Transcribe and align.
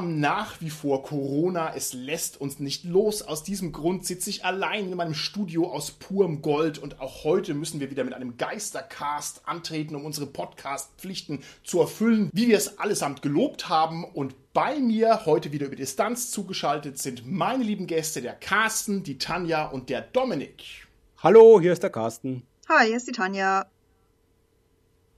Haben 0.00 0.18
nach 0.18 0.62
wie 0.62 0.70
vor 0.70 1.02
Corona, 1.02 1.74
es 1.74 1.92
lässt 1.92 2.40
uns 2.40 2.58
nicht 2.58 2.84
los. 2.84 3.20
Aus 3.20 3.44
diesem 3.44 3.70
Grund 3.70 4.06
sitze 4.06 4.30
ich 4.30 4.46
allein 4.46 4.90
in 4.90 4.96
meinem 4.96 5.12
Studio 5.12 5.70
aus 5.70 5.90
purem 5.90 6.40
Gold 6.40 6.78
und 6.78 7.02
auch 7.02 7.22
heute 7.24 7.52
müssen 7.52 7.80
wir 7.80 7.90
wieder 7.90 8.04
mit 8.04 8.14
einem 8.14 8.38
Geistercast 8.38 9.46
antreten, 9.46 9.94
um 9.94 10.06
unsere 10.06 10.26
Podcast-Pflichten 10.26 11.40
zu 11.64 11.80
erfüllen, 11.80 12.30
wie 12.32 12.48
wir 12.48 12.56
es 12.56 12.78
allesamt 12.78 13.20
gelobt 13.20 13.68
haben. 13.68 14.04
Und 14.04 14.54
bei 14.54 14.80
mir 14.80 15.26
heute 15.26 15.52
wieder 15.52 15.66
über 15.66 15.76
Distanz 15.76 16.30
zugeschaltet 16.30 16.96
sind 16.96 17.30
meine 17.30 17.62
lieben 17.62 17.86
Gäste, 17.86 18.22
der 18.22 18.32
Carsten, 18.32 19.02
die 19.02 19.18
Tanja 19.18 19.66
und 19.66 19.90
der 19.90 20.00
Dominik. 20.00 20.88
Hallo, 21.18 21.60
hier 21.60 21.74
ist 21.74 21.82
der 21.82 21.90
Carsten. 21.90 22.46
Hi, 22.70 22.86
hier 22.86 22.96
ist 22.96 23.06
die 23.06 23.12
Tanja. 23.12 23.66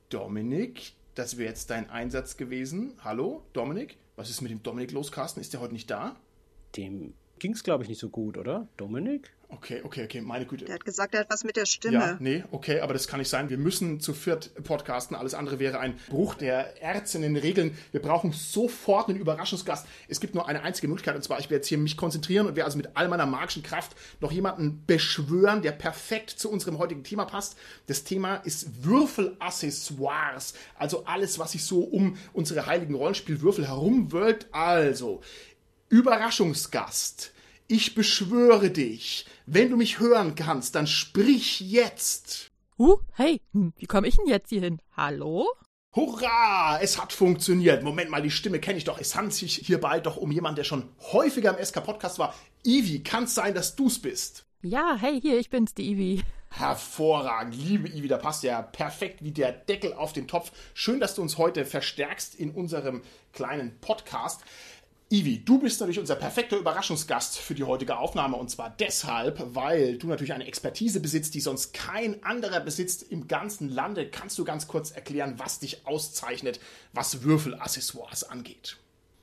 Dominik, 0.09 0.95
das 1.15 1.39
wäre 1.39 1.51
jetzt 1.51 1.71
dein 1.71 1.89
Einsatz 1.89 2.37
gewesen. 2.37 2.95
Hallo, 3.05 3.45
Dominik. 3.53 4.02
Was 4.17 4.31
ist 4.31 4.41
mit 4.43 4.51
dem 4.51 4.63
Dominik 4.63 4.93
los, 4.93 5.11
Carsten? 5.11 5.41
Ist 5.41 5.53
der 5.53 5.61
heute 5.61 5.73
nicht 5.73 5.91
da? 5.91 6.17
Dem 6.77 7.15
ging 7.39 7.53
es, 7.53 7.65
glaube 7.65 7.83
ich, 7.83 7.89
nicht 7.89 7.99
so 7.99 8.09
gut, 8.09 8.37
oder? 8.37 8.69
Dominik? 8.77 9.35
Okay, 9.55 9.83
okay, 9.85 10.05
okay, 10.05 10.21
meine 10.23 10.47
Güte. 10.47 10.65
Der 10.65 10.77
hat 10.77 10.85
gesagt, 10.85 11.13
er 11.15 11.21
hat 11.21 11.31
was 11.31 11.45
mit 11.45 11.57
der 11.57 11.67
Stimme. 11.67 11.95
Ja, 11.95 12.17
nee, 12.21 12.43
okay, 12.53 12.81
aber 12.81 12.95
das 12.95 13.07
kann 13.07 13.19
nicht 13.19 13.29
sein. 13.29 13.51
Wir 13.51 13.59
müssen 13.59 14.01
zu 14.01 14.15
viert 14.15 14.51
podcasten. 14.65 15.15
Alles 15.15 15.35
andere 15.35 15.59
wäre 15.59 15.79
ein 15.79 15.95
Bruch 16.09 16.35
der 16.35 16.81
ärztlichen 16.81 17.37
Regeln. 17.37 17.77
Wir 17.91 18.01
brauchen 18.01 18.33
sofort 18.33 19.11
einen 19.11 19.19
Überraschungsgast. 19.19 19.87
Es 20.09 20.21
gibt 20.21 20.35
nur 20.35 20.49
eine 20.49 20.63
einzige 20.63 20.89
Möglichkeit, 20.89 21.17
und 21.17 21.23
zwar, 21.23 21.39
ich 21.39 21.47
werde 21.47 21.57
jetzt 21.57 21.69
hier 21.69 21.77
mich 21.77 21.99
konzentrieren 21.99 22.47
und 22.47 22.57
werde 22.57 22.65
also 22.65 22.79
mit 22.79 22.91
all 22.95 23.09
meiner 23.09 23.27
magischen 23.27 23.63
Kraft 23.63 23.95
noch 24.21 24.33
jemanden 24.33 24.85
beschwören, 24.87 25.61
der 25.61 25.73
perfekt 25.73 26.31
zu 26.31 26.51
unserem 26.51 26.79
heutigen 26.79 27.05
Thema 27.05 27.27
passt. 27.27 27.59
Das 27.89 28.05
Thema 28.05 28.37
ist 28.37 28.85
Würfelaccessoires. 28.85 30.55
Also 30.77 31.05
alles, 31.05 31.39
was 31.39 31.53
sich 31.53 31.65
so 31.65 31.81
um 31.81 32.17
unsere 32.33 32.65
heiligen 32.65 32.95
Rollenspielwürfel 32.95 33.69
herumwölbt. 33.69 34.47
Also, 34.51 35.21
Überraschungsgast. 35.91 37.32
Ich 37.69 37.95
beschwöre 37.95 38.71
dich, 38.71 39.27
wenn 39.47 39.71
du 39.71 39.77
mich 39.77 39.99
hören 39.99 40.35
kannst, 40.35 40.75
dann 40.75 40.87
sprich 40.87 41.61
jetzt. 41.61 42.51
Huh, 42.79 42.99
hey, 43.13 43.41
hm, 43.53 43.73
wie 43.79 43.87
komme 43.87 44.09
ich 44.09 44.17
denn 44.17 44.27
jetzt 44.27 44.51
hier 44.51 44.63
hin? 44.63 44.81
Hallo? 44.97 45.47
Hurra! 45.95 46.81
Es 46.81 47.01
hat 47.01 47.13
funktioniert. 47.13 47.83
Moment 47.83 48.11
mal, 48.11 48.23
die 48.23 48.31
Stimme 48.31 48.61
kenne 48.61 48.79
ich 48.79 48.85
doch. 48.85 48.99
Es 48.99 49.15
handelt 49.15 49.35
sich 49.35 49.57
hierbei 49.57 50.01
doch 50.01 50.17
um 50.17 50.33
jemanden, 50.33 50.57
der 50.57 50.65
schon 50.65 50.89
häufiger 51.13 51.57
im 51.57 51.65
SK-Podcast 51.65 52.19
war. 52.19 52.35
Ivi, 52.65 53.03
kann 53.03 53.25
es 53.25 53.35
sein, 53.35 53.55
dass 53.55 53.77
du's 53.77 54.01
bist? 54.01 54.47
Ja, 54.63 54.97
hey, 54.99 55.21
hier, 55.21 55.39
ich 55.39 55.51
bin's, 55.51 55.75
die 55.75 55.91
Ivi. 55.91 56.23
Hervorragend, 56.51 57.57
liebe 57.57 57.89
Ivi, 57.89 58.09
da 58.09 58.19
passt 58.19 58.43
ja 58.43 58.61
perfekt 58.63 59.23
wie 59.23 59.33
der 59.33 59.53
Deckel 59.53 59.95
auf 59.95 60.13
den 60.13 60.29
Topf. 60.29 60.53
Schön, 60.75 61.01
dass 61.01 61.15
du 61.15 61.23
uns 61.23 61.39
heute 61.39 61.65
verstärkst 61.65 62.35
in 62.35 62.51
unserem 62.53 63.03
kleinen 63.33 63.79
Podcast. 63.81 64.43
Ivi, 65.13 65.45
du 65.45 65.59
bist 65.59 65.79
natürlich 65.79 65.99
unser 65.99 66.17
perfekter 66.17 66.57
Überraschungsgast 66.57 67.37
für 67.37 67.55
die 67.55 67.65
heutige 67.65 67.99
Aufnahme 67.99 68.39
und 68.39 68.49
zwar 68.51 68.71
deshalb, 68.71 69.45
weil 69.55 69.99
du 69.99 70.07
natürlich 70.07 70.33
eine 70.33 70.47
Expertise 70.47 71.01
besitzt, 71.01 71.35
die 71.35 71.43
sonst 71.43 71.75
kein 71.75 72.25
anderer 72.25 72.61
besitzt 72.61 73.03
im 73.11 73.29
ganzen 73.29 73.69
Lande. 73.69 74.09
Kannst 74.09 74.39
du 74.39 74.45
ganz 74.45 74.69
kurz 74.69 74.91
erklären, 74.91 75.35
was 75.37 75.59
dich 75.59 75.87
auszeichnet, 75.87 76.61
was 76.95 77.25
Würfelaccessoires 77.25 78.25
angeht? 78.25 78.79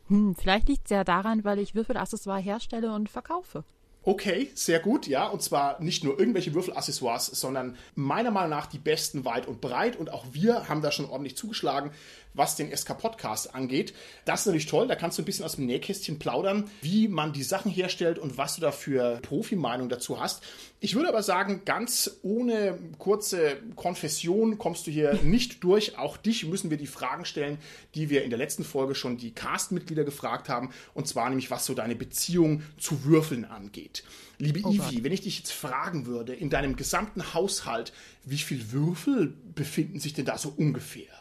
Hm, 0.09 0.35
vielleicht 0.35 0.67
liegt 0.67 0.85
es 0.85 0.91
ja 0.91 1.03
daran, 1.03 1.43
weil 1.43 1.57
ich 1.57 1.73
Würfelaccessoires 1.73 2.45
herstelle 2.45 2.93
und 2.93 3.09
verkaufe. 3.09 3.63
Okay, 4.03 4.49
sehr 4.55 4.79
gut, 4.79 5.07
ja. 5.07 5.27
Und 5.27 5.41
zwar 5.43 5.81
nicht 5.81 6.03
nur 6.03 6.17
irgendwelche 6.17 6.53
Würfelaccessoires, 6.53 7.27
sondern 7.27 7.77
meiner 7.95 8.31
Meinung 8.31 8.51
nach 8.51 8.65
die 8.65 8.79
besten 8.79 9.25
weit 9.25 9.45
und 9.45 9.61
breit. 9.61 9.97
Und 9.97 10.11
auch 10.11 10.25
wir 10.31 10.69
haben 10.69 10.81
da 10.81 10.91
schon 10.91 11.09
ordentlich 11.09 11.35
zugeschlagen 11.35 11.91
was 12.33 12.55
den 12.55 12.75
SK-Podcast 12.75 13.53
angeht. 13.55 13.93
Das 14.25 14.41
ist 14.41 14.45
natürlich 14.47 14.65
toll, 14.67 14.87
da 14.87 14.95
kannst 14.95 15.17
du 15.17 15.21
ein 15.21 15.25
bisschen 15.25 15.45
aus 15.45 15.55
dem 15.55 15.65
Nähkästchen 15.65 16.19
plaudern, 16.19 16.69
wie 16.81 17.07
man 17.07 17.33
die 17.33 17.43
Sachen 17.43 17.71
herstellt 17.71 18.19
und 18.19 18.37
was 18.37 18.55
du 18.55 18.61
da 18.61 18.71
für 18.71 19.19
Profimeinung 19.21 19.89
dazu 19.89 20.19
hast. 20.19 20.43
Ich 20.81 20.95
würde 20.95 21.09
aber 21.09 21.23
sagen, 21.23 21.63
ganz 21.65 22.19
ohne 22.21 22.79
kurze 22.99 23.57
Konfession 23.75 24.57
kommst 24.57 24.87
du 24.87 24.91
hier 24.91 25.13
nicht 25.23 25.63
durch. 25.63 25.97
Auch 25.97 26.15
dich 26.15 26.45
müssen 26.45 26.69
wir 26.69 26.77
die 26.77 26.87
Fragen 26.87 27.25
stellen, 27.25 27.57
die 27.95 28.09
wir 28.09 28.23
in 28.23 28.29
der 28.29 28.39
letzten 28.39 28.63
Folge 28.63 28.95
schon 28.95 29.17
die 29.17 29.31
Cast-Mitglieder 29.31 30.05
gefragt 30.05 30.47
haben. 30.47 30.69
Und 30.93 31.07
zwar 31.07 31.27
nämlich, 31.29 31.51
was 31.51 31.65
so 31.65 31.73
deine 31.73 31.95
Beziehung 31.95 32.63
zu 32.77 33.03
Würfeln 33.03 33.43
angeht. 33.43 34.03
Liebe 34.37 34.61
oh 34.63 34.71
Ivi, 34.71 35.03
wenn 35.03 35.11
ich 35.11 35.21
dich 35.21 35.39
jetzt 35.39 35.51
fragen 35.51 36.05
würde, 36.05 36.33
in 36.33 36.49
deinem 36.49 36.77
gesamten 36.77 37.33
Haushalt, 37.33 37.91
wie 38.23 38.37
viele 38.37 38.71
Würfel 38.71 39.33
befinden 39.53 39.99
sich 39.99 40.13
denn 40.13 40.25
da 40.25 40.37
so 40.37 40.53
ungefähr? 40.55 41.11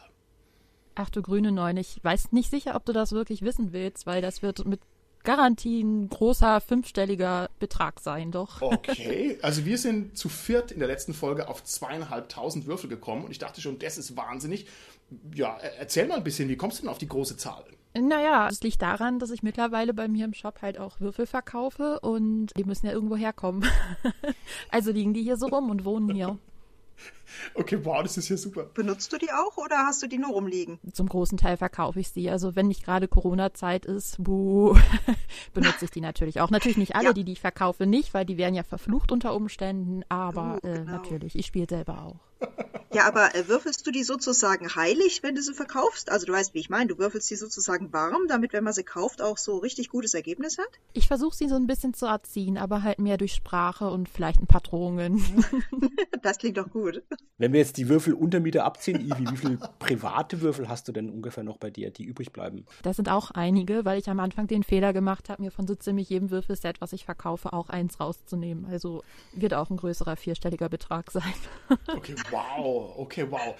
Ach 0.95 1.09
du 1.09 1.21
grüne 1.21 1.51
Neun, 1.51 1.77
ich 1.77 2.01
weiß 2.01 2.31
nicht 2.31 2.49
sicher, 2.49 2.75
ob 2.75 2.85
du 2.85 2.93
das 2.93 3.11
wirklich 3.11 3.41
wissen 3.41 3.73
willst, 3.73 4.05
weil 4.05 4.21
das 4.21 4.41
wird 4.41 4.65
mit 4.65 4.81
Garantie 5.23 5.81
ein 5.81 6.09
großer 6.09 6.61
fünfstelliger 6.61 7.49
Betrag 7.59 7.99
sein, 7.99 8.31
doch. 8.31 8.61
Okay, 8.61 9.37
also 9.41 9.65
wir 9.65 9.77
sind 9.77 10.17
zu 10.17 10.29
viert 10.29 10.71
in 10.71 10.79
der 10.79 10.87
letzten 10.87 11.13
Folge 11.13 11.47
auf 11.49 11.63
zweieinhalbtausend 11.63 12.65
Würfel 12.67 12.89
gekommen 12.89 13.25
und 13.25 13.31
ich 13.31 13.39
dachte 13.39 13.61
schon, 13.61 13.79
das 13.79 13.97
ist 13.97 14.15
wahnsinnig. 14.15 14.67
Ja, 15.33 15.57
erzähl 15.57 16.07
mal 16.07 16.17
ein 16.17 16.23
bisschen, 16.23 16.49
wie 16.49 16.57
kommst 16.57 16.79
du 16.79 16.83
denn 16.83 16.89
auf 16.89 16.99
die 16.99 17.07
große 17.07 17.35
Zahl? 17.37 17.65
Naja, 17.97 18.47
es 18.49 18.61
liegt 18.61 18.81
daran, 18.81 19.17
dass 19.17 19.31
ich 19.31 19.41
mittlerweile 19.41 19.93
bei 19.93 20.07
mir 20.07 20.25
im 20.25 20.33
Shop 20.33 20.61
halt 20.61 20.77
auch 20.77 20.99
Würfel 20.99 21.25
verkaufe 21.25 21.99
und 21.99 22.47
die 22.55 22.63
müssen 22.63 22.85
ja 22.85 22.91
irgendwo 22.91 23.15
herkommen. 23.15 23.65
also 24.69 24.91
liegen 24.91 25.13
die 25.13 25.23
hier 25.23 25.37
so 25.37 25.47
rum 25.47 25.69
und 25.69 25.85
wohnen 25.85 26.13
hier. 26.13 26.37
Okay, 27.53 27.79
wow, 27.83 28.01
das 28.03 28.17
ist 28.17 28.29
ja 28.29 28.37
super. 28.37 28.63
Benutzt 28.73 29.11
du 29.13 29.17
die 29.17 29.31
auch 29.31 29.57
oder 29.57 29.85
hast 29.85 30.01
du 30.03 30.07
die 30.07 30.17
nur 30.17 30.31
rumliegen? 30.31 30.79
Zum 30.93 31.07
großen 31.07 31.37
Teil 31.37 31.57
verkaufe 31.57 31.99
ich 31.99 32.09
sie. 32.09 32.29
Also 32.29 32.55
wenn 32.55 32.67
nicht 32.67 32.83
gerade 32.83 33.07
Corona-Zeit 33.07 33.85
ist, 33.85 34.23
buh, 34.23 34.77
benutze 35.53 35.85
ich 35.85 35.91
die 35.91 36.01
natürlich 36.01 36.41
auch. 36.41 36.49
Natürlich 36.49 36.77
nicht 36.77 36.95
alle, 36.95 37.05
ja. 37.05 37.13
die, 37.13 37.23
die 37.23 37.33
ich 37.33 37.41
verkaufe, 37.41 37.85
nicht, 37.85 38.13
weil 38.13 38.25
die 38.25 38.37
wären 38.37 38.53
ja 38.53 38.63
verflucht 38.63 39.11
unter 39.11 39.33
Umständen. 39.33 40.03
Aber 40.09 40.57
oh, 40.57 40.67
genau. 40.67 40.81
äh, 40.81 40.83
natürlich, 40.85 41.35
ich 41.35 41.45
spiele 41.45 41.67
selber 41.69 42.03
auch. 42.03 42.47
Ja, 42.91 43.05
aber 43.07 43.35
äh, 43.35 43.47
würfelst 43.47 43.85
du 43.85 43.91
die 43.91 44.03
sozusagen 44.03 44.75
heilig, 44.75 45.21
wenn 45.21 45.35
du 45.35 45.43
sie 45.43 45.53
verkaufst? 45.53 46.11
Also 46.11 46.25
du 46.25 46.33
weißt, 46.33 46.55
wie 46.55 46.59
ich 46.59 46.71
meine, 46.71 46.87
du 46.87 46.97
würfelst 46.97 47.29
die 47.29 47.35
sozusagen 47.35 47.93
warm, 47.93 48.27
damit, 48.27 48.51
wenn 48.51 48.63
man 48.63 48.73
sie 48.73 48.83
kauft, 48.83 49.21
auch 49.21 49.37
so 49.37 49.57
richtig 49.57 49.89
gutes 49.89 50.15
Ergebnis 50.15 50.57
hat? 50.57 50.69
Ich 50.93 51.07
versuche 51.07 51.35
sie 51.35 51.47
so 51.47 51.55
ein 51.55 51.67
bisschen 51.67 51.93
zu 51.93 52.07
erziehen, 52.07 52.57
aber 52.57 52.81
halt 52.81 52.97
mehr 52.97 53.17
durch 53.17 53.33
Sprache 53.33 53.89
und 53.91 54.09
vielleicht 54.09 54.39
ein 54.39 54.47
paar 54.47 54.61
Drohungen. 54.61 55.45
das 56.23 56.39
klingt 56.39 56.57
doch 56.57 56.71
gut. 56.71 57.03
Wenn 57.37 57.53
wir 57.53 57.59
jetzt 57.59 57.77
die 57.77 57.87
Würfel 57.87 58.13
Untermieter 58.13 58.65
abziehen, 58.65 58.99
Ivi, 58.99 59.31
wie 59.31 59.37
viele 59.37 59.57
private 59.79 60.41
Würfel 60.41 60.67
hast 60.67 60.87
du 60.87 60.91
denn 60.91 61.09
ungefähr 61.09 61.43
noch 61.43 61.57
bei 61.57 61.69
dir, 61.69 61.89
die 61.89 62.03
übrig 62.03 62.33
bleiben? 62.33 62.65
Das 62.83 62.97
sind 62.97 63.09
auch 63.09 63.31
einige, 63.31 63.85
weil 63.85 63.97
ich 63.97 64.09
am 64.09 64.19
Anfang 64.19 64.47
den 64.47 64.63
Fehler 64.63 64.91
gemacht 64.91 65.29
habe, 65.29 65.43
mir 65.43 65.51
von 65.51 65.65
so 65.65 65.75
ziemlich 65.75 66.09
jedem 66.09 66.31
Würfelset, 66.31 66.81
was 66.81 66.91
ich 66.91 67.05
verkaufe, 67.05 67.53
auch 67.53 67.69
eins 67.69 67.99
rauszunehmen. 67.99 68.65
Also 68.65 69.03
wird 69.33 69.53
auch 69.53 69.69
ein 69.69 69.77
größerer 69.77 70.17
vierstelliger 70.17 70.69
Betrag 70.69 71.11
sein. 71.11 71.23
Okay, 71.87 72.15
wow, 72.31 72.95
okay, 72.97 73.25
wow. 73.29 73.55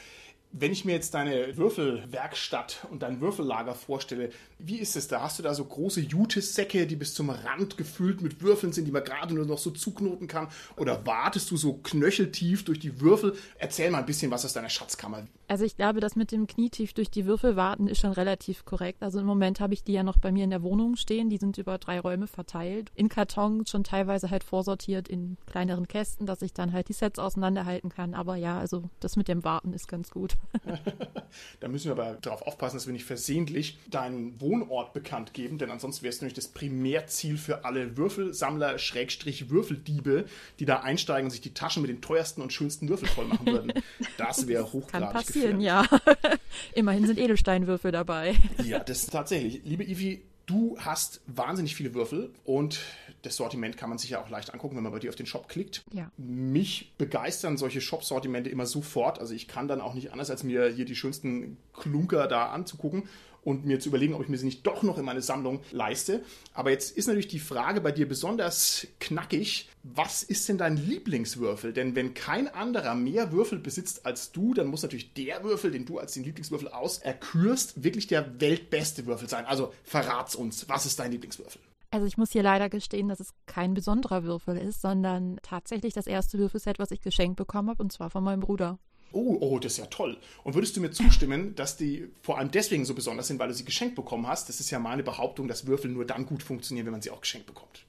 Wenn 0.52 0.72
ich 0.72 0.84
mir 0.84 0.94
jetzt 0.94 1.14
deine 1.14 1.58
Würfelwerkstatt 1.58 2.88
und 2.90 3.04
dein 3.04 3.22
Würfellager 3.22 3.76
vorstelle, 3.76 4.32
wie 4.58 4.80
ist 4.80 4.96
es 4.96 5.08
da? 5.08 5.22
Hast 5.22 5.38
du 5.38 5.44
da 5.44 5.54
so 5.54 5.64
große 5.64 6.02
Jutesäcke, 6.02 6.88
die 6.88 6.96
bis 6.96 7.14
zum 7.14 7.30
Rand 7.30 7.78
gefüllt 7.78 8.22
mit 8.22 8.42
Würfeln 8.42 8.74
sind, 8.74 8.86
die 8.86 8.92
man 8.92 9.04
gerade 9.04 9.36
nur 9.36 9.46
noch 9.46 9.60
so 9.60 9.70
zuknoten 9.70 10.28
kann? 10.28 10.48
Oder 10.76 11.06
wartest 11.06 11.52
du 11.52 11.58
so 11.58 11.74
knöcheltief 11.74 12.66
durch 12.66 12.80
die 12.80 13.00
Würfel? 13.00 13.38
Erzähl 13.60 13.92
mal 13.92 14.00
ein 14.00 14.08
bisschen 14.08 14.32
was 14.32 14.44
aus 14.44 14.54
deiner 14.54 14.70
Schatzkammer. 14.70 15.28
Also 15.50 15.66
ich 15.66 15.76
glaube, 15.76 16.00
das 16.00 16.16
mit 16.16 16.32
dem 16.32 16.46
Knietief 16.46 16.94
durch 16.94 17.10
die 17.10 17.26
Würfel 17.26 17.56
warten 17.56 17.88
ist 17.88 18.00
schon 18.00 18.12
relativ 18.12 18.66
korrekt. 18.66 19.02
Also 19.02 19.20
im 19.20 19.26
Moment 19.26 19.60
habe 19.60 19.74
ich 19.74 19.84
die 19.84 19.94
ja 19.94 20.04
noch 20.04 20.20
bei 20.20 20.32
mir 20.32 20.44
in 20.44 20.52
der 20.52 20.62
Wohnung 20.62 20.96
stehen. 20.96 21.32
Die 21.32 21.38
sind 21.38 21.58
über 21.58 21.80
drei 21.80 22.00
Räume 22.00 22.28
verteilt. 22.28 22.92
In 22.94 23.10
Kartons 23.10 23.72
schon 23.72 23.84
teilweise 23.84 24.30
halt 24.30 24.44
vorsortiert 24.44 25.08
in 25.08 25.38
kleineren 25.48 25.88
Kästen, 25.88 26.28
dass 26.28 26.44
ich 26.44 26.54
dann 26.54 26.72
halt 26.72 26.88
die 26.88 26.94
Sets 26.94 27.18
auseinanderhalten 27.18 27.90
kann. 27.90 28.14
Aber 28.14 28.36
ja, 28.36 28.60
also 28.60 28.92
das 29.00 29.16
mit 29.16 29.28
dem 29.28 29.44
Warten 29.44 29.74
ist 29.74 29.88
ganz 29.88 30.12
gut. 30.12 30.38
da 31.60 31.68
müssen 31.68 31.86
wir 31.86 31.94
aber 31.94 32.20
darauf 32.22 32.44
aufpassen, 32.44 32.78
dass 32.78 32.86
wir 32.86 32.94
nicht 32.94 33.06
versehentlich 33.06 33.80
deinen 33.90 34.40
Wohnort 34.40 34.94
bekannt 34.94 35.34
geben, 35.34 35.58
denn 35.58 35.72
ansonsten 35.72 36.04
wäre 36.04 36.14
es 36.14 36.22
nämlich 36.22 36.36
das 36.36 36.50
Primärziel 36.50 37.40
für 37.40 37.66
alle 37.66 37.98
Würfelsammler, 37.98 38.78
Schrägstrich 38.78 39.50
Würfeldiebe, 39.50 40.26
die 40.60 40.66
da 40.66 40.82
einsteigen 40.82 41.26
und 41.26 41.32
sich 41.32 41.42
die 41.42 41.56
Taschen 41.56 41.82
mit 41.82 41.90
den 41.90 42.02
teuersten 42.02 42.44
und 42.44 42.54
schönsten 42.54 42.88
Würfeln 42.88 43.10
voll 43.10 43.26
machen 43.26 43.48
würden. 43.48 43.74
Das 44.18 44.48
wäre 44.48 44.74
hochgradig 44.74 45.28
gefährlich. 45.28 45.39
Ja. 45.60 45.86
Immerhin 46.74 47.06
sind 47.06 47.20
Edelsteinwürfel 47.20 47.92
dabei. 47.92 48.36
Ja, 48.64 48.80
das 48.80 49.04
ist 49.04 49.12
tatsächlich. 49.12 49.62
Liebe 49.64 49.84
Ivi, 49.84 50.22
Du 50.50 50.76
hast 50.80 51.22
wahnsinnig 51.28 51.76
viele 51.76 51.94
Würfel 51.94 52.32
und 52.44 52.80
das 53.22 53.36
Sortiment 53.36 53.78
kann 53.78 53.88
man 53.88 54.00
sich 54.00 54.10
ja 54.10 54.20
auch 54.20 54.30
leicht 54.30 54.52
angucken, 54.52 54.76
wenn 54.76 54.82
man 54.82 54.92
bei 54.92 54.98
dir 54.98 55.10
auf 55.10 55.16
den 55.16 55.28
Shop 55.28 55.48
klickt. 55.48 55.84
Ja. 55.94 56.12
Mich 56.18 56.96
begeistern 56.98 57.56
solche 57.56 57.82
Shop-Sortimente 57.82 58.50
immer 58.50 58.66
sofort. 58.66 59.20
Also 59.20 59.36
ich 59.36 59.48
kann 59.48 59.68
dann 59.68 59.80
auch 59.80 59.94
nicht 59.94 60.12
anders, 60.12 60.32
als 60.32 60.42
mir 60.42 60.70
hier 60.70 60.86
die 60.86 60.96
schönsten 60.96 61.58
Klunker 61.74 62.26
da 62.26 62.48
anzugucken 62.48 63.04
und 63.44 63.66
mir 63.66 63.80
zu 63.80 63.90
überlegen, 63.90 64.14
ob 64.14 64.24
ich 64.24 64.30
mir 64.30 64.38
sie 64.38 64.46
nicht 64.46 64.66
doch 64.66 64.84
noch 64.84 64.98
in 64.98 65.06
meine 65.06 65.22
Sammlung 65.22 65.62
leiste. 65.72 66.24
Aber 66.54 66.72
jetzt 66.72 66.96
ist 66.98 67.08
natürlich 67.08 67.28
die 67.28 67.40
Frage 67.40 67.82
bei 67.82 67.92
dir 67.92 68.08
besonders 68.08 68.88
knackig. 69.00 69.70
Was 69.84 70.24
ist 70.24 70.48
denn 70.50 70.58
dein 70.58 70.78
Lieblingswürfel? 70.78 71.74
Denn 71.74 71.96
wenn 71.96 72.14
kein 72.14 72.48
anderer 72.48 72.96
mehr 72.96 73.32
Würfel 73.32 73.60
besitzt 73.60 74.06
als 74.06 74.32
du, 74.32 74.54
dann 74.54 74.68
muss 74.68 74.82
natürlich 74.82 75.14
der 75.14 75.44
Würfel, 75.44 75.72
den 75.72 75.86
du 75.86 76.00
als 76.00 76.14
den 76.14 76.24
Lieblingswürfel 76.24 76.68
auserkürst, 76.68 77.84
wirklich 77.84 78.08
der 78.08 78.40
weltbeste 78.42 79.06
Würfel 79.06 79.30
sein. 79.30 79.46
Also 79.46 79.74
verrat's 79.84 80.36
uns. 80.36 80.68
Was 80.68 80.86
ist 80.86 81.00
dein 81.00 81.12
Lieblingswürfel? 81.12 81.62
Also 81.92 82.06
ich 82.06 82.18
muss 82.18 82.32
hier 82.32 82.44
leider 82.44 82.70
gestehen, 82.70 83.08
dass 83.08 83.20
es 83.20 83.34
kein 83.48 83.74
besonderer 83.74 84.24
Würfel 84.24 84.58
ist, 84.58 84.82
sondern 84.82 85.40
tatsächlich 85.42 85.94
das 85.94 86.06
erste 86.06 86.38
Würfelset, 86.38 86.78
was 86.78 86.92
ich 86.92 87.02
geschenkt 87.02 87.38
bekommen 87.38 87.70
habe, 87.70 87.82
und 87.82 87.92
zwar 87.92 88.12
von 88.12 88.24
meinem 88.24 88.42
Bruder. 88.42 88.78
Oh, 89.12 89.38
oh, 89.40 89.60
das 89.60 89.74
ist 89.74 89.78
ja 89.80 89.86
toll. 89.88 90.18
Und 90.44 90.54
würdest 90.54 90.76
du 90.78 90.82
mir 90.82 90.92
zustimmen, 90.92 91.56
dass 91.56 91.78
die 91.78 92.10
vor 92.22 92.38
allem 92.38 92.52
deswegen 92.52 92.86
so 92.86 92.94
besonders 92.94 93.28
sind, 93.28 93.40
weil 93.40 93.48
du 93.48 93.54
sie 93.54 93.66
geschenkt 93.66 93.96
bekommen 93.96 94.28
hast? 94.28 94.50
Das 94.50 94.60
ist 94.60 94.70
ja 94.70 94.80
meine 94.80 95.04
Behauptung, 95.04 95.48
dass 95.48 95.66
Würfel 95.66 95.92
nur 95.92 96.06
dann 96.06 96.26
gut 96.26 96.44
funktionieren, 96.44 96.86
wenn 96.86 96.92
man 96.92 97.02
sie 97.02 97.12
auch 97.12 97.22
geschenkt 97.22 97.48
bekommt. 97.48 97.86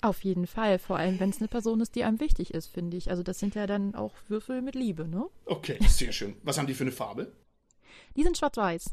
Auf 0.00 0.24
jeden 0.24 0.46
Fall, 0.46 0.78
vor 0.78 0.98
allem 0.98 1.20
wenn 1.20 1.30
es 1.30 1.38
eine 1.38 1.48
Person 1.48 1.80
ist, 1.80 1.94
die 1.94 2.04
einem 2.04 2.18
wichtig 2.20 2.54
ist, 2.54 2.66
finde 2.66 2.96
ich. 2.96 3.10
Also 3.10 3.22
das 3.22 3.38
sind 3.38 3.54
ja 3.54 3.66
dann 3.66 3.94
auch 3.94 4.14
Würfel 4.28 4.60
mit 4.60 4.74
Liebe, 4.74 5.06
ne? 5.06 5.26
Okay, 5.46 5.78
sehr 5.86 6.12
schön. 6.12 6.34
Was 6.42 6.58
haben 6.58 6.66
die 6.66 6.74
für 6.74 6.84
eine 6.84 6.92
Farbe? 6.92 7.32
Die 8.16 8.22
sind 8.22 8.36
schwarz-weiß. 8.36 8.90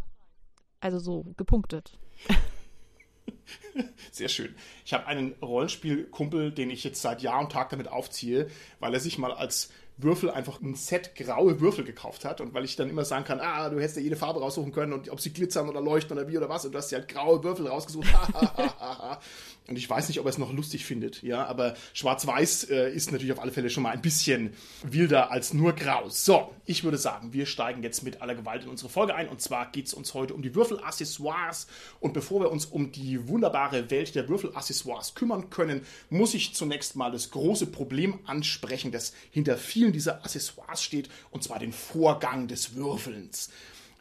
Also 0.80 1.00
so 1.00 1.25
gepunktet. 1.36 1.98
Sehr 4.12 4.30
schön. 4.30 4.56
Ich 4.86 4.94
habe 4.94 5.07
einen 5.07 5.33
Rollenspielkumpel, 5.42 6.51
den 6.51 6.69
ich 6.69 6.83
jetzt 6.83 7.01
seit 7.01 7.21
Jahr 7.21 7.39
und 7.39 7.51
Tag 7.51 7.69
damit 7.69 7.88
aufziehe, 7.88 8.50
weil 8.80 8.94
er 8.94 9.00
sich 9.00 9.18
mal 9.18 9.31
als 9.31 9.71
Würfel 10.01 10.29
einfach 10.29 10.61
ein 10.61 10.75
Set 10.75 11.15
graue 11.15 11.59
Würfel 11.59 11.83
gekauft 11.83 12.25
hat 12.25 12.41
und 12.41 12.53
weil 12.53 12.65
ich 12.65 12.75
dann 12.75 12.89
immer 12.89 13.05
sagen 13.05 13.25
kann, 13.25 13.39
ah, 13.39 13.69
du 13.69 13.77
hättest 13.79 13.97
ja 13.97 14.03
jede 14.03 14.15
Farbe 14.15 14.39
raussuchen 14.39 14.71
können 14.71 14.93
und 14.93 15.09
ob 15.09 15.19
sie 15.19 15.33
glitzern 15.33 15.67
oder 15.67 15.81
leuchten 15.81 16.17
oder 16.17 16.27
wie 16.27 16.37
oder 16.37 16.49
was 16.49 16.65
und 16.65 16.71
du 16.73 16.77
hast 16.77 16.91
dir 16.91 16.97
halt 16.97 17.07
graue 17.07 17.43
Würfel 17.43 17.67
rausgesucht. 17.67 18.07
und 19.69 19.77
ich 19.77 19.89
weiß 19.89 20.07
nicht, 20.07 20.19
ob 20.19 20.25
er 20.25 20.30
es 20.30 20.38
noch 20.38 20.51
lustig 20.54 20.86
findet, 20.86 21.21
ja, 21.21 21.45
aber 21.45 21.75
schwarz-weiß 21.94 22.66
äh, 22.66 22.92
ist 22.92 23.12
natürlich 23.12 23.31
auf 23.31 23.39
alle 23.39 23.51
Fälle 23.51 23.69
schon 23.69 23.83
mal 23.83 23.92
ein 23.92 24.01
bisschen 24.01 24.54
wilder 24.83 25.31
als 25.31 25.54
nur 25.54 25.74
grau. 25.74 26.10
So, 26.10 26.54
ich 26.66 26.83
würde 26.83 26.98
sagen, 26.98 27.33
wir 27.33 27.45
steigen 27.45 27.83
jetzt 27.83 28.04
mit 28.04 28.21
aller 28.21 28.36
Gewalt 28.36 28.63
in 28.63 28.69
unsere 28.69 28.89
Folge 28.89 29.16
ein 29.16 29.30
und 29.30 29.42
zwar 29.42 29.71
geht 29.71 29.88
es 29.88 29.94
uns 29.94 30.13
heute 30.13 30.33
um 30.33 30.42
die 30.42 30.56
Würfelaccessoires 30.56 31.68
und 32.00 32.13
bevor 32.13 32.42
wir 32.42 32.51
uns 32.51 32.66
um 32.66 32.92
die 32.92 33.27
wunderbare 33.27 33.89
Welt 33.92 34.16
der 34.16 34.27
Würfelaccessoires 34.27 35.16
kümmern 35.16 35.50
können, 35.50 35.81
muss 36.10 36.33
ich 36.33 36.56
zunächst 36.56 36.95
mal 36.95 37.12
das 37.12 37.31
große 37.31 37.68
Problem 37.68 38.19
ansprechen, 38.25 38.92
das 38.92 39.13
hinter 39.31 39.57
vielen 39.57 39.94
dieser 39.94 40.24
Accessoires 40.24 40.83
steht, 40.83 41.10
und 41.31 41.44
zwar 41.44 41.60
den 41.60 41.74
Vorgang 41.74 42.48
des 42.48 42.75
Würfelns. 42.75 43.50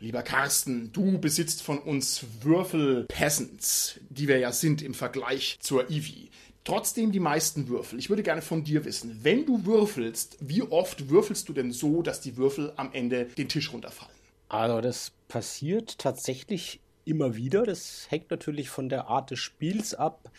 Lieber 0.00 0.22
Carsten, 0.22 0.92
du 0.92 1.18
besitzt 1.18 1.60
von 1.60 1.80
uns 1.80 2.24
Würfel-Peasants, 2.42 3.98
die 4.08 4.28
wir 4.28 4.38
ja 4.38 4.52
sind 4.52 4.80
im 4.80 4.94
Vergleich 4.94 5.58
zur 5.60 5.90
Eevee. 5.90 6.28
Trotzdem 6.62 7.10
die 7.10 7.18
meisten 7.18 7.66
Würfel. 7.66 7.98
Ich 7.98 8.08
würde 8.08 8.22
gerne 8.22 8.40
von 8.40 8.62
dir 8.62 8.84
wissen, 8.84 9.18
wenn 9.22 9.44
du 9.44 9.66
würfelst, 9.66 10.36
wie 10.40 10.62
oft 10.62 11.08
würfelst 11.08 11.48
du 11.48 11.52
denn 11.52 11.72
so, 11.72 12.02
dass 12.02 12.20
die 12.20 12.36
Würfel 12.36 12.72
am 12.76 12.92
Ende 12.92 13.24
den 13.24 13.48
Tisch 13.48 13.72
runterfallen? 13.72 14.14
Also 14.48 14.80
das 14.80 15.10
passiert 15.26 15.98
tatsächlich 15.98 16.78
immer 17.04 17.34
wieder. 17.34 17.64
Das 17.64 18.06
hängt 18.08 18.30
natürlich 18.30 18.70
von 18.70 18.88
der 18.88 19.08
Art 19.08 19.32
des 19.32 19.40
Spiels 19.40 19.94
ab. 19.94 20.30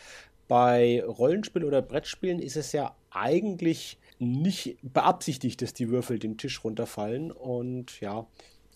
Bei 0.48 1.04
Rollenspielen 1.04 1.68
oder 1.68 1.82
Brettspielen 1.82 2.38
ist 2.38 2.56
es 2.56 2.72
ja 2.72 2.96
eigentlich 3.10 3.98
nicht 4.18 4.78
beabsichtigt, 4.82 5.60
dass 5.60 5.74
die 5.74 5.90
Würfel 5.90 6.18
den 6.18 6.38
Tisch 6.38 6.64
runterfallen. 6.64 7.30
Und 7.30 8.00
ja, 8.00 8.26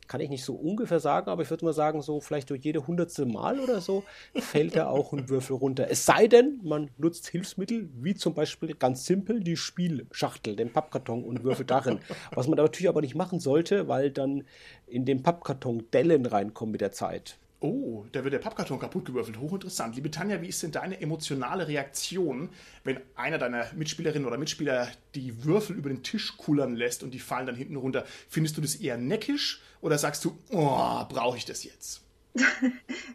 kann 0.07 0.21
ich 0.21 0.29
nicht 0.29 0.45
so 0.45 0.55
ungefähr 0.55 1.01
sagen, 1.01 1.31
aber 1.31 1.43
ich 1.43 1.51
würde 1.51 1.65
mal 1.65 1.73
sagen, 1.73 2.03
so 2.03 2.21
vielleicht 2.21 2.51
durch 2.51 2.63
jede 2.65 2.87
hundertste 2.87 3.27
Mal 3.27 3.59
oder 3.59 3.81
so 3.81 4.05
fällt 4.35 4.77
da 4.77 4.89
auch 4.89 5.13
ein 5.13 5.29
Würfel 5.29 5.57
runter. 5.57 5.87
Es 5.91 6.05
sei 6.05 6.27
denn, 6.27 6.61
man 6.63 6.91
nutzt 6.99 7.29
Hilfsmittel, 7.29 7.89
wie 7.95 8.15
zum 8.15 8.35
Beispiel 8.35 8.75
ganz 8.75 9.07
simpel 9.07 9.41
die 9.41 9.57
Spielschachtel, 9.57 10.57
den 10.57 10.73
Pappkarton 10.73 11.25
und 11.25 11.45
würfelt 11.45 11.71
darin. 11.71 12.01
Was 12.33 12.49
man 12.49 12.59
natürlich 12.59 12.89
aber 12.89 13.01
nicht 13.01 13.15
machen 13.15 13.41
sollte, 13.41 13.89
weil 13.89 14.11
dann 14.11 14.45
in 14.87 15.05
den 15.05 15.23
Pappkarton 15.23 15.91
Dellen 15.93 16.27
reinkommen 16.27 16.73
mit 16.73 16.81
der 16.81 16.93
Zeit. 16.93 17.39
Oh, 17.67 18.05
da 18.13 18.23
wird 18.23 18.35
der 18.35 18.41
Pappkarton 18.41 18.79
kaputt 18.79 19.07
gewürfelt. 19.07 19.39
Hochinteressant. 19.39 19.97
Liebe 19.97 20.11
Tanja, 20.11 20.43
wie 20.43 20.49
ist 20.49 20.63
denn 20.63 20.71
deine 20.71 21.01
emotionale 21.01 21.67
Reaktion, 21.67 22.51
wenn 22.85 23.01
einer 23.15 23.39
deiner 23.39 23.73
Mitspielerinnen 23.73 24.29
oder 24.29 24.37
Mitspieler 24.37 24.89
die 25.15 25.45
Würfel 25.45 25.75
über 25.75 25.89
den 25.89 26.03
Tisch 26.03 26.37
kullern 26.37 26.77
lässt 26.77 27.03
und 27.03 27.15
die 27.15 27.21
fallen 27.21 27.47
dann 27.47 27.57
hinten 27.57 27.77
runter? 27.77 28.05
Findest 28.29 28.59
du 28.59 28.61
das 28.61 28.75
eher 28.75 28.99
neckisch 28.99 29.63
oder 29.81 29.97
sagst 29.97 30.27
du, 30.27 30.37
oh, 30.51 31.07
brauche 31.09 31.39
ich 31.39 31.47
das 31.47 31.65
jetzt? 31.65 32.04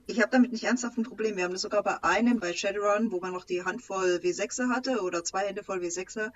Ich 0.08 0.22
habe 0.22 0.32
damit 0.32 0.52
nicht 0.52 0.64
ernsthaft 0.64 0.98
ein 0.98 1.04
Problem. 1.04 1.36
Wir 1.36 1.44
haben 1.44 1.52
das 1.52 1.62
sogar 1.62 1.84
bei 1.84 2.04
einem, 2.04 2.40
bei 2.40 2.54
Shadowrun, 2.54 3.12
wo 3.12 3.20
man 3.20 3.34
noch 3.34 3.44
die 3.44 3.64
Handvoll 3.64 4.20
W6er 4.24 4.70
hatte 4.70 5.02
oder 5.02 5.24
zwei 5.24 5.48
Hände 5.48 5.64
voll 5.64 5.80
W6er, 5.80 6.32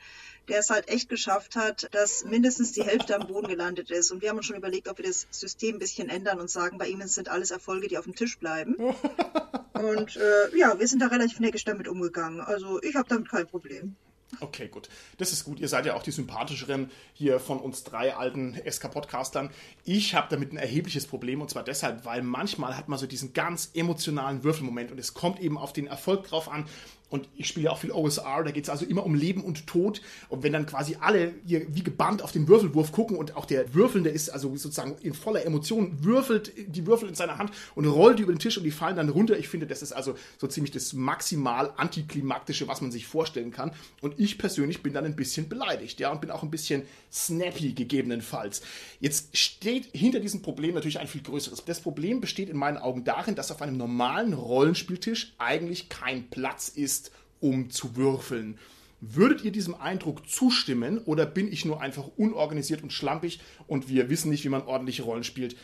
der 0.49 0.59
es 0.59 0.69
halt 0.69 0.89
echt 0.89 1.07
geschafft 1.07 1.55
hat, 1.55 1.87
dass 1.91 2.25
mindestens 2.25 2.73
die 2.73 2.83
Hälfte 2.83 3.15
am 3.15 3.27
Boden 3.27 3.47
gelandet 3.47 3.89
ist. 3.89 4.11
Und 4.11 4.21
wir 4.21 4.29
haben 4.29 4.37
uns 4.37 4.45
schon 4.45 4.57
überlegt, 4.57 4.89
ob 4.89 4.97
wir 4.97 5.05
das 5.05 5.27
System 5.31 5.75
ein 5.75 5.79
bisschen 5.79 6.09
ändern 6.09 6.39
und 6.39 6.49
sagen, 6.49 6.77
bei 6.77 6.87
ihm 6.87 7.01
sind 7.07 7.29
alles 7.29 7.51
Erfolge, 7.51 7.87
die 7.87 7.97
auf 7.97 8.05
dem 8.05 8.15
Tisch 8.15 8.37
bleiben. 8.37 8.75
und 9.73 10.17
äh, 10.17 10.57
ja, 10.57 10.77
wir 10.77 10.87
sind 10.87 11.01
da 11.01 11.07
relativ 11.07 11.39
neckisch 11.39 11.63
damit 11.63 11.87
umgegangen. 11.87 12.41
Also 12.41 12.81
ich 12.81 12.95
habe 12.95 13.07
damit 13.07 13.29
kein 13.29 13.47
Problem. 13.47 13.95
Okay, 14.39 14.67
gut. 14.67 14.89
Das 15.17 15.31
ist 15.31 15.43
gut. 15.45 15.59
Ihr 15.59 15.67
seid 15.67 15.85
ja 15.85 15.95
auch 15.95 16.03
die 16.03 16.11
sympathischeren 16.11 16.91
hier 17.13 17.39
von 17.39 17.59
uns 17.59 17.83
drei 17.83 18.15
alten 18.15 18.59
SK-Podcastern. 18.69 19.49
Ich 19.85 20.15
habe 20.15 20.27
damit 20.29 20.51
ein 20.51 20.57
erhebliches 20.57 21.07
Problem 21.07 21.41
und 21.41 21.49
zwar 21.49 21.63
deshalb, 21.63 22.05
weil 22.05 22.21
manchmal 22.21 22.77
hat 22.77 22.89
man 22.89 22.99
so 22.99 23.07
diesen 23.07 23.33
ganz 23.33 23.71
emotionalen 23.73 24.43
Würfelmoment 24.43 24.91
und 24.91 24.99
es 24.99 25.13
kommt 25.13 25.39
eben 25.39 25.57
auf 25.57 25.73
den 25.73 25.87
Erfolg 25.87 26.27
drauf 26.27 26.49
an. 26.49 26.65
Und 27.13 27.29
ich 27.35 27.47
spiele 27.47 27.65
ja 27.65 27.71
auch 27.71 27.77
viel 27.77 27.91
OSR, 27.91 28.43
da 28.43 28.49
geht 28.49 28.63
es 28.63 28.71
also 28.71 28.85
immer 28.85 29.05
um 29.05 29.13
Leben 29.13 29.43
und 29.43 29.67
Tod. 29.67 30.01
Und 30.29 30.41
wenn 30.41 30.51
dann 30.51 30.65
quasi 30.65 30.97
alle 30.99 31.35
hier 31.45 31.67
wie 31.69 31.83
gebannt 31.83 32.23
auf 32.23 32.31
den 32.31 32.47
Würfelwurf 32.47 32.91
gucken 32.91 33.17
und 33.17 33.37
auch 33.37 33.45
der 33.45 33.75
Würfelnde 33.75 34.09
ist 34.09 34.29
also 34.29 34.55
sozusagen 34.55 34.95
in 35.03 35.13
voller 35.13 35.45
Emotion, 35.45 36.03
würfelt 36.03 36.53
die 36.57 36.87
Würfel 36.87 37.07
in 37.07 37.13
seiner 37.13 37.37
Hand 37.37 37.51
und 37.75 37.85
rollt 37.85 38.17
die 38.17 38.23
über 38.23 38.33
den 38.33 38.39
Tisch 38.39 38.57
und 38.57 38.63
die 38.63 38.71
fallen 38.71 38.95
dann 38.95 39.09
runter. 39.09 39.37
Ich 39.37 39.47
finde, 39.47 39.67
das 39.67 39.83
ist 39.83 39.91
also 39.91 40.15
so 40.39 40.47
ziemlich 40.47 40.71
das 40.71 40.93
maximal 40.93 41.71
antiklimaktische, 41.77 42.67
was 42.67 42.81
man 42.81 42.91
sich 42.91 43.05
vorstellen 43.05 43.51
kann. 43.51 43.73
Und 44.01 44.19
ich 44.19 44.39
persönlich 44.39 44.81
bin 44.81 44.93
dann 44.93 45.05
ein 45.05 45.15
bisschen 45.15 45.47
beleidigt, 45.47 45.99
ja, 45.99 46.11
und 46.11 46.19
bin 46.19 46.31
auch 46.31 46.41
ein 46.41 46.49
bisschen 46.49 46.81
snappy 47.11 47.73
gegebenenfalls. 47.73 48.63
Jetzt 48.99 49.37
steht 49.37 49.85
hinter 49.93 50.19
diesem 50.19 50.41
Problem 50.41 50.73
natürlich 50.73 50.97
ein 50.97 51.07
viel 51.07 51.21
größeres. 51.21 51.63
Das 51.63 51.79
Problem 51.79 52.21
besteht 52.21 52.49
in 52.49 52.57
meinen 52.57 52.77
Augen 52.77 53.03
darin, 53.03 53.35
dass 53.35 53.51
auf 53.51 53.61
einem 53.61 53.77
normalen 53.77 54.33
Rollenspieltisch 54.33 55.35
eigentlich 55.37 55.89
kein 55.89 56.31
Platz 56.31 56.69
ist 56.69 57.02
um 57.43 57.69
zu 57.69 57.95
würfeln. 57.97 58.57
Würdet 59.01 59.43
ihr 59.43 59.51
diesem 59.51 59.75
Eindruck 59.75 60.27
zustimmen 60.29 60.97
oder 60.99 61.25
bin 61.25 61.51
ich 61.51 61.65
nur 61.65 61.81
einfach 61.81 62.07
unorganisiert 62.15 62.81
und 62.81 62.93
schlampig 62.93 63.41
und 63.67 63.89
wir 63.89 64.09
wissen 64.09 64.31
nicht, 64.31 64.45
wie 64.45 64.49
man 64.49 64.63
ordentliche 64.63 65.03
Rollen 65.03 65.25
spielt? 65.25 65.57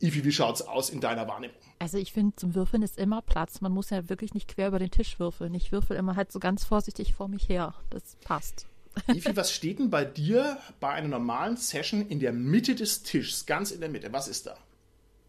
Ivi, 0.00 0.24
wie 0.24 0.32
schaut's 0.32 0.60
aus 0.62 0.90
in 0.90 1.00
deiner 1.00 1.28
Wahrnehmung? 1.28 1.56
Also 1.78 1.98
ich 1.98 2.12
finde, 2.12 2.34
zum 2.34 2.56
Würfeln 2.56 2.82
ist 2.82 2.98
immer 2.98 3.22
Platz. 3.22 3.60
Man 3.60 3.70
muss 3.70 3.90
ja 3.90 4.08
wirklich 4.08 4.34
nicht 4.34 4.48
quer 4.48 4.68
über 4.68 4.80
den 4.80 4.90
Tisch 4.90 5.20
würfeln. 5.20 5.54
Ich 5.54 5.70
würfel 5.70 5.96
immer 5.96 6.16
halt 6.16 6.32
so 6.32 6.40
ganz 6.40 6.64
vorsichtig 6.64 7.14
vor 7.14 7.28
mich 7.28 7.48
her. 7.48 7.74
Das 7.90 8.16
passt. 8.24 8.66
Ivi, 9.06 9.36
was 9.36 9.52
steht 9.52 9.78
denn 9.78 9.90
bei 9.90 10.04
dir 10.04 10.58
bei 10.80 10.88
einer 10.88 11.08
normalen 11.08 11.56
Session 11.56 12.08
in 12.08 12.18
der 12.18 12.32
Mitte 12.32 12.74
des 12.74 13.04
Tischs, 13.04 13.46
ganz 13.46 13.70
in 13.70 13.80
der 13.80 13.88
Mitte? 13.88 14.12
Was 14.12 14.26
ist 14.26 14.46
da? 14.46 14.56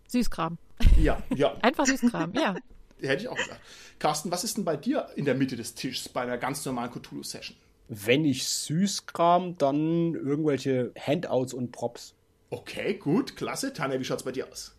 Süßkram. 0.08 0.58
Ja, 0.98 1.22
ja. 1.36 1.56
Einfach 1.62 1.86
Süßkram, 1.86 2.34
ja. 2.34 2.56
Hätte 3.02 3.24
ich 3.24 3.30
auch 3.30 3.38
gesagt. 3.38 3.60
Carsten, 4.00 4.32
was 4.32 4.44
ist 4.44 4.58
denn 4.58 4.66
bei 4.66 4.78
dir 4.78 5.10
in 5.16 5.26
der 5.26 5.36
Mitte 5.36 5.56
des 5.56 5.76
Tisches 5.76 6.10
bei 6.10 6.22
einer 6.22 6.38
ganz 6.38 6.66
normalen 6.66 6.92
Cthulhu-Session? 6.92 7.58
Wenn 7.88 8.24
ich 8.26 8.48
Süßkram, 8.48 9.58
dann 9.58 10.16
irgendwelche 10.16 10.94
Handouts 10.98 11.54
und 11.54 11.72
Props. 11.72 12.14
Okay, 12.50 12.96
gut, 12.96 13.36
klasse. 13.36 13.74
Tanja, 13.74 14.00
wie 14.00 14.06
schaut's 14.06 14.24
bei 14.24 14.32
dir 14.32 14.48
aus? 14.50 14.76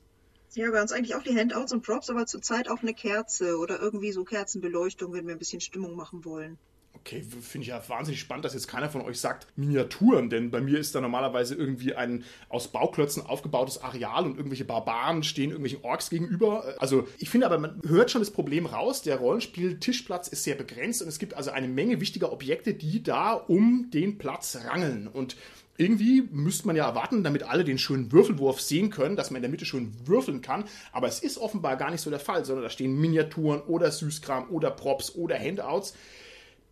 Ja, 0.54 0.70
bei 0.70 0.82
uns 0.82 0.92
eigentlich 0.92 1.14
auch 1.14 1.22
die 1.22 1.36
Handouts 1.36 1.72
und 1.72 1.82
Props, 1.82 2.10
aber 2.10 2.26
zurzeit 2.26 2.68
auch 2.68 2.82
eine 2.82 2.94
Kerze 2.94 3.56
oder 3.58 3.80
irgendwie 3.80 4.12
so 4.12 4.24
Kerzenbeleuchtung, 4.24 5.12
wenn 5.12 5.26
wir 5.26 5.34
ein 5.34 5.38
bisschen 5.38 5.60
Stimmung 5.60 5.96
machen 5.96 6.24
wollen. 6.24 6.58
Okay, 7.04 7.24
finde 7.40 7.64
ich 7.64 7.68
ja 7.70 7.82
wahnsinnig 7.88 8.20
spannend, 8.20 8.44
dass 8.44 8.54
jetzt 8.54 8.68
keiner 8.68 8.88
von 8.88 9.00
euch 9.00 9.18
sagt 9.18 9.48
Miniaturen, 9.56 10.30
denn 10.30 10.52
bei 10.52 10.60
mir 10.60 10.78
ist 10.78 10.94
da 10.94 11.00
normalerweise 11.00 11.56
irgendwie 11.56 11.96
ein 11.96 12.22
aus 12.48 12.68
Bauklötzen 12.68 13.26
aufgebautes 13.26 13.82
Areal 13.82 14.24
und 14.24 14.36
irgendwelche 14.36 14.64
Barbaren 14.64 15.24
stehen 15.24 15.50
irgendwelchen 15.50 15.82
Orks 15.82 16.10
gegenüber. 16.10 16.76
Also 16.78 17.08
ich 17.18 17.28
finde 17.28 17.46
aber, 17.46 17.58
man 17.58 17.80
hört 17.84 18.12
schon 18.12 18.22
das 18.22 18.30
Problem 18.30 18.66
raus, 18.66 19.02
der 19.02 19.16
Rollenspiel-Tischplatz 19.16 20.28
ist 20.28 20.44
sehr 20.44 20.54
begrenzt 20.54 21.02
und 21.02 21.08
es 21.08 21.18
gibt 21.18 21.34
also 21.34 21.50
eine 21.50 21.66
Menge 21.66 22.00
wichtiger 22.00 22.32
Objekte, 22.32 22.72
die 22.72 23.02
da 23.02 23.32
um 23.32 23.90
den 23.90 24.16
Platz 24.16 24.56
rangeln 24.64 25.08
und 25.08 25.36
irgendwie 25.76 26.22
müsste 26.30 26.68
man 26.68 26.76
ja 26.76 26.86
erwarten, 26.86 27.24
damit 27.24 27.42
alle 27.42 27.64
den 27.64 27.78
schönen 27.78 28.12
Würfelwurf 28.12 28.60
sehen 28.60 28.90
können, 28.90 29.16
dass 29.16 29.30
man 29.30 29.38
in 29.38 29.42
der 29.42 29.50
Mitte 29.50 29.64
schön 29.64 29.92
würfeln 30.04 30.40
kann. 30.40 30.64
Aber 30.92 31.08
es 31.08 31.18
ist 31.20 31.38
offenbar 31.38 31.76
gar 31.76 31.90
nicht 31.90 32.02
so 32.02 32.10
der 32.10 32.20
Fall, 32.20 32.44
sondern 32.44 32.62
da 32.62 32.70
stehen 32.70 33.00
Miniaturen 33.00 33.62
oder 33.62 33.90
Süßkram 33.90 34.50
oder 34.50 34.70
Props 34.70 35.16
oder 35.16 35.36
Handouts. 35.36 35.94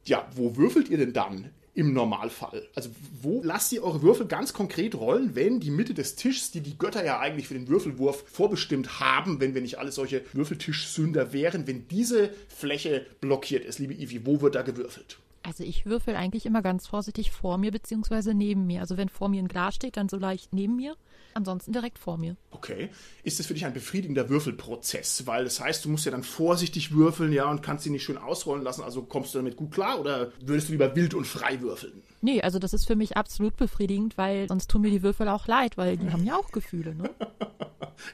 Ja, 0.04 0.28
wo 0.34 0.56
würfelt 0.56 0.88
ihr 0.88 0.98
denn 0.98 1.12
dann? 1.12 1.50
Im 1.72 1.92
Normalfall. 1.92 2.68
Also, 2.74 2.90
wo 3.22 3.42
lasst 3.44 3.72
ihr 3.72 3.84
eure 3.84 4.02
Würfel 4.02 4.26
ganz 4.26 4.52
konkret 4.52 4.96
rollen, 4.96 5.36
wenn 5.36 5.60
die 5.60 5.70
Mitte 5.70 5.94
des 5.94 6.16
Tisches, 6.16 6.50
die 6.50 6.60
die 6.60 6.76
Götter 6.76 7.04
ja 7.04 7.20
eigentlich 7.20 7.46
für 7.46 7.54
den 7.54 7.68
Würfelwurf 7.68 8.24
vorbestimmt 8.26 8.98
haben, 8.98 9.40
wenn 9.40 9.54
wir 9.54 9.62
nicht 9.62 9.78
alle 9.78 9.92
solche 9.92 10.24
Würfeltischsünder 10.32 11.32
wären, 11.32 11.68
wenn 11.68 11.86
diese 11.86 12.30
Fläche 12.48 13.06
blockiert 13.20 13.64
ist, 13.64 13.78
liebe 13.78 13.94
Ivi, 13.94 14.26
wo 14.26 14.40
wird 14.40 14.56
da 14.56 14.62
gewürfelt? 14.62 15.18
Also 15.42 15.64
ich 15.64 15.86
würfel 15.86 16.16
eigentlich 16.16 16.44
immer 16.44 16.60
ganz 16.60 16.86
vorsichtig 16.86 17.30
vor 17.30 17.56
mir 17.56 17.70
beziehungsweise 17.70 18.34
neben 18.34 18.66
mir. 18.66 18.80
Also 18.80 18.96
wenn 18.96 19.08
vor 19.08 19.28
mir 19.28 19.42
ein 19.42 19.48
Glas 19.48 19.74
steht, 19.74 19.96
dann 19.96 20.08
so 20.08 20.18
leicht 20.18 20.52
neben 20.52 20.76
mir. 20.76 20.96
Ansonsten 21.34 21.72
direkt 21.72 21.98
vor 21.98 22.18
mir. 22.18 22.36
Okay. 22.50 22.90
Ist 23.22 23.38
das 23.38 23.46
für 23.46 23.54
dich 23.54 23.64
ein 23.64 23.72
befriedigender 23.72 24.28
Würfelprozess? 24.28 25.26
Weil 25.26 25.44
das 25.44 25.60
heißt, 25.60 25.84
du 25.84 25.88
musst 25.88 26.04
ja 26.04 26.10
dann 26.10 26.22
vorsichtig 26.22 26.92
würfeln, 26.92 27.32
ja, 27.32 27.50
und 27.50 27.62
kannst 27.62 27.84
sie 27.84 27.90
nicht 27.90 28.04
schön 28.04 28.18
ausrollen 28.18 28.64
lassen. 28.64 28.82
Also 28.82 29.02
kommst 29.02 29.34
du 29.34 29.38
damit 29.38 29.56
gut 29.56 29.72
klar 29.72 30.00
oder 30.00 30.32
würdest 30.40 30.68
du 30.68 30.72
lieber 30.72 30.94
wild 30.96 31.14
und 31.14 31.26
frei 31.26 31.60
würfeln? 31.60 32.02
Nee, 32.20 32.42
also 32.42 32.58
das 32.58 32.74
ist 32.74 32.86
für 32.86 32.96
mich 32.96 33.16
absolut 33.16 33.56
befriedigend, 33.56 34.18
weil 34.18 34.48
sonst 34.48 34.70
tun 34.70 34.82
mir 34.82 34.90
die 34.90 35.02
Würfel 35.02 35.28
auch 35.28 35.46
leid, 35.46 35.76
weil 35.76 35.96
die 35.96 36.10
haben 36.10 36.24
ja 36.24 36.36
auch 36.36 36.50
Gefühle, 36.52 36.94
ne? 36.94 37.10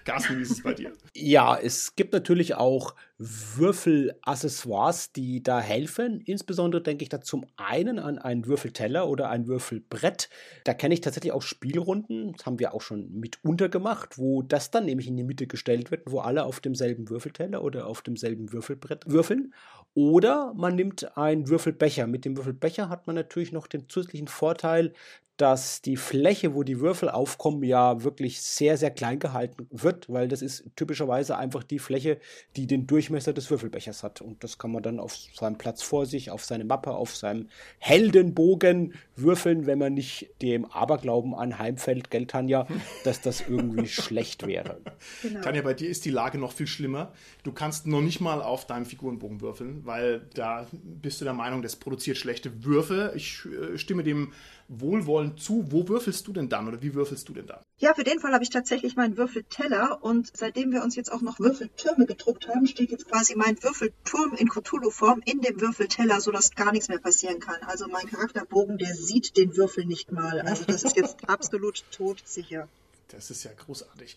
Carsten, 0.04 0.38
wie 0.38 0.42
ist 0.42 0.50
es 0.50 0.62
bei 0.62 0.74
dir? 0.74 0.92
Ja, 1.14 1.56
es 1.56 1.94
gibt 1.96 2.12
natürlich 2.12 2.54
auch 2.54 2.94
Würfelaccessoires, 3.18 5.12
die 5.12 5.42
da 5.42 5.60
helfen. 5.60 6.20
Insbesondere 6.20 6.82
denke 6.82 7.02
ich 7.02 7.08
da 7.08 7.20
zum 7.20 7.46
einen 7.56 7.98
an 7.98 8.18
einen 8.18 8.46
Würfelteller 8.46 9.08
oder 9.08 9.30
ein 9.30 9.46
Würfelbrett. 9.46 10.28
Da 10.64 10.74
kenne 10.74 10.94
ich 10.94 11.00
tatsächlich 11.00 11.32
auch 11.32 11.42
Spielrunden, 11.42 12.32
das 12.32 12.46
haben 12.46 12.58
wir 12.58 12.74
auch 12.74 12.82
schon 12.82 13.10
mitunter 13.12 13.68
gemacht, 13.68 14.18
wo 14.18 14.42
das 14.42 14.70
dann 14.70 14.84
nämlich 14.84 15.08
in 15.08 15.16
die 15.16 15.24
Mitte 15.24 15.46
gestellt 15.46 15.90
wird, 15.90 16.02
wo 16.06 16.20
alle 16.20 16.44
auf 16.44 16.60
demselben 16.60 17.08
Würfelteller 17.08 17.62
oder 17.62 17.86
auf 17.86 18.02
demselben 18.02 18.52
Würfelbrett 18.52 19.04
würfeln. 19.06 19.54
Oder 19.94 20.52
man 20.54 20.74
nimmt 20.74 21.16
einen 21.16 21.48
Würfelbecher. 21.48 22.06
Mit 22.06 22.26
dem 22.26 22.36
Würfelbecher 22.36 22.90
hat 22.90 23.06
man 23.06 23.16
natürlich 23.16 23.52
noch 23.52 23.66
den 23.66 23.88
zusätzlichen 23.96 24.28
Vorteil, 24.28 24.92
dass 25.36 25.82
die 25.82 25.96
Fläche, 25.96 26.54
wo 26.54 26.62
die 26.62 26.80
Würfel 26.80 27.10
aufkommen, 27.10 27.62
ja 27.62 28.02
wirklich 28.02 28.40
sehr, 28.40 28.78
sehr 28.78 28.90
klein 28.90 29.18
gehalten 29.18 29.66
wird, 29.70 30.08
weil 30.08 30.28
das 30.28 30.40
ist 30.40 30.64
typischerweise 30.76 31.36
einfach 31.36 31.62
die 31.62 31.78
Fläche, 31.78 32.18
die 32.56 32.66
den 32.66 32.86
Durchmesser 32.86 33.34
des 33.34 33.50
Würfelbechers 33.50 34.02
hat. 34.02 34.22
Und 34.22 34.42
das 34.42 34.56
kann 34.56 34.72
man 34.72 34.82
dann 34.82 34.98
auf 34.98 35.14
seinem 35.14 35.58
Platz 35.58 35.82
vor 35.82 36.06
sich, 36.06 36.30
auf 36.30 36.44
seine 36.44 36.64
Mappe, 36.64 36.92
auf 36.92 37.14
seinem 37.14 37.48
Heldenbogen 37.78 38.94
würfeln, 39.14 39.66
wenn 39.66 39.78
man 39.78 39.92
nicht 39.92 40.30
dem 40.40 40.64
Aberglauben 40.64 41.34
anheimfällt, 41.34 42.10
gell, 42.10 42.26
Tanja, 42.26 42.66
dass 43.04 43.20
das 43.20 43.42
irgendwie 43.46 43.88
schlecht 43.88 44.46
wäre. 44.46 44.80
Genau. 45.22 45.40
Tanja, 45.42 45.60
bei 45.60 45.74
dir 45.74 45.90
ist 45.90 46.06
die 46.06 46.10
Lage 46.10 46.38
noch 46.38 46.52
viel 46.52 46.66
schlimmer. 46.66 47.12
Du 47.42 47.52
kannst 47.52 47.86
noch 47.86 48.00
nicht 48.00 48.20
mal 48.20 48.40
auf 48.40 48.66
deinem 48.66 48.86
Figurenbogen 48.86 49.42
würfeln, 49.42 49.84
weil 49.84 50.22
da 50.32 50.66
bist 50.72 51.20
du 51.20 51.24
der 51.24 51.34
Meinung, 51.34 51.60
das 51.60 51.76
produziert 51.76 52.16
schlechte 52.16 52.64
Würfe. 52.64 53.12
Ich 53.14 53.44
äh, 53.44 53.76
stimme 53.76 54.02
dem 54.02 54.32
wohlwollend 54.68 55.40
zu. 55.40 55.64
Wo 55.70 55.88
würfelst 55.88 56.26
du 56.26 56.32
denn 56.32 56.48
dann 56.48 56.68
oder 56.68 56.82
wie 56.82 56.94
würfelst 56.94 57.28
du 57.28 57.32
denn 57.32 57.46
dann? 57.46 57.60
Ja, 57.78 57.94
für 57.94 58.04
den 58.04 58.20
Fall 58.20 58.32
habe 58.32 58.44
ich 58.44 58.50
tatsächlich 58.50 58.96
meinen 58.96 59.16
Würfelteller 59.16 60.02
und 60.02 60.30
seitdem 60.36 60.72
wir 60.72 60.82
uns 60.82 60.96
jetzt 60.96 61.12
auch 61.12 61.20
noch 61.20 61.38
Würfeltürme 61.38 62.06
gedruckt 62.06 62.48
haben, 62.48 62.66
steht 62.66 62.90
jetzt 62.90 63.08
quasi 63.08 63.34
mein 63.36 63.62
Würfelturm 63.62 64.34
in 64.34 64.48
Cthulhu-Form 64.48 65.22
in 65.24 65.40
dem 65.40 65.60
Würfelteller, 65.60 66.20
sodass 66.20 66.54
gar 66.54 66.72
nichts 66.72 66.88
mehr 66.88 66.98
passieren 66.98 67.40
kann. 67.40 67.60
Also 67.62 67.86
mein 67.88 68.06
Charakterbogen, 68.06 68.78
der 68.78 68.94
sieht 68.94 69.36
den 69.36 69.56
Würfel 69.56 69.84
nicht 69.84 70.12
mal. 70.12 70.40
Also 70.40 70.64
das 70.64 70.82
ist 70.84 70.96
jetzt 70.96 71.16
absolut 71.28 71.84
todsicher. 71.90 72.68
Das 73.08 73.30
ist 73.30 73.44
ja 73.44 73.52
großartig. 73.52 74.16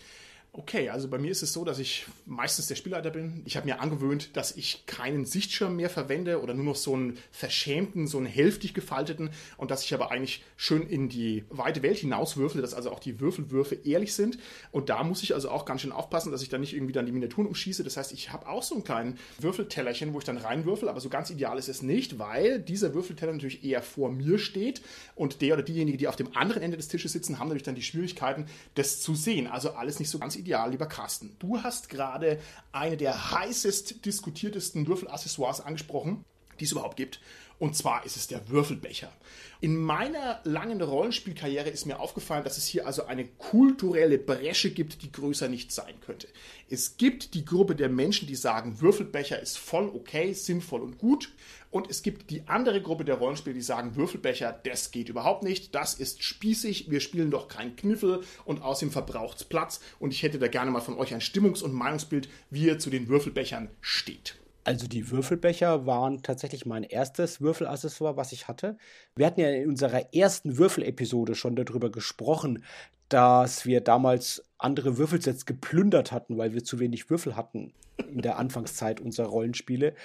Okay, 0.59 0.89
also 0.89 1.07
bei 1.07 1.17
mir 1.17 1.31
ist 1.31 1.41
es 1.41 1.53
so, 1.53 1.63
dass 1.63 1.79
ich 1.79 2.05
meistens 2.25 2.67
der 2.67 2.75
Spielleiter 2.75 3.11
bin. 3.11 3.43
Ich 3.45 3.55
habe 3.55 3.65
mir 3.65 3.79
angewöhnt, 3.79 4.35
dass 4.35 4.57
ich 4.57 4.85
keinen 4.87 5.23
Sichtschirm 5.23 5.77
mehr 5.77 5.89
verwende 5.89 6.41
oder 6.41 6.53
nur 6.53 6.65
noch 6.65 6.75
so 6.75 6.93
einen 6.93 7.17
verschämten, 7.31 8.07
so 8.07 8.17
einen 8.17 8.25
hälftig 8.27 8.73
gefalteten 8.73 9.29
und 9.55 9.71
dass 9.71 9.85
ich 9.85 9.93
aber 9.93 10.11
eigentlich 10.11 10.43
schön 10.57 10.85
in 10.85 11.07
die 11.07 11.45
weite 11.49 11.81
Welt 11.81 11.99
hinauswürfle, 11.99 12.61
dass 12.61 12.73
also 12.73 12.91
auch 12.91 12.99
die 12.99 13.21
Würfelwürfe 13.21 13.75
ehrlich 13.85 14.13
sind. 14.13 14.37
Und 14.73 14.89
da 14.89 15.01
muss 15.05 15.23
ich 15.23 15.33
also 15.33 15.49
auch 15.49 15.63
ganz 15.63 15.79
schön 15.79 15.93
aufpassen, 15.93 16.29
dass 16.29 16.41
ich 16.41 16.49
da 16.49 16.57
nicht 16.57 16.73
irgendwie 16.73 16.91
dann 16.91 17.05
die 17.05 17.13
Miniaturen 17.13 17.47
umschieße. 17.47 17.85
Das 17.85 17.95
heißt, 17.95 18.11
ich 18.11 18.33
habe 18.33 18.49
auch 18.49 18.61
so 18.61 18.75
einen 18.75 18.83
kleinen 18.83 19.17
Würfeltellerchen, 19.39 20.13
wo 20.13 20.17
ich 20.17 20.25
dann 20.25 20.37
reinwürfel, 20.37 20.89
aber 20.89 20.99
so 20.99 21.07
ganz 21.07 21.29
ideal 21.29 21.57
ist 21.57 21.69
es 21.69 21.83
nicht, 21.83 22.19
weil 22.19 22.59
dieser 22.59 22.93
Würfelteller 22.93 23.31
natürlich 23.31 23.63
eher 23.63 23.81
vor 23.81 24.11
mir 24.11 24.37
steht 24.37 24.81
und 25.15 25.39
der 25.39 25.53
oder 25.53 25.63
diejenige, 25.63 25.97
die 25.97 26.09
auf 26.09 26.17
dem 26.17 26.35
anderen 26.35 26.61
Ende 26.61 26.75
des 26.75 26.89
Tisches 26.89 27.13
sitzen, 27.13 27.39
haben 27.39 27.47
natürlich 27.47 27.63
dann 27.63 27.75
die 27.75 27.81
Schwierigkeiten, 27.81 28.47
das 28.75 28.99
zu 28.99 29.15
sehen. 29.15 29.47
Also 29.47 29.69
alles 29.69 29.99
nicht 29.99 30.09
so 30.09 30.19
ganz 30.19 30.35
ideal, 30.35 30.48
lieber 30.67 30.87
Carsten. 30.87 31.35
Du 31.39 31.61
hast 31.63 31.89
gerade 31.89 32.39
eine 32.71 32.97
der 32.97 33.31
heißest 33.31 34.05
diskutiertesten 34.05 34.87
Würfelaccessoires 34.87 35.61
angesprochen, 35.61 36.25
die 36.59 36.65
es 36.65 36.71
überhaupt 36.71 36.97
gibt. 36.97 37.19
Und 37.59 37.75
zwar 37.75 38.05
ist 38.05 38.15
es 38.15 38.27
der 38.27 38.47
Würfelbecher. 38.49 39.11
In 39.59 39.75
meiner 39.75 40.39
langen 40.45 40.81
Rollenspielkarriere 40.81 41.69
ist 41.69 41.85
mir 41.85 41.99
aufgefallen, 41.99 42.45
dass 42.45 42.57
es 42.57 42.65
hier 42.65 42.87
also 42.87 43.05
eine 43.05 43.25
kulturelle 43.25 44.17
Bresche 44.17 44.71
gibt, 44.71 45.01
die 45.03 45.11
größer 45.11 45.49
nicht 45.49 45.73
sein 45.73 45.95
könnte. 45.99 46.29
Es 46.69 46.95
gibt 46.95 47.33
die 47.33 47.43
Gruppe 47.43 47.75
der 47.75 47.89
Menschen, 47.89 48.29
die 48.29 48.35
sagen, 48.35 48.79
Würfelbecher 48.79 49.41
ist 49.41 49.57
voll 49.57 49.89
okay, 49.89 50.31
sinnvoll 50.31 50.81
und 50.81 50.97
gut. 50.97 51.33
Und 51.69 51.89
es 51.89 52.01
gibt 52.01 52.31
die 52.31 52.47
andere 52.47 52.81
Gruppe 52.81 53.03
der 53.03 53.15
Rollenspieler, 53.15 53.53
die 53.53 53.61
sagen, 53.61 53.97
Würfelbecher, 53.97 54.57
das 54.63 54.91
geht 54.91 55.09
überhaupt 55.09 55.43
nicht, 55.43 55.75
das 55.75 55.95
ist 55.95 56.23
spießig, 56.23 56.89
wir 56.89 57.01
spielen 57.01 57.29
doch 57.29 57.49
keinen 57.49 57.75
Kniffel 57.75 58.23
und 58.45 58.61
außerdem 58.61 58.91
verbraucht 58.91 59.37
es 59.37 59.43
Platz. 59.43 59.81
Und 59.99 60.13
ich 60.13 60.23
hätte 60.23 60.39
da 60.39 60.47
gerne 60.47 60.71
mal 60.71 60.79
von 60.79 60.97
euch 60.97 61.13
ein 61.13 61.21
Stimmungs- 61.21 61.61
und 61.61 61.73
Meinungsbild, 61.73 62.29
wie 62.49 62.67
ihr 62.67 62.79
zu 62.79 62.89
den 62.89 63.09
Würfelbechern 63.09 63.69
steht. 63.81 64.39
Also 64.63 64.87
die 64.87 65.09
Würfelbecher 65.09 65.85
waren 65.85 66.21
tatsächlich 66.21 66.65
mein 66.65 66.83
erstes 66.83 67.41
Würfelaccessoire, 67.41 68.17
was 68.17 68.31
ich 68.31 68.47
hatte. 68.47 68.77
Wir 69.15 69.25
hatten 69.25 69.39
ja 69.39 69.49
in 69.49 69.69
unserer 69.69 70.13
ersten 70.13 70.57
Würfelepisode 70.57 71.35
schon 71.35 71.55
darüber 71.55 71.89
gesprochen, 71.89 72.63
dass 73.07 73.65
wir 73.65 73.81
damals 73.81 74.43
andere 74.57 74.97
Würfelsets 74.97 75.45
geplündert 75.45 76.11
hatten, 76.11 76.37
weil 76.37 76.53
wir 76.53 76.63
zu 76.63 76.79
wenig 76.79 77.09
Würfel 77.09 77.35
hatten 77.35 77.73
in 77.97 78.21
der 78.21 78.37
Anfangszeit 78.37 79.01
unserer 79.01 79.27
Rollenspiele. 79.27 79.95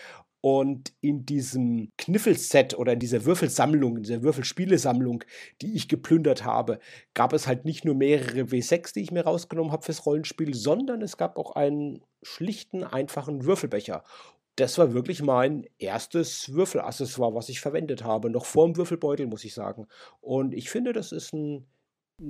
Und 0.40 0.92
in 1.00 1.25
diesem 1.25 1.90
Kniffelset 1.96 2.76
oder 2.76 2.92
in 2.92 2.99
dieser 2.99 3.25
Würfelsammlung, 3.25 3.96
in 3.96 4.02
dieser 4.02 4.23
Würfelspielesammlung, 4.23 5.25
die 5.62 5.75
ich 5.75 5.88
geplündert 5.88 6.44
habe, 6.44 6.80
gab 7.14 7.32
es 7.32 7.46
halt 7.46 7.64
nicht 7.64 7.87
nur 7.87 7.94
mehrere 7.94 8.42
W6, 8.42 8.92
die 8.92 9.00
ich 9.00 9.11
mir 9.11 9.25
rausgenommen 9.25 9.73
habe 9.73 9.84
fürs 9.84 10.04
Rollenspiel, 10.04 10.52
sondern 10.52 11.00
es 11.00 11.16
gab 11.16 11.38
auch 11.38 11.52
einen 11.56 12.02
schlichten, 12.23 12.84
einfachen 12.84 13.46
Würfelbecher 13.46 14.04
das 14.56 14.78
war 14.78 14.94
wirklich 14.94 15.23
mein 15.23 15.66
erstes 15.78 16.52
Würfelaccessoire, 16.52 17.34
was 17.34 17.49
ich 17.49 17.61
verwendet 17.61 18.04
habe. 18.04 18.30
Noch 18.30 18.44
vor 18.44 18.66
dem 18.66 18.76
Würfelbeutel, 18.76 19.26
muss 19.26 19.44
ich 19.44 19.54
sagen. 19.54 19.87
Und 20.20 20.54
ich 20.54 20.70
finde, 20.70 20.92
das 20.92 21.12
ist 21.12 21.32
ein 21.32 21.66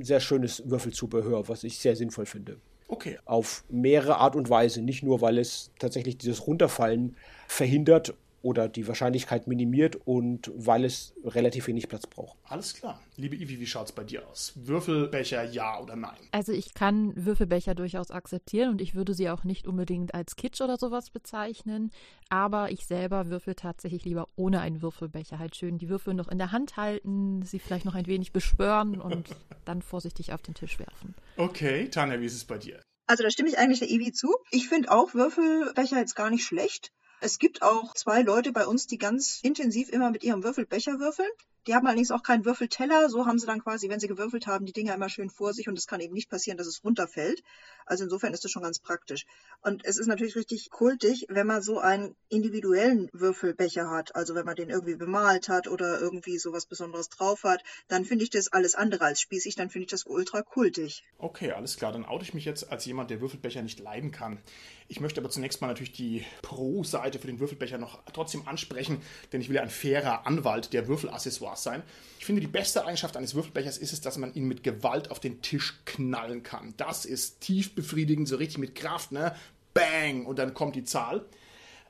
sehr 0.01 0.21
schönes 0.21 0.69
Würfelzubehör, 0.69 1.49
was 1.49 1.65
ich 1.65 1.79
sehr 1.79 1.97
sinnvoll 1.97 2.27
finde. 2.27 2.59
Okay. 2.89 3.19
Auf 3.25 3.65
mehrere 3.69 4.17
Art 4.17 4.37
und 4.37 4.49
Weise. 4.49 4.81
Nicht 4.81 5.03
nur, 5.03 5.21
weil 5.21 5.39
es 5.39 5.71
tatsächlich 5.79 6.17
dieses 6.17 6.47
Runterfallen 6.47 7.17
verhindert 7.47 8.15
oder 8.45 8.69
die 8.69 8.87
Wahrscheinlichkeit 8.87 9.47
minimiert 9.47 9.97
und 9.97 10.53
weil 10.55 10.85
es 10.85 11.15
relativ 11.25 11.67
wenig 11.67 11.89
Platz 11.89 12.07
braucht. 12.07 12.37
Alles 12.45 12.75
klar. 12.75 13.01
Liebe 13.17 13.37
Ivi, 13.37 13.59
wie 13.59 13.67
schaut 13.67 13.87
es 13.87 13.93
bei 13.93 14.05
dir 14.05 14.29
aus? 14.29 14.53
Würfelbecher 14.55 15.45
ja 15.45 15.81
oder 15.81 15.97
nein? 15.97 16.19
Also 16.31 16.53
ich 16.53 16.75
kann 16.75 17.13
Würfelbecher 17.17 17.75
durchaus 17.75 18.11
akzeptieren 18.11 18.71
und 18.71 18.83
ich 18.83 18.95
würde 18.95 19.15
sie 19.15 19.31
auch 19.31 19.45
nicht 19.45 19.67
unbedingt 19.67 20.15
als 20.15 20.37
Kitsch 20.37 20.61
oder 20.61 20.77
sowas 20.77 21.09
bezeichnen, 21.09 21.91
aber 22.29 22.71
ich 22.71 22.87
selber 22.87 23.31
würfel 23.31 23.55
tatsächlich 23.55 24.05
lieber 24.05 24.29
ohne 24.37 24.61
einen 24.61 24.83
Würfelbecher. 24.83 25.39
Halt 25.39 25.57
schön 25.57 25.79
die 25.79 25.89
Würfel 25.89 26.13
noch 26.13 26.29
in 26.29 26.37
der 26.37 26.53
Hand 26.53 26.77
halten, 26.77 27.41
sie 27.43 27.59
vielleicht 27.59 27.87
noch 27.87 27.95
ein 27.95 28.07
wenig 28.07 28.33
beschwören 28.33 29.01
und 29.01 29.31
dann 29.65 29.81
vorsichtig 29.81 30.35
auf 30.35 30.43
den 30.43 30.53
Tisch 30.53 30.79
werfen. 30.79 31.15
Okay, 31.39 31.89
Tanja, 31.89 32.21
wie 32.21 32.27
ist 32.27 32.35
es 32.35 32.45
bei 32.45 32.59
dir? 32.59 32.83
Also 33.07 33.23
da 33.23 33.31
stimme 33.31 33.49
ich 33.49 33.59
eigentlich 33.59 33.81
der 33.81 33.91
Ivi 33.91 34.13
zu. 34.13 34.35
Ich 34.51 34.69
finde 34.69 34.91
auch 34.91 35.15
Würfelbecher 35.15 35.99
jetzt 35.99 36.15
gar 36.15 36.29
nicht 36.29 36.45
schlecht. 36.45 36.91
Es 37.25 37.39
gibt 37.39 37.63
auch 37.63 37.95
zwei 37.95 38.21
Leute 38.21 38.53
bei 38.53 38.67
uns, 38.67 38.87
die 38.87 38.99
ganz 38.99 39.41
intensiv 39.43 39.89
immer 39.89 40.11
mit 40.11 40.25
ihrem 40.25 40.45
Würfelbecher 40.45 40.99
würfeln. 40.99 41.31
Die 41.67 41.75
haben 41.75 41.87
allerdings 41.87 42.11
auch 42.11 42.23
keinen 42.23 42.45
Würfelteller. 42.45 43.09
So 43.09 43.27
haben 43.27 43.39
sie 43.39 43.47
dann 43.47 43.63
quasi, 43.63 43.89
wenn 43.89 44.01
sie 44.01 44.09
gewürfelt 44.09 44.47
haben, 44.47 44.67
die 44.67 44.73
Dinger 44.73 44.95
immer 44.95 45.09
schön 45.09 45.31
vor 45.31 45.55
sich 45.55 45.69
und 45.69 45.79
es 45.79 45.87
kann 45.87 46.01
eben 46.01 46.15
nicht 46.15 46.29
passieren, 46.29 46.59
dass 46.59 46.67
es 46.67 46.85
runterfällt. 46.85 47.43
Also 47.87 48.05
insofern 48.05 48.33
ist 48.33 48.45
das 48.45 48.51
schon 48.51 48.63
ganz 48.63 48.79
praktisch. 48.79 49.27
Und 49.63 49.85
es 49.85 49.97
ist 49.97 50.07
natürlich 50.07 50.37
richtig 50.37 50.71
kultig, 50.71 51.27
wenn 51.29 51.47
man 51.47 51.63
so 51.63 51.79
einen 51.79 52.15
individuellen 52.29 53.09
Würfelbecher 53.13 53.91
hat. 53.91 54.15
Also 54.15 54.35
wenn 54.35 54.45
man 54.45 54.57
den 54.57 54.71
irgendwie 54.71 54.97
bemalt 54.97 55.49
hat 55.49 55.69
oder 55.69 56.01
irgendwie 56.01 56.39
sowas 56.39 56.67
Besonderes 56.67 57.09
drauf 57.09 57.45
hat, 57.45 57.63
dann 57.89 58.05
finde 58.05 58.25
ich 58.25 58.31
das 58.31 58.53
alles 58.53 58.75
andere 58.75 59.05
als 59.05 59.21
spießig. 59.21 59.55
Dann 59.55 59.71
finde 59.71 59.85
ich 59.85 59.91
das 59.91 60.05
ultra 60.07 60.43
kultig. 60.43 61.03
Okay, 61.19 61.53
alles 61.53 61.77
klar. 61.77 61.93
Dann 61.93 62.05
oute 62.05 62.25
ich 62.25 62.35
mich 62.35 62.45
jetzt 62.45 62.71
als 62.71 62.85
jemand, 62.85 63.11
der 63.11 63.21
Würfelbecher 63.21 63.63
nicht 63.63 63.81
leiden 63.81 64.11
kann. 64.11 64.39
Ich 64.87 65.01
möchte 65.01 65.21
aber 65.21 65.31
zunächst 65.31 65.63
mal 65.63 65.69
natürlich 65.69 65.93
die 65.93 66.25
Pro-Seite 66.43 67.19
für 67.19 67.27
den 67.27 67.41
Würfelbecher 67.41 67.79
noch 67.79 68.03
trotzdem 68.13 68.47
ansprechen, 68.47 69.01
denn 69.33 69.41
ich 69.41 69.49
will 69.49 69.57
ja 69.57 69.63
ein 69.63 69.71
fairer 69.71 70.27
Anwalt 70.27 70.75
der 70.75 70.89
Würfelaccessoires 70.89 71.54
sein. 71.57 71.83
Ich 72.19 72.27
finde, 72.27 72.41
die 72.41 72.47
beste 72.47 72.85
Eigenschaft 72.85 73.17
eines 73.17 73.35
Würfelbechers 73.35 73.79
ist 73.79 73.93
es, 73.93 74.01
dass 74.01 74.19
man 74.19 74.35
ihn 74.35 74.47
mit 74.47 74.63
Gewalt 74.63 75.11
auf 75.11 75.21
den 75.21 75.43
Tisch 75.43 75.81
knallen 75.85 76.43
kann. 76.43 76.75
Das 76.77 77.05
ist 77.05 77.41
tief 77.41 77.75
befriedigend, 77.75 78.29
so 78.29 78.37
richtig 78.37 78.59
mit 78.59 78.75
Kraft, 78.75 79.13
ne? 79.13 79.35
Bang! 79.75 80.25
Und 80.25 80.39
dann 80.39 80.55
kommt 80.55 80.77
die 80.77 80.85
Zahl. 80.85 81.25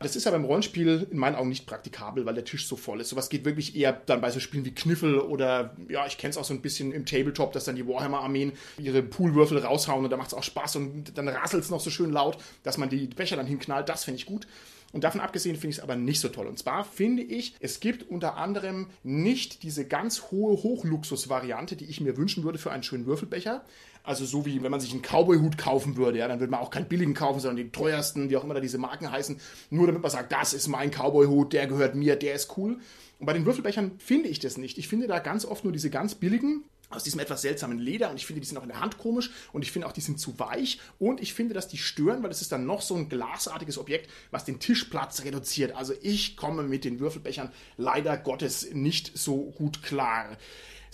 Das 0.01 0.17
ist 0.17 0.27
aber 0.27 0.37
im 0.37 0.45
Rollenspiel 0.45 1.07
in 1.11 1.19
meinen 1.19 1.37
Augen 1.37 1.49
nicht 1.49 1.67
praktikabel, 1.67 2.27
weil 2.27 2.35
der 2.35 2.45
Tisch 2.45 2.67
so 2.67 2.77
voll 2.77 3.01
ist. 3.01 3.11
Sowas 3.11 3.29
geht 3.29 3.45
wirklich 3.45 3.77
eher 3.77 3.93
dann 3.93 4.21
bei 4.21 4.31
so 4.31 4.41
Spielen 4.41 4.65
wie 4.65 4.75
Kniffel 4.75 5.19
oder, 5.19 5.77
ja, 5.89 6.07
ich 6.07 6.19
kenne 6.19 6.31
es 6.31 6.37
auch 6.37 6.45
so 6.45 6.53
ein 6.53 6.61
bisschen 6.61 6.93
im 6.93 7.07
Tabletop, 7.07 7.53
dass 7.53 7.65
dann 7.65 7.77
die 7.77 7.87
Warhammer-Armeen 7.87 8.53
ihre 8.79 9.03
Poolwürfel 9.03 9.59
raushauen 9.59 10.05
und 10.05 10.11
da 10.11 10.17
macht 10.17 10.29
es 10.29 10.35
auch 10.35 10.43
Spaß 10.43 10.77
und 10.77 11.17
dann 11.17 11.29
rasselt 11.29 11.63
es 11.63 11.71
noch 11.71 11.81
so 11.81 11.91
schön 11.91 12.11
laut, 12.11 12.39
dass 12.65 12.77
man 12.77 12.91
die 12.91 13.07
Becher 13.07 13.37
dann 13.37 13.47
hinknallt. 13.47 13.89
Das 13.89 14.05
finde 14.05 14.19
ich 14.19 14.27
gut. 14.27 14.47
Und 14.95 15.03
davon 15.03 15.21
abgesehen 15.21 15.57
finde 15.57 15.71
ich 15.71 15.79
es 15.79 15.83
aber 15.83 15.97
nicht 15.97 16.21
so 16.21 16.29
toll. 16.29 16.47
Und 16.47 16.57
zwar 16.57 16.85
finde 16.85 17.25
ich, 17.25 17.57
es 17.59 17.81
gibt 17.81 18.09
unter 18.09 18.37
anderem 18.37 18.87
nicht 19.03 19.65
diese 19.65 19.89
ganz 19.89 20.31
hohe 20.31 20.63
Hochluxus-Variante, 20.63 21.75
die 21.75 21.87
ich 21.87 22.01
mir 22.01 22.17
wünschen 22.17 22.45
würde 22.45 22.59
für 22.59 22.71
einen 22.71 22.85
schönen 22.85 23.05
Würfelbecher. 23.05 23.65
Also 24.05 24.25
so 24.25 24.47
wie 24.47 24.63
wenn 24.63 24.71
man 24.71 24.79
sich 24.79 24.93
einen 24.93 25.03
Cowboy-Hut 25.03 25.59
kaufen 25.59 25.97
würde, 25.97 26.19
ja, 26.19 26.29
dann 26.29 26.39
würde 26.39 26.53
man 26.53 26.61
auch 26.61 26.71
keinen 26.71 26.87
billigen 26.87 27.13
kaufen, 27.13 27.41
sondern 27.41 27.57
den 27.57 27.73
teuersten, 27.73 28.31
wie 28.31 28.37
auch 28.37 28.45
immer 28.45 28.55
da 28.55 28.61
diese 28.61 28.79
Marken 28.79 29.11
heißen, 29.11 29.41
nur 29.71 29.89
damit 29.89 30.01
man 30.01 30.13
sagt, 30.13 30.31
das 30.31 30.55
ist 30.55 30.69
mein 30.69 30.93
Cowboy-Hut, 30.93 31.53
der 31.53 31.67
gehört 31.67 31.97
mir, 31.97 32.15
der 32.15 32.37
ist 32.37 32.57
cool. 32.57 32.79
Und 33.19 33.27
bei 33.27 33.33
den 33.33 33.47
Würfelbechern 33.47 33.99
finde 33.99 34.29
ich 34.29 34.39
das 34.39 34.59
nicht. 34.59 34.79
Ich 34.79 34.87
finde 34.87 35.09
da 35.09 35.19
ganz 35.19 35.45
oft 35.45 35.65
nur 35.65 35.73
diese 35.73 35.91
ganz 35.91 36.15
billigen, 36.15 36.63
aus 36.95 37.05
diesem 37.05 37.21
etwas 37.21 37.43
seltsamen 37.43 37.79
Leder 37.79 38.11
und 38.11 38.17
ich 38.17 38.27
finde, 38.27 38.41
die 38.41 38.47
sind 38.47 38.59
auch 38.59 38.63
in 38.63 38.69
der 38.69 38.81
Hand 38.81 38.99
komisch 38.99 39.31
und 39.53 39.63
ich 39.63 39.73
finde 39.73 39.87
auch, 39.87 39.93
die 39.93 40.01
sind 40.01 40.19
zu 40.19 40.39
weich 40.39 40.81
und 40.99 41.21
ich 41.21 41.35
finde, 41.35 41.55
dass 41.55 41.69
die 41.69 41.79
stören, 41.79 42.23
weil 42.23 42.31
es 42.31 42.41
ist 42.41 42.53
dann 42.53 42.67
noch 42.67 42.83
so 42.83 42.95
ein 42.95 43.09
glasartiges 43.09 43.79
Objekt, 43.79 44.11
was 44.31 44.45
den 44.45 44.61
Tischplatz 44.61 45.25
reduziert. 45.25 45.75
Also 45.75 45.95
ich 46.03 46.37
komme 46.37 46.63
mit 46.63 46.85
den 46.85 47.01
Würfelbechern 47.01 47.53
leider 47.77 48.17
Gottes 48.17 48.73
nicht 48.73 49.13
so 49.15 49.53
gut 49.57 49.83
klar. 49.83 50.37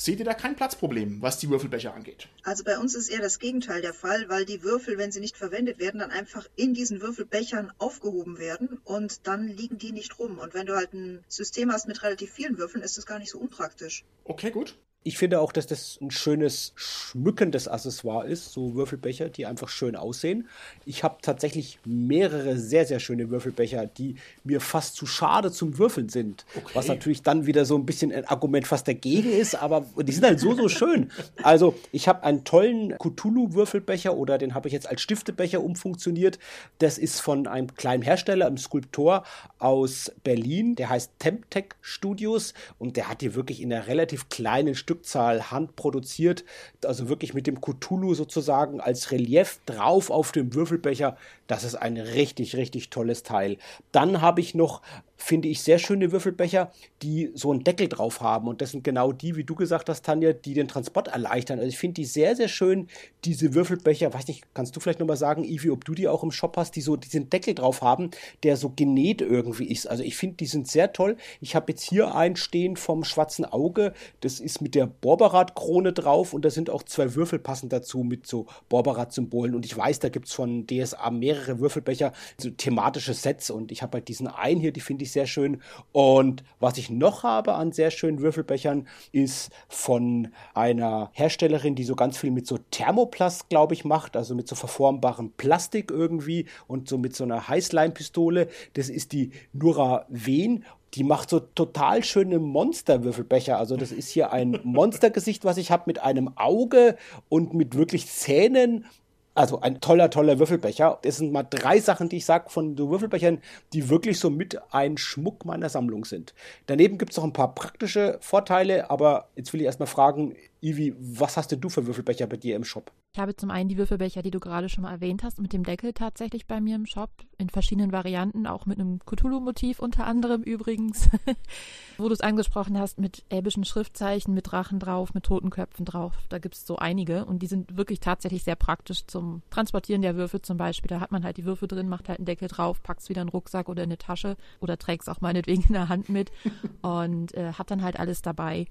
Seht 0.00 0.18
ihr 0.18 0.24
da 0.24 0.32
kein 0.32 0.56
Platzproblem, 0.56 1.20
was 1.20 1.36
die 1.36 1.50
Würfelbecher 1.50 1.92
angeht? 1.92 2.26
Also 2.42 2.64
bei 2.64 2.78
uns 2.78 2.94
ist 2.94 3.10
eher 3.10 3.20
das 3.20 3.38
Gegenteil 3.38 3.82
der 3.82 3.92
Fall, 3.92 4.30
weil 4.30 4.46
die 4.46 4.62
Würfel, 4.62 4.96
wenn 4.96 5.12
sie 5.12 5.20
nicht 5.20 5.36
verwendet 5.36 5.78
werden, 5.78 6.00
dann 6.00 6.10
einfach 6.10 6.48
in 6.56 6.72
diesen 6.72 7.02
Würfelbechern 7.02 7.70
aufgehoben 7.76 8.38
werden 8.38 8.80
und 8.84 9.26
dann 9.26 9.46
liegen 9.46 9.76
die 9.76 9.92
nicht 9.92 10.18
rum. 10.18 10.38
Und 10.38 10.54
wenn 10.54 10.64
du 10.64 10.74
halt 10.74 10.94
ein 10.94 11.22
System 11.28 11.70
hast 11.70 11.86
mit 11.86 12.02
relativ 12.02 12.32
vielen 12.32 12.56
Würfeln, 12.56 12.82
ist 12.82 12.96
das 12.96 13.04
gar 13.04 13.18
nicht 13.18 13.30
so 13.30 13.38
unpraktisch. 13.38 14.02
Okay, 14.24 14.50
gut. 14.50 14.78
Ich 15.02 15.16
finde 15.16 15.40
auch, 15.40 15.52
dass 15.52 15.66
das 15.66 15.98
ein 16.02 16.10
schönes 16.10 16.72
schmückendes 16.76 17.68
Accessoire 17.68 18.26
ist, 18.26 18.52
so 18.52 18.74
Würfelbecher, 18.74 19.30
die 19.30 19.46
einfach 19.46 19.70
schön 19.70 19.96
aussehen. 19.96 20.46
Ich 20.84 21.02
habe 21.02 21.16
tatsächlich 21.22 21.78
mehrere 21.86 22.58
sehr, 22.58 22.84
sehr 22.84 23.00
schöne 23.00 23.30
Würfelbecher, 23.30 23.86
die 23.86 24.16
mir 24.44 24.60
fast 24.60 24.96
zu 24.96 25.06
schade 25.06 25.50
zum 25.52 25.78
Würfeln 25.78 26.10
sind. 26.10 26.44
Okay. 26.54 26.74
Was 26.74 26.88
natürlich 26.88 27.22
dann 27.22 27.46
wieder 27.46 27.64
so 27.64 27.76
ein 27.76 27.86
bisschen 27.86 28.12
ein 28.12 28.26
Argument 28.26 28.66
fast 28.66 28.88
dagegen 28.88 29.32
ist, 29.32 29.54
aber 29.54 29.86
die 29.96 30.12
sind 30.12 30.24
halt 30.24 30.38
so, 30.38 30.54
so 30.54 30.68
schön. 30.68 31.10
Also 31.42 31.74
ich 31.92 32.06
habe 32.06 32.22
einen 32.22 32.44
tollen 32.44 32.94
Cthulhu-Würfelbecher 32.98 34.14
oder 34.14 34.36
den 34.36 34.54
habe 34.54 34.68
ich 34.68 34.74
jetzt 34.74 34.86
als 34.86 35.00
Stiftebecher 35.00 35.62
umfunktioniert. 35.62 36.38
Das 36.78 36.98
ist 36.98 37.20
von 37.20 37.46
einem 37.46 37.74
kleinen 37.74 38.02
Hersteller, 38.02 38.46
einem 38.46 38.58
Skulptor 38.58 39.24
aus 39.58 40.12
Berlin. 40.24 40.74
Der 40.74 40.90
heißt 40.90 41.12
Temptech 41.18 41.70
Studios 41.80 42.52
und 42.78 42.98
der 42.98 43.08
hat 43.08 43.20
hier 43.22 43.34
wirklich 43.34 43.62
in 43.62 43.72
einer 43.72 43.86
relativ 43.86 44.28
kleinen 44.28 44.74
Stückzahl 44.90 45.52
handproduziert, 45.52 46.44
also 46.84 47.08
wirklich 47.08 47.32
mit 47.32 47.46
dem 47.46 47.60
Cthulhu 47.60 48.14
sozusagen 48.14 48.80
als 48.80 49.12
Relief 49.12 49.60
drauf 49.64 50.10
auf 50.10 50.32
dem 50.32 50.52
Würfelbecher. 50.52 51.16
Das 51.46 51.62
ist 51.62 51.76
ein 51.76 51.96
richtig, 51.96 52.56
richtig 52.56 52.90
tolles 52.90 53.22
Teil. 53.22 53.56
Dann 53.92 54.20
habe 54.20 54.40
ich 54.40 54.56
noch 54.56 54.82
finde 55.22 55.48
ich, 55.48 55.62
sehr 55.62 55.78
schöne 55.78 56.12
Würfelbecher, 56.12 56.72
die 57.02 57.30
so 57.34 57.50
einen 57.50 57.62
Deckel 57.62 57.88
drauf 57.88 58.20
haben. 58.20 58.48
Und 58.48 58.60
das 58.60 58.70
sind 58.70 58.84
genau 58.84 59.12
die, 59.12 59.36
wie 59.36 59.44
du 59.44 59.54
gesagt 59.54 59.88
hast, 59.88 60.04
Tanja, 60.04 60.32
die 60.32 60.54
den 60.54 60.66
Transport 60.66 61.08
erleichtern. 61.08 61.58
Also 61.58 61.68
ich 61.68 61.78
finde 61.78 61.94
die 61.94 62.04
sehr, 62.04 62.34
sehr 62.34 62.48
schön, 62.48 62.88
diese 63.24 63.54
Würfelbecher. 63.54 64.12
Weiß 64.12 64.26
nicht, 64.28 64.44
kannst 64.54 64.74
du 64.74 64.80
vielleicht 64.80 64.98
nochmal 64.98 65.16
sagen, 65.16 65.44
Ivi, 65.44 65.70
ob 65.70 65.84
du 65.84 65.94
die 65.94 66.08
auch 66.08 66.22
im 66.22 66.30
Shop 66.30 66.56
hast, 66.56 66.74
die 66.76 66.80
so 66.80 66.96
diesen 66.96 67.28
Deckel 67.28 67.54
drauf 67.54 67.82
haben, 67.82 68.10
der 68.42 68.56
so 68.56 68.72
genäht 68.74 69.20
irgendwie 69.20 69.66
ist. 69.66 69.86
Also 69.86 70.02
ich 70.02 70.16
finde, 70.16 70.36
die 70.36 70.46
sind 70.46 70.68
sehr 70.68 70.92
toll. 70.92 71.16
Ich 71.40 71.54
habe 71.54 71.72
jetzt 71.72 71.82
hier 71.82 72.14
einen 72.14 72.36
stehen 72.36 72.76
vom 72.76 73.04
schwarzen 73.04 73.44
Auge. 73.44 73.92
Das 74.20 74.40
ist 74.40 74.60
mit 74.60 74.74
der 74.74 74.86
Borberat-Krone 74.86 75.92
drauf 75.92 76.32
und 76.32 76.44
da 76.44 76.50
sind 76.50 76.70
auch 76.70 76.82
zwei 76.82 77.14
Würfel 77.14 77.38
passend 77.38 77.72
dazu 77.72 78.02
mit 78.02 78.26
so 78.26 78.46
Borberat-Symbolen. 78.68 79.54
Und 79.54 79.66
ich 79.66 79.76
weiß, 79.76 79.98
da 79.98 80.08
gibt 80.08 80.28
es 80.28 80.32
von 80.32 80.66
DSA 80.66 81.10
mehrere 81.10 81.60
Würfelbecher, 81.60 82.12
so 82.38 82.50
thematische 82.50 83.14
Sets. 83.14 83.50
Und 83.50 83.70
ich 83.70 83.82
habe 83.82 83.98
halt 83.98 84.08
diesen 84.08 84.26
einen 84.26 84.60
hier, 84.60 84.72
die 84.72 84.80
finde 84.80 85.04
ich 85.04 85.09
ich 85.10 85.12
sehr 85.12 85.26
schön. 85.26 85.60
Und 85.92 86.42
was 86.60 86.78
ich 86.78 86.90
noch 86.90 87.22
habe 87.22 87.54
an 87.54 87.72
sehr 87.72 87.90
schönen 87.90 88.20
Würfelbechern, 88.20 88.86
ist 89.12 89.50
von 89.68 90.28
einer 90.54 91.10
Herstellerin, 91.12 91.74
die 91.74 91.84
so 91.84 91.96
ganz 91.96 92.16
viel 92.16 92.30
mit 92.30 92.46
so 92.46 92.58
Thermoplast, 92.70 93.48
glaube 93.48 93.74
ich, 93.74 93.84
macht, 93.84 94.16
also 94.16 94.34
mit 94.34 94.48
so 94.48 94.54
verformbarem 94.54 95.32
Plastik 95.32 95.90
irgendwie 95.90 96.46
und 96.66 96.88
so 96.88 96.98
mit 96.98 97.14
so 97.14 97.24
einer 97.24 97.48
Heißleimpistole. 97.48 98.48
Das 98.74 98.88
ist 98.88 99.12
die 99.12 99.32
Nura 99.52 100.06
Wen 100.08 100.64
die 100.94 101.04
macht 101.04 101.30
so 101.30 101.40
total 101.40 102.02
schöne 102.02 102.38
Monsterwürfelbecher. 102.38 103.58
Also 103.58 103.76
das 103.76 103.92
ist 103.92 104.08
hier 104.08 104.32
ein 104.32 104.58
Monstergesicht, 104.64 105.44
was 105.44 105.56
ich 105.56 105.70
habe 105.70 105.84
mit 105.86 106.00
einem 106.00 106.36
Auge 106.36 106.96
und 107.28 107.54
mit 107.54 107.76
wirklich 107.76 108.08
Zähnen 108.08 108.86
also 109.34 109.60
ein 109.60 109.80
toller, 109.80 110.10
toller 110.10 110.38
Würfelbecher. 110.38 110.98
Das 111.02 111.18
sind 111.18 111.32
mal 111.32 111.44
drei 111.44 111.80
Sachen, 111.80 112.08
die 112.08 112.18
ich 112.18 112.24
sage 112.24 112.50
von 112.50 112.76
so 112.76 112.90
Würfelbechern, 112.90 113.40
die 113.72 113.88
wirklich 113.88 114.18
so 114.18 114.30
mit 114.30 114.60
ein 114.72 114.98
Schmuck 114.98 115.44
meiner 115.44 115.68
Sammlung 115.68 116.04
sind. 116.04 116.34
Daneben 116.66 116.98
gibt 116.98 117.12
es 117.12 117.16
noch 117.16 117.24
ein 117.24 117.32
paar 117.32 117.54
praktische 117.54 118.18
Vorteile, 118.20 118.90
aber 118.90 119.28
jetzt 119.36 119.52
will 119.52 119.60
ich 119.60 119.66
erstmal 119.66 119.86
fragen, 119.86 120.34
Ivi, 120.60 120.94
was 120.98 121.36
hast 121.36 121.52
denn 121.52 121.60
du 121.60 121.68
für 121.68 121.86
Würfelbecher 121.86 122.26
bei 122.26 122.36
dir 122.36 122.56
im 122.56 122.64
Shop? 122.64 122.90
Ich 123.12 123.18
habe 123.18 123.34
zum 123.34 123.50
einen 123.50 123.68
die 123.68 123.76
Würfelbecher, 123.76 124.22
die 124.22 124.30
du 124.30 124.38
gerade 124.38 124.68
schon 124.68 124.82
mal 124.82 124.92
erwähnt 124.92 125.24
hast, 125.24 125.40
mit 125.40 125.52
dem 125.52 125.64
Deckel 125.64 125.92
tatsächlich 125.92 126.46
bei 126.46 126.60
mir 126.60 126.76
im 126.76 126.86
Shop, 126.86 127.10
in 127.38 127.50
verschiedenen 127.50 127.90
Varianten, 127.90 128.46
auch 128.46 128.66
mit 128.66 128.78
einem 128.78 129.00
Cthulhu-Motiv 129.04 129.80
unter 129.80 130.06
anderem 130.06 130.44
übrigens, 130.44 131.10
wo 131.98 132.06
du 132.06 132.14
es 132.14 132.20
angesprochen 132.20 132.78
hast, 132.78 133.00
mit 133.00 133.24
elbischen 133.28 133.64
Schriftzeichen, 133.64 134.32
mit 134.32 134.52
Drachen 134.52 134.78
drauf, 134.78 135.12
mit 135.12 135.24
Totenköpfen 135.24 135.84
drauf. 135.84 136.14
Da 136.28 136.38
gibt 136.38 136.54
es 136.54 136.64
so 136.64 136.76
einige 136.76 137.24
und 137.24 137.40
die 137.40 137.48
sind 137.48 137.76
wirklich 137.76 137.98
tatsächlich 137.98 138.44
sehr 138.44 138.54
praktisch 138.54 139.04
zum 139.08 139.42
Transportieren 139.50 140.02
der 140.02 140.14
Würfel 140.14 140.40
zum 140.40 140.56
Beispiel. 140.56 140.88
Da 140.88 141.00
hat 141.00 141.10
man 141.10 141.24
halt 141.24 141.36
die 141.36 141.44
Würfel 141.44 141.66
drin, 141.66 141.88
macht 141.88 142.08
halt 142.08 142.20
einen 142.20 142.26
Deckel 142.26 142.46
drauf, 142.46 142.80
packt 142.80 143.00
es 143.00 143.08
wieder 143.08 143.22
in 143.22 143.26
einen 143.26 143.32
Rucksack 143.32 143.68
oder 143.68 143.82
in 143.82 143.88
eine 143.88 143.98
Tasche 143.98 144.36
oder 144.60 144.78
trägt 144.78 145.02
es 145.02 145.08
auch 145.08 145.20
meinetwegen 145.20 145.64
in 145.64 145.72
der 145.72 145.88
Hand 145.88 146.10
mit 146.10 146.30
und 146.82 147.34
äh, 147.34 147.54
hat 147.54 147.72
dann 147.72 147.82
halt 147.82 147.98
alles 147.98 148.22
dabei. 148.22 148.68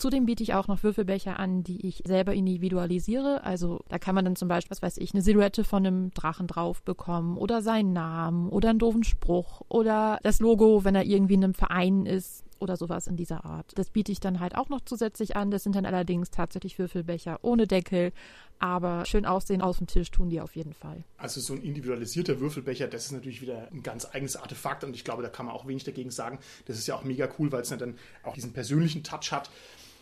Zudem 0.00 0.24
biete 0.24 0.42
ich 0.42 0.54
auch 0.54 0.66
noch 0.66 0.82
Würfelbecher 0.82 1.38
an, 1.38 1.62
die 1.62 1.86
ich 1.86 2.02
selber 2.06 2.32
individualisiere. 2.32 3.44
Also 3.44 3.79
da 3.88 3.98
kann 3.98 4.14
man 4.14 4.24
dann 4.24 4.36
zum 4.36 4.48
Beispiel, 4.48 4.70
was 4.70 4.82
weiß 4.82 4.98
ich, 4.98 5.12
eine 5.12 5.22
Silhouette 5.22 5.64
von 5.64 5.86
einem 5.86 6.10
Drachen 6.12 6.46
drauf 6.46 6.82
bekommen 6.82 7.36
oder 7.36 7.62
seinen 7.62 7.92
Namen 7.92 8.48
oder 8.48 8.70
einen 8.70 8.78
doofen 8.78 9.04
Spruch 9.04 9.62
oder 9.68 10.18
das 10.22 10.40
Logo, 10.40 10.84
wenn 10.84 10.94
er 10.94 11.04
irgendwie 11.04 11.34
in 11.34 11.44
einem 11.44 11.54
Verein 11.54 12.06
ist 12.06 12.44
oder 12.60 12.76
sowas 12.76 13.06
in 13.06 13.16
dieser 13.16 13.44
Art. 13.44 13.72
Das 13.76 13.90
biete 13.90 14.12
ich 14.12 14.20
dann 14.20 14.38
halt 14.38 14.54
auch 14.54 14.68
noch 14.68 14.82
zusätzlich 14.82 15.36
an. 15.36 15.50
Das 15.50 15.62
sind 15.62 15.74
dann 15.74 15.86
allerdings 15.86 16.30
tatsächlich 16.30 16.78
Würfelbecher 16.78 17.38
ohne 17.42 17.66
Deckel, 17.66 18.12
aber 18.58 19.06
schön 19.06 19.24
aussehen 19.24 19.62
auf 19.62 19.78
dem 19.78 19.86
Tisch 19.86 20.10
tun 20.10 20.28
die 20.28 20.40
auf 20.40 20.54
jeden 20.54 20.74
Fall. 20.74 21.02
Also 21.16 21.40
so 21.40 21.54
ein 21.54 21.62
individualisierter 21.62 22.40
Würfelbecher, 22.40 22.86
das 22.86 23.06
ist 23.06 23.12
natürlich 23.12 23.40
wieder 23.40 23.68
ein 23.72 23.82
ganz 23.82 24.06
eigenes 24.12 24.36
Artefakt 24.36 24.84
und 24.84 24.94
ich 24.94 25.04
glaube, 25.04 25.22
da 25.22 25.28
kann 25.30 25.46
man 25.46 25.54
auch 25.54 25.66
wenig 25.66 25.84
dagegen 25.84 26.10
sagen. 26.10 26.38
Das 26.66 26.76
ist 26.76 26.86
ja 26.86 26.94
auch 26.94 27.04
mega 27.04 27.28
cool, 27.38 27.50
weil 27.50 27.62
es 27.62 27.70
dann 27.70 27.96
auch 28.22 28.34
diesen 28.34 28.52
persönlichen 28.52 29.02
Touch 29.02 29.32
hat. 29.32 29.50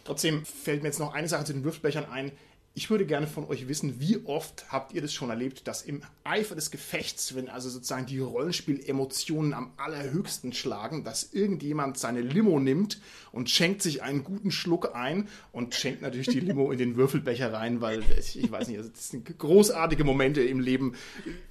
Trotzdem 0.05 0.45
fällt 0.45 0.83
mir 0.83 0.89
jetzt 0.89 0.99
noch 0.99 1.13
eine 1.13 1.29
Sache 1.29 1.45
zu 1.45 1.53
den 1.53 1.65
Würfelbechern 1.65 2.07
ein. 2.07 2.33
Ich 2.79 2.91
würde 2.91 3.07
gerne 3.07 3.27
von 3.27 3.45
euch 3.49 3.67
wissen, 3.67 3.99
wie 3.99 4.25
oft 4.25 4.67
habt 4.69 4.93
ihr 4.93 5.03
das 5.03 5.13
schon 5.13 5.31
erlebt, 5.31 5.67
dass 5.67 5.83
im 5.83 6.01
Eifer 6.23 6.55
des 6.55 6.71
Gefechts, 6.71 7.35
wenn 7.35 7.49
also 7.49 7.69
sozusagen 7.69 8.07
die 8.07 8.21
Rollenspielemotionen 8.21 9.53
am 9.53 9.73
allerhöchsten 9.79 10.53
schlagen, 10.53 11.03
dass 11.03 11.33
irgendjemand 11.33 11.99
seine 11.99 12.21
Limo 12.21 12.61
nimmt 12.61 13.01
und 13.33 13.51
schenkt 13.51 13.83
sich 13.83 14.05
einen 14.05 14.23
guten 14.23 14.53
Schluck 14.53 14.95
ein 14.95 15.27
und 15.51 15.75
schenkt 15.75 16.03
natürlich 16.03 16.29
die 16.29 16.39
Limo 16.39 16.71
in 16.71 16.79
den 16.79 16.95
Würfelbecher 16.95 17.53
rein, 17.53 17.81
weil 17.81 18.05
ich, 18.17 18.49
weiß 18.49 18.69
nicht, 18.69 18.79
also 18.79 18.91
das 18.91 19.09
sind 19.09 19.37
großartige 19.37 20.05
Momente 20.05 20.41
im 20.43 20.61
Leben. 20.61 20.95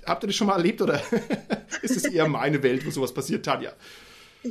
Habt 0.06 0.24
ihr 0.24 0.28
das 0.28 0.36
schon 0.38 0.48
mal 0.48 0.56
erlebt 0.56 0.82
oder 0.82 1.02
ist 1.82 1.98
es 1.98 2.06
eher 2.06 2.30
meine 2.30 2.64
Welt, 2.64 2.86
wo 2.86 2.90
sowas 2.90 3.14
passiert, 3.14 3.44
Tanja? 3.44 3.74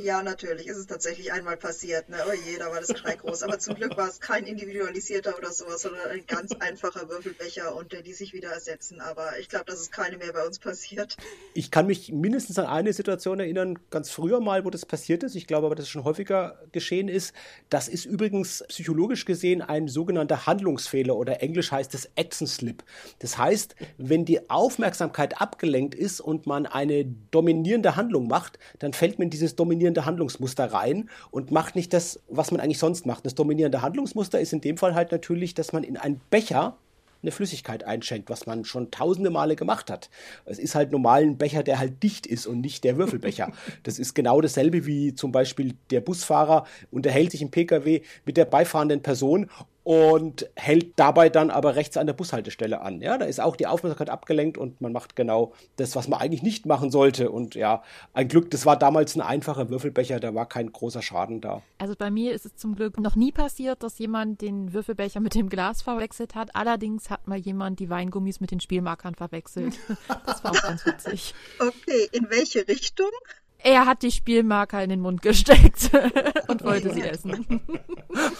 Ja, 0.03 0.21
natürlich. 0.21 0.67
Es 0.67 0.77
ist 0.77 0.89
tatsächlich 0.89 1.31
einmal 1.31 1.57
passiert. 1.57 2.09
Ne? 2.09 2.17
Oh 2.27 2.33
je, 2.33 2.57
da 2.57 2.69
war 2.71 2.79
das 2.79 2.97
Schrei 2.97 3.15
groß. 3.15 3.43
Aber 3.43 3.59
zum 3.59 3.75
Glück 3.75 3.97
war 3.97 4.07
es 4.07 4.19
kein 4.19 4.45
individualisierter 4.45 5.37
oder 5.37 5.51
sowas, 5.51 5.81
sondern 5.81 6.09
ein 6.09 6.25
ganz 6.27 6.51
einfacher 6.53 7.09
Würfelbecher 7.09 7.75
und 7.75 7.93
die 8.05 8.13
sich 8.13 8.33
wieder 8.33 8.49
ersetzen. 8.49 9.01
Aber 9.01 9.39
ich 9.39 9.49
glaube, 9.49 9.65
dass 9.65 9.79
es 9.79 9.91
keine 9.91 10.17
mehr 10.17 10.33
bei 10.33 10.45
uns 10.45 10.59
passiert. 10.59 11.17
Ich 11.53 11.71
kann 11.71 11.87
mich 11.87 12.11
mindestens 12.11 12.59
an 12.59 12.67
eine 12.67 12.93
Situation 12.93 13.39
erinnern, 13.39 13.79
ganz 13.89 14.11
früher 14.11 14.39
mal, 14.39 14.65
wo 14.65 14.69
das 14.69 14.85
passiert 14.85 15.23
ist. 15.23 15.35
Ich 15.35 15.47
glaube 15.47 15.65
aber, 15.65 15.75
dass 15.75 15.85
es 15.85 15.89
schon 15.89 16.03
häufiger 16.03 16.61
geschehen 16.71 17.09
ist. 17.09 17.33
Das 17.69 17.87
ist 17.87 18.05
übrigens 18.05 18.63
psychologisch 18.67 19.25
gesehen 19.25 19.61
ein 19.61 19.87
sogenannter 19.87 20.45
Handlungsfehler 20.45 21.15
oder 21.15 21.41
englisch 21.41 21.71
heißt 21.71 21.93
es 21.95 22.09
Action 22.15 22.47
Slip. 22.47 22.83
Das 23.19 23.37
heißt, 23.37 23.75
wenn 23.97 24.25
die 24.25 24.49
Aufmerksamkeit 24.49 25.41
abgelenkt 25.41 25.95
ist 25.95 26.21
und 26.21 26.45
man 26.45 26.65
eine 26.65 27.05
dominierende 27.31 27.95
Handlung 27.95 28.27
macht, 28.27 28.59
dann 28.79 28.93
fällt 28.93 29.19
man 29.19 29.29
dieses 29.29 29.55
dominierende 29.55 29.86
Handlungsmuster 29.95 30.71
rein 30.71 31.09
und 31.31 31.51
macht 31.51 31.75
nicht 31.75 31.93
das, 31.93 32.19
was 32.27 32.51
man 32.51 32.59
eigentlich 32.59 32.79
sonst 32.79 33.05
macht. 33.05 33.25
Das 33.25 33.35
dominierende 33.35 33.81
Handlungsmuster 33.81 34.39
ist 34.39 34.53
in 34.53 34.61
dem 34.61 34.77
Fall 34.77 34.95
halt 34.95 35.11
natürlich, 35.11 35.53
dass 35.53 35.73
man 35.73 35.83
in 35.83 35.97
einen 35.97 36.21
Becher 36.29 36.77
eine 37.21 37.31
Flüssigkeit 37.31 37.83
einschenkt, 37.83 38.29
was 38.29 38.45
man 38.45 38.65
schon 38.65 38.91
tausende 38.91 39.29
Male 39.29 39.55
gemacht 39.55 39.89
hat. 39.89 40.09
Es 40.45 40.59
ist 40.59 40.75
halt 40.75 40.91
normal 40.91 41.23
ein 41.23 41.37
Becher, 41.37 41.63
der 41.63 41.79
halt 41.79 42.03
dicht 42.03 42.27
ist 42.27 42.45
und 42.45 42.61
nicht 42.61 42.83
der 42.83 42.97
Würfelbecher. 42.97 43.51
Das 43.83 43.99
ist 43.99 44.13
genau 44.13 44.41
dasselbe 44.41 44.85
wie 44.85 45.13
zum 45.13 45.31
Beispiel 45.31 45.73
der 45.89 46.01
Busfahrer 46.01 46.65
unterhält 46.91 47.31
sich 47.31 47.41
im 47.41 47.51
Pkw 47.51 48.01
mit 48.25 48.37
der 48.37 48.45
beifahrenden 48.45 49.01
Person 49.01 49.49
und 49.87 50.49
hält 50.57 50.99
dabei 50.99 51.29
dann 51.29 51.49
aber 51.49 51.77
rechts 51.77 51.95
an 51.95 52.07
der 52.07 52.13
Bushaltestelle 52.13 52.81
an. 52.81 52.99
Ja, 52.99 53.17
da 53.17 53.23
ist 53.23 53.39
auch 53.39 53.55
die 53.55 53.67
Aufmerksamkeit 53.67 54.09
abgelenkt 54.09 54.57
und 54.57 54.81
man 54.81 54.91
macht 54.91 55.15
genau 55.15 55.53
das, 55.77 55.95
was 55.95 56.09
man 56.09 56.19
eigentlich 56.19 56.43
nicht 56.43 56.65
machen 56.65 56.91
sollte. 56.91 57.31
Und 57.31 57.55
ja, 57.55 57.83
ein 58.13 58.27
Glück, 58.27 58.51
das 58.51 58.65
war 58.65 58.77
damals 58.77 59.15
ein 59.15 59.21
einfacher 59.21 59.69
Würfelbecher, 59.69 60.19
da 60.19 60.35
war 60.35 60.45
kein 60.45 60.73
großer 60.73 61.01
Schaden 61.01 61.39
da. 61.39 61.61
Also 61.77 61.95
bei 61.97 62.11
mir 62.11 62.33
ist 62.33 62.45
es 62.45 62.57
zum 62.57 62.75
Glück 62.75 62.99
noch 62.99 63.15
nie 63.15 63.31
passiert, 63.31 63.81
dass 63.81 63.97
jemand 63.97 64.41
den 64.41 64.73
Würfelbecher 64.73 65.21
mit 65.21 65.35
dem 65.35 65.47
Glas 65.47 65.83
verwechselt 65.83 66.35
hat. 66.35 66.53
Allerdings 66.53 67.09
hat 67.09 67.25
mal 67.25 67.37
jemand 67.37 67.79
die 67.79 67.89
Weingummis 67.89 68.41
mit 68.41 68.51
den 68.51 68.59
Spielmarkern 68.59 69.15
verwechselt. 69.15 69.79
Das 70.25 70.43
war 70.43 70.51
auch 70.51 70.63
ganz 70.63 70.85
witzig. 70.85 71.33
Okay, 71.59 72.09
in 72.11 72.29
welche 72.29 72.67
Richtung? 72.67 73.09
Er 73.67 73.85
hat 73.85 74.01
die 74.01 74.11
Spielmarker 74.11 74.81
in 74.81 74.89
den 74.89 75.01
Mund 75.01 75.21
gesteckt 75.21 75.91
und 76.47 76.63
wollte 76.63 76.93
sie 76.93 77.01
essen. 77.01 77.59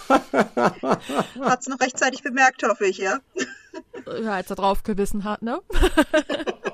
Hat's 1.38 1.68
noch 1.68 1.78
rechtzeitig 1.80 2.22
bemerkt, 2.22 2.62
hoffe 2.62 2.86
ich, 2.86 2.96
ja? 2.96 3.18
Ja, 4.22 4.32
als 4.36 4.48
er 4.48 4.56
drauf 4.56 4.84
gebissen 4.84 5.24
hat, 5.24 5.42
ne? 5.42 5.60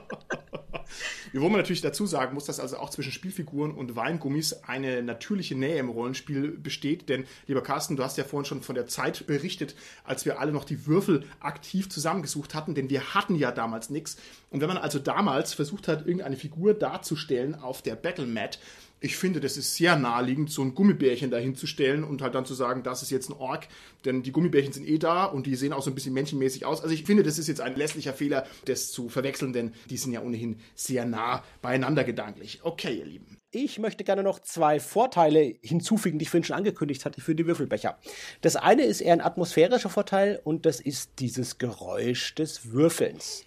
Wo 1.33 1.49
man 1.49 1.59
natürlich 1.59 1.81
dazu 1.81 2.07
sagen 2.07 2.35
muss, 2.35 2.45
dass 2.45 2.61
also 2.61 2.79
auch 2.79 2.91
zwischen 2.91 3.13
Spielfiguren 3.13 3.73
und 3.73 3.97
Weingummis 3.97 4.53
eine 4.67 5.03
natürliche 5.03 5.55
Nähe 5.55 5.79
im 5.79 5.89
Rollenspiel 5.89 6.49
besteht. 6.53 7.09
Denn, 7.09 7.25
lieber 7.47 7.63
Carsten, 7.63 7.97
du 7.97 8.05
hast 8.05 8.19
ja 8.19 8.25
vorhin 8.25 8.45
schon 8.45 8.63
von 8.63 8.75
der 8.75 8.87
Zeit 8.87 9.27
berichtet, 9.27 9.75
als 10.05 10.25
wir 10.25 10.39
alle 10.41 10.53
noch 10.53 10.65
die 10.65 10.87
Würfel 10.87 11.25
aktiv 11.41 11.89
zusammengesucht 11.89 12.55
hatten, 12.55 12.75
denn 12.75 12.91
wir 12.91 13.15
hatten 13.15 13.35
ja 13.35 13.53
damals 13.53 13.91
nichts. 13.91 14.17
Und 14.51 14.61
wenn 14.61 14.69
man 14.69 14.79
also 14.79 14.99
damals 14.99 15.55
versucht 15.55 15.89
hat, 15.89 16.07
irgendeine 16.07 16.37
Figur 16.37 16.75
darzustellen 16.75 17.55
auf 17.55 17.83
der 17.83 17.97
Battlemat, 17.97 18.59
ich 19.01 19.17
finde, 19.17 19.41
das 19.41 19.57
ist 19.57 19.75
sehr 19.75 19.97
naheliegend, 19.97 20.51
so 20.51 20.63
ein 20.63 20.75
Gummibärchen 20.75 21.31
dahinzustellen 21.31 22.05
und 22.05 22.23
halt 22.23 22.35
dann 22.35 22.47
zu 22.47 22.55
sagen, 22.55 22.83
das 22.83 23.03
ist 23.03 23.11
jetzt 23.11 23.29
ein 23.29 23.35
Ork, 23.35 23.69
denn 24.05 24.23
die 24.23 24.33
Gummibärchen 24.33 24.73
sind 24.73 24.89
eh 24.89 24.99
da 24.99 25.25
und 25.25 25.47
die 25.47 25.57
sehen 25.57 25.73
auch 25.73 25.83
so 25.83 25.91
ein 25.91 25.95
bisschen 25.95 26.15
menschenmäßig 26.15 26.65
aus. 26.65 26.83
Also 26.83 26.95
ich 26.95 27.05
finde, 27.05 27.23
das 27.23 27.39
ist 27.39 27.49
jetzt 27.49 27.61
ein 27.61 27.77
lässlicher 27.77 28.15
Fehler, 28.15 28.47
das 28.65 28.91
zu 28.91 29.09
verwechseln, 29.09 29.53
denn 29.53 29.75
die 29.91 29.99
sind 29.99 30.13
ja 30.13 30.23
ohnehin 30.23 30.57
sehr 30.75 31.05
nah 31.05 31.45
beieinander 31.61 32.05
gedanklich. 32.05 32.61
Okay, 32.63 32.99
ihr 32.99 33.05
Lieben. 33.05 33.39
Ich 33.51 33.79
möchte 33.79 34.03
gerne 34.03 34.25
noch 34.25 34.41
zwei 34.41 34.81
Vorteile 34.81 35.55
hinzufügen, 35.61 36.19
die 36.19 36.25
ich 36.25 36.31
vorhin 36.31 36.45
schon 36.45 36.57
angekündigt 36.57 37.05
hatte 37.05 37.21
für 37.21 37.37
die 37.37 37.47
Würfelbecher. 37.47 37.99
Das 38.41 38.57
eine 38.57 38.83
ist 38.83 39.01
eher 39.01 39.13
ein 39.13 39.21
atmosphärischer 39.21 39.91
Vorteil 39.91 40.41
und 40.43 40.67
das 40.67 40.81
ist 40.81 41.13
dieses 41.21 41.59
Geräusch 41.59 42.35
des 42.35 42.73
Würfelns. 42.73 43.45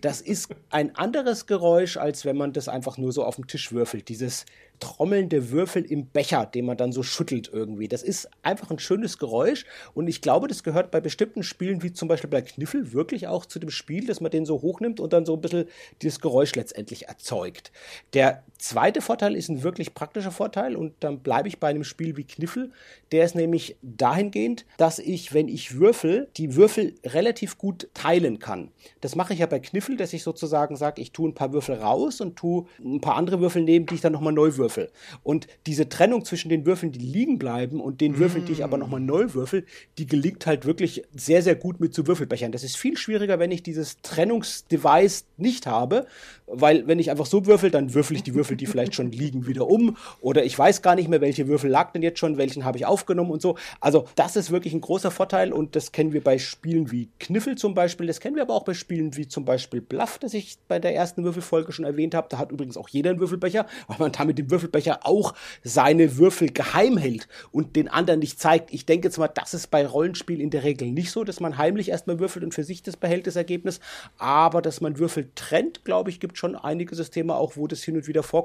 Das 0.00 0.20
ist 0.20 0.54
ein 0.70 0.94
anderes 0.96 1.46
Geräusch, 1.46 1.96
als 1.96 2.24
wenn 2.24 2.36
man 2.36 2.52
das 2.52 2.68
einfach 2.68 2.98
nur 2.98 3.12
so 3.12 3.24
auf 3.24 3.36
den 3.36 3.46
Tisch 3.46 3.72
würfelt. 3.72 4.08
Dieses 4.08 4.44
trommelnde 4.78 5.50
Würfel 5.50 5.84
im 5.84 6.06
Becher, 6.06 6.46
den 6.46 6.66
man 6.66 6.76
dann 6.76 6.92
so 6.92 7.02
schüttelt 7.02 7.50
irgendwie. 7.52 7.88
Das 7.88 8.02
ist 8.02 8.28
einfach 8.42 8.70
ein 8.70 8.78
schönes 8.78 9.18
Geräusch 9.18 9.64
und 9.94 10.08
ich 10.08 10.20
glaube, 10.20 10.48
das 10.48 10.62
gehört 10.62 10.90
bei 10.90 11.00
bestimmten 11.00 11.42
Spielen, 11.42 11.82
wie 11.82 11.92
zum 11.92 12.08
Beispiel 12.08 12.30
bei 12.30 12.42
Kniffel, 12.42 12.92
wirklich 12.92 13.26
auch 13.26 13.46
zu 13.46 13.58
dem 13.58 13.70
Spiel, 13.70 14.06
dass 14.06 14.20
man 14.20 14.30
den 14.30 14.46
so 14.46 14.62
hochnimmt 14.62 15.00
und 15.00 15.12
dann 15.12 15.26
so 15.26 15.34
ein 15.34 15.40
bisschen 15.40 15.66
dieses 16.02 16.20
Geräusch 16.20 16.54
letztendlich 16.54 17.08
erzeugt. 17.08 17.72
Der 18.12 18.42
zweite 18.58 19.00
Vorteil 19.00 19.36
ist 19.36 19.48
ein 19.48 19.62
wirklich 19.62 19.94
praktischer 19.94 20.32
Vorteil 20.32 20.76
und 20.76 20.92
dann 21.00 21.20
bleibe 21.20 21.48
ich 21.48 21.58
bei 21.58 21.68
einem 21.68 21.84
Spiel 21.84 22.16
wie 22.16 22.24
Kniffel. 22.24 22.72
Der 23.12 23.24
ist 23.24 23.34
nämlich 23.34 23.76
dahingehend, 23.82 24.66
dass 24.76 24.98
ich, 24.98 25.32
wenn 25.32 25.48
ich 25.48 25.78
würfel, 25.78 26.28
die 26.36 26.56
Würfel 26.56 26.94
relativ 27.04 27.56
gut 27.56 27.88
teilen 27.94 28.38
kann. 28.38 28.70
Das 29.00 29.14
mache 29.14 29.32
ich 29.32 29.38
ja 29.38 29.46
bei 29.46 29.60
Kniffel, 29.60 29.96
dass 29.96 30.12
ich 30.12 30.22
sozusagen 30.22 30.76
sage, 30.76 31.00
ich 31.00 31.12
tue 31.12 31.28
ein 31.28 31.34
paar 31.34 31.52
Würfel 31.52 31.76
raus 31.76 32.20
und 32.20 32.36
tue 32.36 32.66
ein 32.84 33.00
paar 33.00 33.16
andere 33.16 33.40
Würfel 33.40 33.62
nehmen, 33.62 33.86
die 33.86 33.94
ich 33.94 34.00
dann 34.00 34.12
nochmal 34.12 34.32
neu 34.32 34.56
würfel. 34.56 34.90
Und 35.22 35.46
diese 35.66 35.88
Trennung 35.88 36.24
zwischen 36.24 36.48
den 36.48 36.66
Würfeln, 36.66 36.92
die 36.92 36.98
liegen 36.98 37.38
bleiben 37.38 37.80
und 37.80 38.00
den 38.00 38.18
Würfeln, 38.18 38.44
die 38.44 38.52
ich 38.52 38.64
aber 38.64 38.76
nochmal 38.76 39.00
neu 39.00 39.34
würfel, 39.34 39.64
die 39.98 40.06
gelingt 40.06 40.46
halt 40.46 40.66
wirklich 40.66 41.04
sehr, 41.14 41.42
sehr 41.42 41.54
gut 41.54 41.80
mit 41.80 41.94
so 41.94 42.06
Würfelbechern. 42.06 42.52
Das 42.52 42.64
ist 42.64 42.76
viel 42.76 42.96
schwieriger, 42.96 43.38
wenn 43.38 43.52
ich 43.52 43.62
dieses 43.62 43.98
Trennungsdevice 44.02 45.26
nicht 45.36 45.66
habe, 45.66 46.06
weil 46.46 46.86
wenn 46.86 46.98
ich 46.98 47.10
einfach 47.10 47.26
so 47.26 47.46
würfel, 47.46 47.70
dann 47.70 47.94
würfel 47.94 48.16
ich 48.16 48.22
die 48.22 48.34
Würfel, 48.34 48.47
die 48.56 48.66
vielleicht 48.66 48.94
schon 48.94 49.12
liegen, 49.12 49.46
wieder 49.46 49.68
um 49.68 49.96
oder 50.20 50.44
ich 50.44 50.58
weiß 50.58 50.82
gar 50.82 50.94
nicht 50.94 51.08
mehr, 51.08 51.20
welche 51.20 51.48
Würfel 51.48 51.70
lag 51.70 51.92
denn 51.92 52.02
jetzt 52.02 52.18
schon, 52.18 52.36
welchen 52.38 52.64
habe 52.64 52.78
ich 52.78 52.86
aufgenommen 52.86 53.30
und 53.30 53.42
so. 53.42 53.56
Also 53.80 54.06
das 54.16 54.36
ist 54.36 54.50
wirklich 54.50 54.74
ein 54.74 54.80
großer 54.80 55.10
Vorteil 55.10 55.52
und 55.52 55.76
das 55.76 55.92
kennen 55.92 56.12
wir 56.12 56.22
bei 56.22 56.38
Spielen 56.38 56.90
wie 56.90 57.08
Kniffel 57.18 57.56
zum 57.56 57.74
Beispiel, 57.74 58.06
das 58.06 58.20
kennen 58.20 58.36
wir 58.36 58.42
aber 58.42 58.54
auch 58.54 58.64
bei 58.64 58.74
Spielen 58.74 59.16
wie 59.16 59.28
zum 59.28 59.44
Beispiel 59.44 59.80
Bluff, 59.80 60.18
das 60.18 60.34
ich 60.34 60.58
bei 60.68 60.78
der 60.78 60.94
ersten 60.94 61.24
Würfelfolge 61.24 61.72
schon 61.72 61.84
erwähnt 61.84 62.14
habe. 62.14 62.28
Da 62.30 62.38
hat 62.38 62.52
übrigens 62.52 62.76
auch 62.76 62.88
jeder 62.88 63.10
einen 63.10 63.20
Würfelbecher, 63.20 63.66
weil 63.86 63.98
man 63.98 64.12
da 64.12 64.24
mit 64.24 64.38
dem 64.38 64.50
Würfelbecher 64.50 65.00
auch 65.06 65.34
seine 65.62 66.16
Würfel 66.18 66.50
geheim 66.50 66.96
hält 66.96 67.28
und 67.50 67.76
den 67.76 67.88
anderen 67.88 68.20
nicht 68.20 68.40
zeigt. 68.40 68.72
Ich 68.72 68.86
denke 68.86 69.10
zwar, 69.10 69.28
das 69.28 69.54
ist 69.54 69.68
bei 69.68 69.86
Rollenspielen 69.86 70.40
in 70.40 70.50
der 70.50 70.64
Regel 70.64 70.90
nicht 70.90 71.10
so, 71.10 71.24
dass 71.24 71.40
man 71.40 71.58
heimlich 71.58 71.88
erstmal 71.90 72.18
würfelt 72.18 72.44
und 72.44 72.54
für 72.54 72.64
sich 72.64 72.82
das 72.82 72.96
behält, 72.96 73.26
das 73.26 73.36
Ergebnis, 73.36 73.80
aber 74.18 74.62
dass 74.62 74.80
man 74.80 74.98
Würfel 74.98 75.30
trennt, 75.34 75.84
glaube 75.84 76.10
ich, 76.10 76.20
gibt 76.20 76.38
schon 76.38 76.56
einige 76.56 76.94
Systeme 76.94 77.34
auch, 77.34 77.56
wo 77.56 77.66
das 77.66 77.82
hin 77.82 77.96
und 77.96 78.06
wieder 78.06 78.22
vorkommt, 78.22 78.37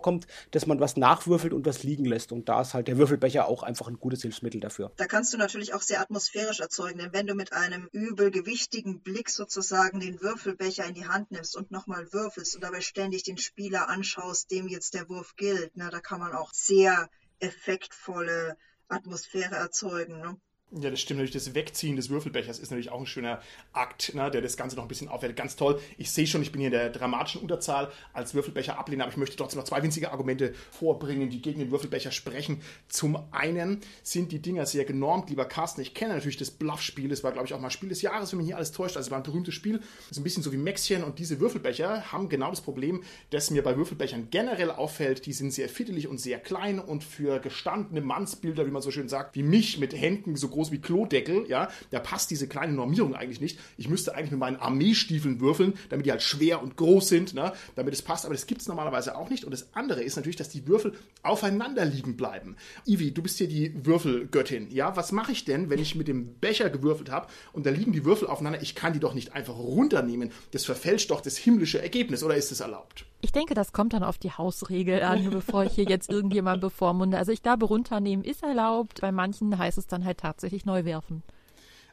dass 0.51 0.65
man 0.65 0.79
was 0.79 0.97
nachwürfelt 0.97 1.53
und 1.53 1.65
was 1.65 1.83
liegen 1.83 2.05
lässt. 2.05 2.31
Und 2.31 2.49
da 2.49 2.61
ist 2.61 2.73
halt 2.73 2.87
der 2.87 2.97
Würfelbecher 2.97 3.47
auch 3.47 3.63
einfach 3.63 3.87
ein 3.87 3.99
gutes 3.99 4.21
Hilfsmittel 4.21 4.59
dafür. 4.59 4.91
Da 4.97 5.05
kannst 5.05 5.33
du 5.33 5.37
natürlich 5.37 5.73
auch 5.73 5.81
sehr 5.81 6.01
atmosphärisch 6.01 6.59
erzeugen, 6.59 6.99
denn 6.99 7.13
wenn 7.13 7.27
du 7.27 7.35
mit 7.35 7.53
einem 7.53 7.87
übelgewichtigen 7.91 9.01
Blick 9.01 9.29
sozusagen 9.29 9.99
den 9.99 10.21
Würfelbecher 10.21 10.85
in 10.85 10.93
die 10.93 11.07
Hand 11.07 11.31
nimmst 11.31 11.55
und 11.55 11.71
nochmal 11.71 12.11
würfelst 12.11 12.55
und 12.55 12.63
dabei 12.63 12.81
ständig 12.81 13.23
den 13.23 13.37
Spieler 13.37 13.89
anschaust, 13.89 14.51
dem 14.51 14.67
jetzt 14.67 14.93
der 14.93 15.09
Wurf 15.09 15.35
gilt, 15.35 15.71
na, 15.75 15.89
da 15.89 15.99
kann 15.99 16.19
man 16.19 16.33
auch 16.33 16.51
sehr 16.53 17.09
effektvolle 17.39 18.57
Atmosphäre 18.87 19.55
erzeugen. 19.55 20.19
Ne? 20.19 20.37
Ja, 20.81 20.89
das 20.89 21.01
stimmt 21.01 21.19
natürlich. 21.19 21.33
Das 21.33 21.53
Wegziehen 21.53 21.95
des 21.95 22.09
Würfelbechers 22.09 22.57
ist 22.57 22.71
natürlich 22.71 22.89
auch 22.89 22.99
ein 22.99 23.05
schöner 23.05 23.41
Akt, 23.73 24.15
ne, 24.15 24.31
der 24.31 24.41
das 24.41 24.57
Ganze 24.57 24.75
noch 24.75 24.83
ein 24.83 24.87
bisschen 24.87 25.07
aufwertet. 25.07 25.37
Ganz 25.37 25.55
toll. 25.55 25.79
Ich 25.99 26.09
sehe 26.09 26.25
schon, 26.25 26.41
ich 26.41 26.51
bin 26.51 26.61
hier 26.61 26.69
in 26.69 26.73
der 26.73 26.89
dramatischen 26.89 27.41
Unterzahl 27.41 27.91
als 28.11 28.33
Würfelbecher 28.33 28.79
ablehnen, 28.79 29.01
aber 29.01 29.11
ich 29.11 29.17
möchte 29.17 29.35
trotzdem 29.35 29.59
noch 29.59 29.67
zwei 29.67 29.83
winzige 29.83 30.11
Argumente 30.11 30.55
vorbringen, 30.71 31.29
die 31.29 31.43
gegen 31.43 31.59
den 31.59 31.69
Würfelbecher 31.69 32.09
sprechen. 32.09 32.59
Zum 32.87 33.23
einen 33.31 33.81
sind 34.01 34.31
die 34.31 34.39
Dinger 34.39 34.65
sehr 34.65 34.83
genormt, 34.83 35.29
lieber 35.29 35.45
Carsten. 35.45 35.81
Ich 35.81 35.93
kenne 35.93 36.15
natürlich 36.15 36.37
das 36.37 36.49
Bluff-Spiel. 36.49 37.09
Das 37.09 37.23
war, 37.23 37.33
glaube 37.33 37.45
ich, 37.45 37.53
auch 37.53 37.59
mal 37.59 37.69
Spiel 37.69 37.89
des 37.89 38.01
Jahres, 38.01 38.31
wenn 38.31 38.39
mich 38.39 38.47
hier 38.47 38.57
alles 38.57 38.71
täuscht. 38.71 38.97
Also 38.97 39.11
war 39.11 39.19
ein 39.19 39.23
berühmtes 39.23 39.53
Spiel. 39.53 39.77
Das 39.77 40.11
ist 40.11 40.17
ein 40.17 40.23
bisschen 40.23 40.41
so 40.41 40.51
wie 40.51 40.57
Mäxchen 40.57 41.03
und 41.03 41.19
diese 41.19 41.39
Würfelbecher 41.39 42.11
haben 42.11 42.29
genau 42.29 42.49
das 42.49 42.61
Problem, 42.61 43.03
das 43.29 43.51
mir 43.51 43.61
bei 43.61 43.77
Würfelbechern 43.77 44.29
generell 44.31 44.71
auffällt. 44.71 45.27
Die 45.27 45.33
sind 45.33 45.51
sehr 45.51 45.69
fiddelig 45.69 46.07
und 46.07 46.17
sehr 46.17 46.39
klein 46.39 46.79
und 46.79 47.03
für 47.03 47.39
gestandene 47.39 48.01
Mannsbilder, 48.01 48.65
wie 48.65 48.71
man 48.71 48.81
so 48.81 48.89
schön 48.89 49.07
sagt, 49.07 49.35
wie 49.35 49.43
mich 49.43 49.77
mit 49.77 49.93
Händen 49.93 50.35
so 50.35 50.47
groß 50.47 50.62
groß 50.63 50.71
wie 50.71 50.79
Klodeckel, 50.79 51.45
ja, 51.47 51.69
da 51.91 51.99
passt 51.99 52.31
diese 52.31 52.47
kleine 52.47 52.73
Normierung 52.73 53.15
eigentlich 53.15 53.41
nicht. 53.41 53.59
Ich 53.77 53.89
müsste 53.89 54.15
eigentlich 54.15 54.31
mit 54.31 54.39
meinen 54.39 54.57
Armeestiefeln 54.57 55.39
würfeln, 55.41 55.73
damit 55.89 56.05
die 56.05 56.11
halt 56.11 56.21
schwer 56.21 56.61
und 56.61 56.77
groß 56.77 57.09
sind, 57.09 57.33
ne, 57.33 57.53
damit 57.75 57.93
es 57.93 58.01
passt, 58.01 58.25
aber 58.25 58.33
das 58.33 58.47
gibt 58.47 58.61
es 58.61 58.67
normalerweise 58.67 59.17
auch 59.17 59.29
nicht. 59.29 59.43
Und 59.43 59.51
das 59.51 59.73
andere 59.73 60.03
ist 60.03 60.15
natürlich, 60.15 60.37
dass 60.37 60.49
die 60.49 60.67
Würfel 60.67 60.93
aufeinander 61.21 61.85
liegen 61.85 62.15
bleiben. 62.15 62.55
Ivi, 62.85 63.11
du 63.11 63.21
bist 63.21 63.37
hier 63.37 63.47
die 63.47 63.73
Würfelgöttin, 63.85 64.71
ja, 64.71 64.95
was 64.95 65.11
mache 65.11 65.31
ich 65.31 65.45
denn, 65.45 65.69
wenn 65.69 65.79
ich 65.79 65.95
mit 65.95 66.07
dem 66.07 66.35
Becher 66.35 66.69
gewürfelt 66.69 67.11
habe 67.11 67.27
und 67.51 67.65
da 67.65 67.69
liegen 67.69 67.91
die 67.91 68.05
Würfel 68.05 68.27
aufeinander? 68.27 68.61
Ich 68.61 68.75
kann 68.75 68.93
die 68.93 68.99
doch 68.99 69.13
nicht 69.13 69.33
einfach 69.33 69.57
runternehmen. 69.57 70.31
Das 70.51 70.65
verfälscht 70.65 71.11
doch 71.11 71.21
das 71.21 71.37
himmlische 71.37 71.81
Ergebnis, 71.81 72.23
oder 72.23 72.35
ist 72.35 72.51
es 72.51 72.61
erlaubt? 72.61 73.05
Ich 73.23 73.31
denke, 73.31 73.53
das 73.53 73.71
kommt 73.71 73.93
dann 73.93 74.03
auf 74.03 74.17
die 74.17 74.31
Hausregel 74.31 75.01
an, 75.01 75.29
bevor 75.31 75.63
ich 75.63 75.73
hier 75.73 75.85
jetzt 75.85 76.09
irgendjemand 76.09 76.59
bevormunde. 76.59 77.17
Also 77.17 77.31
ich 77.31 77.41
glaube, 77.41 77.65
runternehmen 77.65 78.25
ist 78.25 78.43
erlaubt. 78.43 78.99
Bei 78.99 79.13
manchen 79.13 79.57
heißt 79.57 79.77
es 79.77 79.87
dann 79.87 80.03
halt 80.03 80.17
tatsächlich 80.17 80.65
neu 80.65 80.83
werfen. 80.83 81.23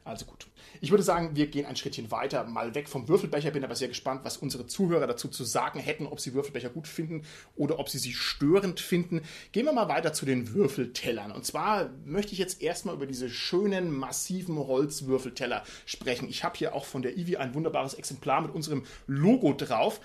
Also 0.03 0.25
gut. 0.27 0.49
Ich 0.81 0.91
würde 0.91 1.05
sagen, 1.05 1.37
wir 1.37 1.47
gehen 1.47 1.67
ein 1.67 1.77
Schrittchen 1.77 2.11
weiter, 2.11 2.43
mal 2.45 2.75
weg 2.75 2.89
vom 2.89 3.07
Würfelbecher. 3.07 3.53
Bin 3.53 3.63
aber 3.63 3.77
sehr 3.77 3.87
gespannt, 3.87 4.23
was 4.25 4.39
unsere 4.39 4.67
Zuhörer 4.67 5.07
dazu 5.07 5.29
zu 5.29 5.45
sagen 5.45 5.79
hätten, 5.79 6.07
ob 6.07 6.19
sie 6.19 6.35
Würfelbecher 6.35 6.71
gut 6.71 6.89
finden 6.89 7.25
oder 7.55 7.79
ob 7.79 7.89
sie 7.89 7.99
sie 7.99 8.13
störend 8.13 8.81
finden. 8.81 9.21
Gehen 9.53 9.67
wir 9.67 9.73
mal 9.73 9.89
weiter 9.89 10.13
zu 10.13 10.27
den 10.27 10.53
Würfeltellern. 10.53 11.31
Und 11.31 11.47
zwar 11.47 11.91
möchte 12.05 12.33
ich 12.33 12.39
jetzt 12.39 12.61
erstmal 12.61 12.97
über 12.97 13.07
diese 13.07 13.31
schönen, 13.31 13.97
massiven 13.97 14.59
Holzwürfelteller 14.59 15.63
sprechen. 15.87 16.29
Ich 16.29 16.43
habe 16.43 16.59
hier 16.59 16.75
auch 16.75 16.87
von 16.87 17.03
der 17.03 17.17
Ivi 17.17 17.37
ein 17.37 17.55
wunderbares 17.55 17.95
Exemplar 17.95 18.41
mit 18.41 18.53
unserem 18.53 18.85
Logo 19.07 19.53
drauf. 19.53 20.01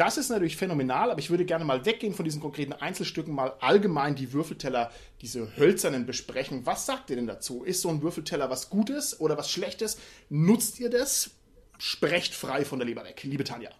Das 0.00 0.16
ist 0.16 0.30
natürlich 0.30 0.56
phänomenal, 0.56 1.10
aber 1.10 1.20
ich 1.20 1.28
würde 1.28 1.44
gerne 1.44 1.66
mal 1.66 1.84
weggehen 1.84 2.14
von 2.14 2.24
diesen 2.24 2.40
konkreten 2.40 2.72
Einzelstücken, 2.72 3.34
mal 3.34 3.52
allgemein 3.60 4.14
die 4.14 4.32
Würfelteller, 4.32 4.90
diese 5.20 5.54
hölzernen 5.58 6.06
besprechen. 6.06 6.64
Was 6.64 6.86
sagt 6.86 7.10
ihr 7.10 7.16
denn 7.16 7.26
dazu? 7.26 7.64
Ist 7.64 7.82
so 7.82 7.90
ein 7.90 8.00
Würfelteller 8.00 8.48
was 8.48 8.70
Gutes 8.70 9.20
oder 9.20 9.36
was 9.36 9.50
Schlechtes? 9.50 9.98
Nutzt 10.30 10.80
ihr 10.80 10.88
das? 10.88 11.32
Sprecht 11.76 12.32
frei 12.32 12.64
von 12.64 12.78
der 12.78 12.88
Leber 12.88 13.04
weg, 13.04 13.24
liebe 13.24 13.44
Tanja 13.44 13.72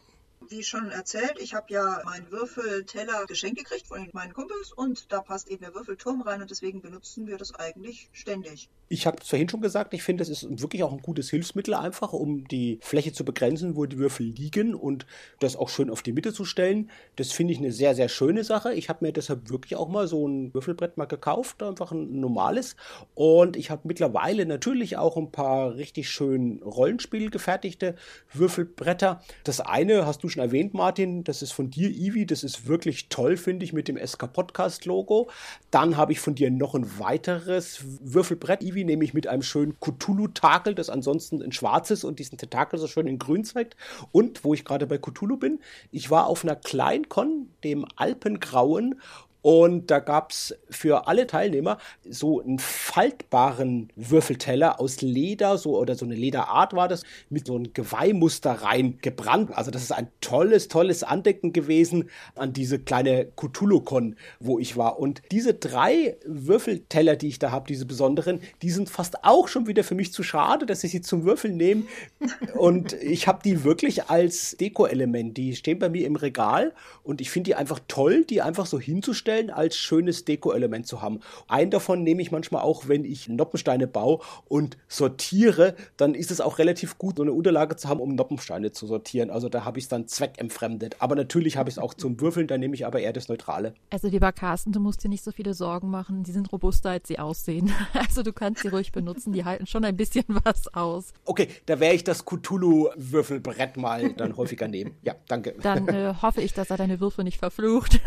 wie 0.50 0.62
schon 0.64 0.90
erzählt, 0.90 1.36
ich 1.38 1.54
habe 1.54 1.66
ja 1.72 2.02
meinen 2.04 2.30
Würfelteller 2.30 3.26
geschenkt 3.26 3.58
gekriegt 3.58 3.86
von 3.86 4.08
meinen 4.12 4.32
Kumpels 4.32 4.72
und 4.72 5.12
da 5.12 5.20
passt 5.20 5.48
eben 5.48 5.62
der 5.62 5.74
Würfelturm 5.74 6.22
rein 6.22 6.42
und 6.42 6.50
deswegen 6.50 6.82
benutzen 6.82 7.26
wir 7.26 7.38
das 7.38 7.54
eigentlich 7.54 8.08
ständig. 8.12 8.68
Ich 8.88 9.06
habe 9.06 9.18
es 9.22 9.28
vorhin 9.28 9.48
schon 9.48 9.60
gesagt, 9.60 9.94
ich 9.94 10.02
finde, 10.02 10.22
es 10.22 10.28
ist 10.28 10.60
wirklich 10.60 10.82
auch 10.82 10.92
ein 10.92 11.02
gutes 11.02 11.30
Hilfsmittel 11.30 11.74
einfach, 11.74 12.12
um 12.12 12.48
die 12.48 12.80
Fläche 12.82 13.12
zu 13.12 13.24
begrenzen, 13.24 13.76
wo 13.76 13.86
die 13.86 13.98
Würfel 13.98 14.26
liegen 14.26 14.74
und 14.74 15.06
das 15.38 15.54
auch 15.54 15.68
schön 15.68 15.90
auf 15.90 16.02
die 16.02 16.12
Mitte 16.12 16.32
zu 16.32 16.44
stellen. 16.44 16.90
Das 17.14 17.30
finde 17.30 17.52
ich 17.52 17.60
eine 17.60 17.70
sehr, 17.70 17.94
sehr 17.94 18.08
schöne 18.08 18.42
Sache. 18.42 18.74
Ich 18.74 18.88
habe 18.88 19.04
mir 19.04 19.12
deshalb 19.12 19.48
wirklich 19.48 19.76
auch 19.76 19.88
mal 19.88 20.08
so 20.08 20.26
ein 20.26 20.52
Würfelbrett 20.52 20.96
mal 20.96 21.04
gekauft, 21.04 21.62
einfach 21.62 21.92
ein 21.92 22.18
normales. 22.18 22.74
Und 23.14 23.56
ich 23.56 23.70
habe 23.70 23.82
mittlerweile 23.84 24.44
natürlich 24.44 24.96
auch 24.96 25.16
ein 25.16 25.30
paar 25.30 25.76
richtig 25.76 26.10
schön 26.10 26.60
Rollenspiel 26.64 27.30
gefertigte 27.30 27.94
Würfelbretter. 28.32 29.22
Das 29.44 29.60
eine 29.60 30.04
hast 30.04 30.24
du 30.24 30.28
schon 30.28 30.39
erwähnt, 30.40 30.74
Martin, 30.74 31.24
das 31.24 31.42
ist 31.42 31.52
von 31.52 31.70
dir, 31.70 31.90
Ivi. 31.90 32.26
Das 32.26 32.42
ist 32.42 32.66
wirklich 32.66 33.08
toll, 33.08 33.36
finde 33.36 33.64
ich, 33.64 33.72
mit 33.72 33.88
dem 33.88 33.96
SK 33.96 34.32
Podcast 34.32 34.84
Logo. 34.86 35.30
Dann 35.70 35.96
habe 35.96 36.12
ich 36.12 36.20
von 36.20 36.34
dir 36.34 36.50
noch 36.50 36.74
ein 36.74 36.98
weiteres 36.98 37.84
Würfelbrett, 38.00 38.62
Ivi 38.62 38.84
nämlich 38.84 39.14
mit 39.14 39.26
einem 39.26 39.42
schönen 39.42 39.78
Cthulhu-Takel, 39.80 40.74
das 40.74 40.90
ansonsten 40.90 41.40
in 41.40 41.52
schwarz 41.52 41.90
ist 41.90 42.04
und 42.04 42.18
diesen 42.18 42.38
Tentakel 42.38 42.78
so 42.78 42.86
schön 42.86 43.06
in 43.06 43.18
grün 43.18 43.44
zeigt. 43.44 43.76
Und, 44.12 44.44
wo 44.44 44.54
ich 44.54 44.64
gerade 44.64 44.86
bei 44.86 44.98
Cthulhu 44.98 45.36
bin, 45.36 45.60
ich 45.92 46.10
war 46.10 46.26
auf 46.26 46.44
einer 46.44 46.56
Kleinkon, 46.56 47.50
dem 47.62 47.86
Alpengrauen, 47.96 49.00
und 49.42 49.90
da 49.90 50.00
gab 50.00 50.32
es 50.32 50.54
für 50.68 51.06
alle 51.08 51.26
Teilnehmer 51.26 51.78
so 52.08 52.40
einen 52.40 52.58
faltbaren 52.58 53.88
Würfelteller 53.96 54.80
aus 54.80 55.00
Leder, 55.00 55.56
so 55.56 55.78
oder 55.78 55.94
so 55.94 56.04
eine 56.04 56.14
Lederart 56.14 56.74
war 56.74 56.88
das, 56.88 57.04
mit 57.30 57.46
so 57.46 57.56
einem 57.56 57.72
Geweihmuster 57.72 58.52
rein 58.52 58.98
gebrannt. 59.00 59.50
Also 59.56 59.70
das 59.70 59.82
ist 59.82 59.92
ein 59.92 60.08
tolles, 60.20 60.68
tolles 60.68 61.02
Andecken 61.02 61.52
gewesen 61.52 62.10
an 62.34 62.52
diese 62.52 62.78
kleine 62.78 63.28
Cthulhu-Con, 63.36 64.16
wo 64.40 64.58
ich 64.58 64.76
war. 64.76 64.98
Und 64.98 65.22
diese 65.30 65.54
drei 65.54 66.16
Würfelteller, 66.26 67.16
die 67.16 67.28
ich 67.28 67.38
da 67.38 67.50
habe, 67.50 67.66
diese 67.66 67.86
besonderen, 67.86 68.40
die 68.60 68.70
sind 68.70 68.90
fast 68.90 69.24
auch 69.24 69.48
schon 69.48 69.66
wieder 69.66 69.84
für 69.84 69.94
mich 69.94 70.12
zu 70.12 70.22
schade, 70.22 70.66
dass 70.66 70.84
ich 70.84 70.90
sie 70.90 71.00
zum 71.00 71.24
Würfeln 71.24 71.56
nehme. 71.56 71.84
Und 72.56 72.92
ich 72.92 73.26
habe 73.26 73.40
die 73.42 73.64
wirklich 73.64 74.04
als 74.10 74.56
Deko-Element. 74.60 75.36
Die 75.36 75.56
stehen 75.56 75.78
bei 75.78 75.88
mir 75.88 76.06
im 76.06 76.16
Regal 76.16 76.74
und 77.02 77.20
ich 77.20 77.30
finde 77.30 77.50
die 77.50 77.54
einfach 77.54 77.80
toll, 77.88 78.24
die 78.24 78.42
einfach 78.42 78.66
so 78.66 78.78
hinzustellen 78.78 79.29
hinstellen, 79.30 79.50
als 79.50 79.76
schönes 79.76 80.24
Deko-Element 80.24 80.86
zu 80.86 81.02
haben. 81.02 81.20
Einen 81.48 81.70
davon 81.70 82.02
nehme 82.02 82.22
ich 82.22 82.30
manchmal 82.30 82.62
auch, 82.62 82.88
wenn 82.88 83.04
ich 83.04 83.28
Noppensteine 83.28 83.86
baue 83.86 84.20
und 84.48 84.76
sortiere, 84.88 85.74
dann 85.96 86.14
ist 86.14 86.30
es 86.30 86.40
auch 86.40 86.58
relativ 86.58 86.98
gut, 86.98 87.16
so 87.16 87.22
eine 87.22 87.32
Unterlage 87.32 87.76
zu 87.76 87.88
haben, 87.88 88.00
um 88.00 88.14
Noppensteine 88.14 88.72
zu 88.72 88.86
sortieren. 88.86 89.30
Also 89.30 89.48
da 89.48 89.64
habe 89.64 89.78
ich 89.78 89.84
es 89.84 89.88
dann 89.88 90.08
zweckentfremdet. 90.08 90.96
Aber 90.98 91.14
natürlich 91.14 91.56
habe 91.56 91.68
ich 91.68 91.76
es 91.76 91.78
auch 91.78 91.94
zum 91.94 92.20
Würfeln, 92.20 92.46
da 92.46 92.58
nehme 92.58 92.74
ich 92.74 92.86
aber 92.86 93.00
eher 93.00 93.12
das 93.12 93.28
Neutrale. 93.28 93.74
Also 93.90 94.08
lieber 94.08 94.32
Carsten, 94.32 94.72
du 94.72 94.80
musst 94.80 95.04
dir 95.04 95.08
nicht 95.08 95.24
so 95.24 95.30
viele 95.32 95.54
Sorgen 95.54 95.90
machen. 95.90 96.22
Die 96.22 96.32
sind 96.32 96.52
robuster, 96.52 96.90
als 96.90 97.08
sie 97.08 97.18
aussehen. 97.18 97.72
Also 98.00 98.22
du 98.22 98.32
kannst 98.32 98.62
sie 98.62 98.68
ruhig 98.68 98.92
benutzen, 98.92 99.32
die 99.32 99.44
halten 99.44 99.66
schon 99.66 99.84
ein 99.84 99.96
bisschen 99.96 100.24
was 100.44 100.72
aus. 100.74 101.12
Okay, 101.24 101.48
da 101.66 101.80
werde 101.80 101.94
ich 101.94 102.04
das 102.04 102.24
Cthulhu-Würfelbrett 102.24 103.76
mal 103.76 104.12
dann 104.14 104.36
häufiger 104.36 104.68
nehmen. 104.68 104.92
Ja, 105.02 105.14
danke. 105.28 105.54
Dann 105.62 105.86
äh, 105.88 106.14
hoffe 106.22 106.40
ich, 106.40 106.54
dass 106.54 106.70
er 106.70 106.76
deine 106.76 106.98
Würfel 106.98 107.24
nicht 107.24 107.38
verflucht. 107.38 108.00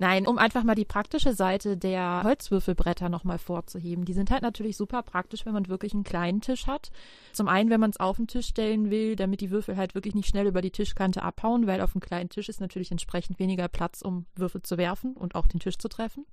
Nein, 0.00 0.28
um 0.28 0.38
einfach 0.38 0.62
mal 0.62 0.76
die 0.76 0.84
praktische 0.84 1.34
Seite 1.34 1.76
der 1.76 2.22
Holzwürfelbretter 2.22 3.08
nochmal 3.08 3.38
vorzuheben. 3.38 4.04
Die 4.04 4.12
sind 4.12 4.30
halt 4.30 4.42
natürlich 4.42 4.76
super 4.76 5.02
praktisch, 5.02 5.44
wenn 5.44 5.52
man 5.52 5.68
wirklich 5.68 5.92
einen 5.92 6.04
kleinen 6.04 6.40
Tisch 6.40 6.68
hat. 6.68 6.92
Zum 7.32 7.48
einen, 7.48 7.68
wenn 7.68 7.80
man 7.80 7.90
es 7.90 7.98
auf 7.98 8.16
den 8.16 8.28
Tisch 8.28 8.46
stellen 8.46 8.90
will, 8.90 9.16
damit 9.16 9.40
die 9.40 9.50
Würfel 9.50 9.76
halt 9.76 9.96
wirklich 9.96 10.14
nicht 10.14 10.28
schnell 10.28 10.46
über 10.46 10.62
die 10.62 10.70
Tischkante 10.70 11.22
abhauen, 11.22 11.66
weil 11.66 11.80
auf 11.80 11.94
einem 11.94 12.00
kleinen 12.00 12.28
Tisch 12.28 12.48
ist 12.48 12.60
natürlich 12.60 12.92
entsprechend 12.92 13.40
weniger 13.40 13.66
Platz, 13.66 14.00
um 14.00 14.26
Würfel 14.36 14.62
zu 14.62 14.78
werfen 14.78 15.14
und 15.14 15.34
auch 15.34 15.48
den 15.48 15.58
Tisch 15.58 15.78
zu 15.78 15.88
treffen. 15.88 16.26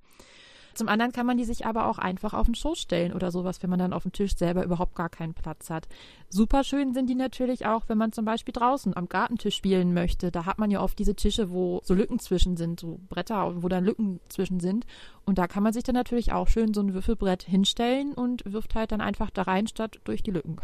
Zum 0.76 0.88
anderen 0.88 1.12
kann 1.12 1.24
man 1.24 1.38
die 1.38 1.44
sich 1.44 1.64
aber 1.64 1.86
auch 1.86 1.96
einfach 1.96 2.34
auf 2.34 2.44
den 2.44 2.54
Schoß 2.54 2.78
stellen 2.78 3.14
oder 3.14 3.30
sowas, 3.30 3.62
wenn 3.62 3.70
man 3.70 3.78
dann 3.78 3.94
auf 3.94 4.02
dem 4.02 4.12
Tisch 4.12 4.36
selber 4.36 4.62
überhaupt 4.62 4.94
gar 4.94 5.08
keinen 5.08 5.32
Platz 5.32 5.70
hat. 5.70 5.88
Super 6.28 6.64
schön 6.64 6.92
sind 6.92 7.08
die 7.08 7.14
natürlich 7.14 7.64
auch, 7.64 7.84
wenn 7.88 7.96
man 7.96 8.12
zum 8.12 8.26
Beispiel 8.26 8.52
draußen 8.52 8.94
am 8.94 9.08
Gartentisch 9.08 9.56
spielen 9.56 9.94
möchte. 9.94 10.30
Da 10.30 10.44
hat 10.44 10.58
man 10.58 10.70
ja 10.70 10.82
oft 10.82 10.98
diese 10.98 11.14
Tische, 11.14 11.50
wo 11.50 11.80
so 11.82 11.94
Lücken 11.94 12.18
zwischen 12.18 12.58
sind, 12.58 12.80
so 12.80 13.00
Bretter, 13.08 13.62
wo 13.62 13.68
dann 13.68 13.86
Lücken 13.86 14.20
zwischen 14.28 14.60
sind. 14.60 14.84
Und 15.24 15.38
da 15.38 15.46
kann 15.46 15.62
man 15.62 15.72
sich 15.72 15.82
dann 15.82 15.94
natürlich 15.94 16.32
auch 16.32 16.48
schön 16.48 16.74
so 16.74 16.82
ein 16.82 16.92
Würfelbrett 16.92 17.42
hinstellen 17.44 18.12
und 18.12 18.44
wirft 18.44 18.74
halt 18.74 18.92
dann 18.92 19.00
einfach 19.00 19.30
da 19.30 19.42
rein 19.42 19.66
statt 19.68 19.98
durch 20.04 20.22
die 20.22 20.30
Lücken. 20.30 20.58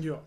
Ja, 0.00 0.20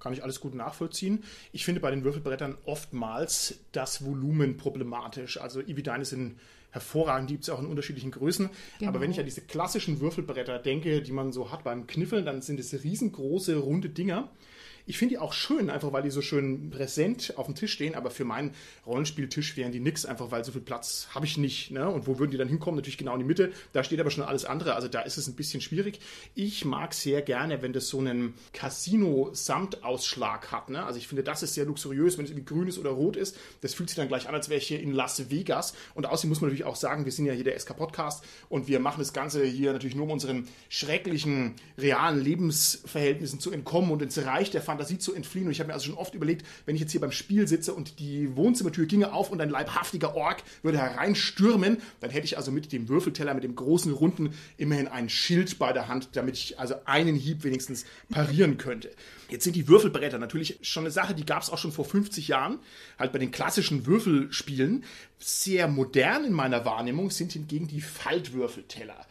kann 0.00 0.12
ich 0.12 0.24
alles 0.24 0.40
gut 0.40 0.56
nachvollziehen. 0.56 1.22
Ich 1.52 1.64
finde 1.64 1.80
bei 1.80 1.92
den 1.92 2.02
Würfelbrettern 2.02 2.58
oftmals 2.64 3.60
das 3.70 4.04
Volumen 4.04 4.56
problematisch. 4.56 5.40
Also 5.40 5.60
Ividine 5.60 6.04
sind 6.04 6.40
hervorragend. 6.72 7.30
Die 7.30 7.34
gibt 7.34 7.44
es 7.44 7.50
auch 7.50 7.60
in 7.60 7.66
unterschiedlichen 7.66 8.10
Größen. 8.10 8.50
Genau. 8.78 8.90
Aber 8.90 9.00
wenn 9.00 9.10
ich 9.10 9.20
an 9.20 9.24
diese 9.24 9.42
klassischen 9.42 10.00
Würfelbretter 10.00 10.58
denke, 10.58 11.02
die 11.02 11.12
man 11.12 11.32
so 11.32 11.52
hat 11.52 11.62
beim 11.62 11.86
Kniffeln, 11.86 12.24
dann 12.26 12.42
sind 12.42 12.58
es 12.58 12.72
riesengroße, 12.82 13.56
runde 13.56 13.90
Dinger. 13.90 14.30
Ich 14.86 14.98
finde 14.98 15.14
die 15.14 15.18
auch 15.18 15.32
schön, 15.32 15.70
einfach 15.70 15.92
weil 15.92 16.02
die 16.02 16.10
so 16.10 16.22
schön 16.22 16.70
präsent 16.70 17.34
auf 17.36 17.46
dem 17.46 17.54
Tisch 17.54 17.72
stehen, 17.72 17.94
aber 17.94 18.10
für 18.10 18.24
meinen 18.24 18.52
Rollenspieltisch 18.84 19.56
wären 19.56 19.70
die 19.70 19.78
nix, 19.78 20.04
einfach 20.04 20.32
weil 20.32 20.44
so 20.44 20.50
viel 20.50 20.60
Platz 20.60 21.08
habe 21.14 21.24
ich 21.24 21.38
nicht. 21.38 21.70
Ne? 21.70 21.88
Und 21.88 22.08
wo 22.08 22.18
würden 22.18 22.32
die 22.32 22.36
dann 22.36 22.48
hinkommen? 22.48 22.76
Natürlich 22.76 22.98
genau 22.98 23.12
in 23.12 23.20
die 23.20 23.24
Mitte. 23.24 23.52
Da 23.72 23.84
steht 23.84 24.00
aber 24.00 24.10
schon 24.10 24.24
alles 24.24 24.44
andere, 24.44 24.74
also 24.74 24.88
da 24.88 25.02
ist 25.02 25.18
es 25.18 25.28
ein 25.28 25.36
bisschen 25.36 25.60
schwierig. 25.60 26.00
Ich 26.34 26.64
mag 26.64 26.94
sehr 26.94 27.22
gerne, 27.22 27.62
wenn 27.62 27.72
das 27.72 27.86
so 27.88 28.00
einen 28.00 28.34
Casino-Samtausschlag 28.52 30.50
hat. 30.50 30.68
Ne? 30.68 30.84
Also 30.84 30.98
ich 30.98 31.06
finde, 31.06 31.22
das 31.22 31.44
ist 31.44 31.54
sehr 31.54 31.64
luxuriös, 31.64 32.18
wenn 32.18 32.24
es 32.24 32.32
irgendwie 32.32 32.52
grün 32.52 32.66
ist 32.66 32.78
oder 32.78 32.90
rot 32.90 33.14
ist. 33.16 33.38
Das 33.60 33.74
fühlt 33.74 33.88
sich 33.88 33.96
dann 33.96 34.08
gleich 34.08 34.28
an, 34.28 34.34
als 34.34 34.48
wäre 34.48 34.58
ich 34.58 34.66
hier 34.66 34.80
in 34.80 34.92
Las 34.92 35.30
Vegas. 35.30 35.74
Und 35.94 36.06
außerdem 36.06 36.28
muss 36.30 36.40
man 36.40 36.50
natürlich 36.50 36.66
auch 36.66 36.74
sagen, 36.76 37.04
wir 37.04 37.12
sind 37.12 37.26
ja 37.26 37.34
hier 37.34 37.44
der 37.44 37.56
SK-Podcast 37.58 38.24
und 38.48 38.66
wir 38.66 38.80
machen 38.80 38.98
das 38.98 39.12
Ganze 39.12 39.44
hier 39.44 39.72
natürlich 39.72 39.94
nur 39.94 40.06
um 40.06 40.10
unseren 40.10 40.48
schrecklichen, 40.68 41.54
realen 41.78 42.20
Lebensverhältnissen 42.20 43.38
zu 43.38 43.52
entkommen 43.52 43.92
und 43.92 44.02
ins 44.02 44.18
Reich 44.24 44.50
der 44.50 44.60
Fantasie 44.60 44.71
zu 44.98 45.14
entfliehen. 45.14 45.46
Und 45.46 45.52
ich 45.52 45.60
habe 45.60 45.68
mir 45.68 45.74
also 45.74 45.86
schon 45.86 45.96
oft 45.96 46.14
überlegt, 46.14 46.46
wenn 46.66 46.74
ich 46.74 46.80
jetzt 46.80 46.92
hier 46.92 47.00
beim 47.00 47.12
Spiel 47.12 47.48
sitze 47.48 47.74
und 47.74 47.98
die 47.98 48.36
Wohnzimmertür 48.36 48.86
ginge 48.86 49.12
auf 49.12 49.30
und 49.30 49.40
ein 49.40 49.50
leibhaftiger 49.50 50.14
Ork 50.14 50.42
würde 50.62 50.78
hereinstürmen, 50.78 51.78
dann 52.00 52.10
hätte 52.10 52.24
ich 52.24 52.36
also 52.36 52.52
mit 52.52 52.72
dem 52.72 52.88
Würfelteller, 52.88 53.34
mit 53.34 53.44
dem 53.44 53.54
großen 53.54 53.92
Runden 53.92 54.34
immerhin 54.56 54.88
ein 54.88 55.08
Schild 55.08 55.58
bei 55.58 55.72
der 55.72 55.88
Hand, 55.88 56.10
damit 56.12 56.36
ich 56.36 56.58
also 56.58 56.74
einen 56.84 57.16
Hieb 57.16 57.44
wenigstens 57.44 57.84
parieren 58.10 58.58
könnte. 58.58 58.90
Jetzt 59.28 59.44
sind 59.44 59.56
die 59.56 59.66
Würfelbretter 59.66 60.18
natürlich 60.18 60.58
schon 60.60 60.82
eine 60.82 60.90
Sache, 60.90 61.14
die 61.14 61.24
gab 61.24 61.42
es 61.42 61.48
auch 61.48 61.56
schon 61.56 61.72
vor 61.72 61.86
50 61.86 62.28
Jahren, 62.28 62.58
halt 62.98 63.12
bei 63.12 63.18
den 63.18 63.30
klassischen 63.30 63.86
Würfelspielen. 63.86 64.84
Sehr 65.18 65.68
modern 65.68 66.24
in 66.24 66.32
meiner 66.32 66.64
Wahrnehmung 66.64 67.10
sind 67.10 67.32
hingegen 67.32 67.66
die 67.66 67.80
Faltwürfelteller. 67.80 69.06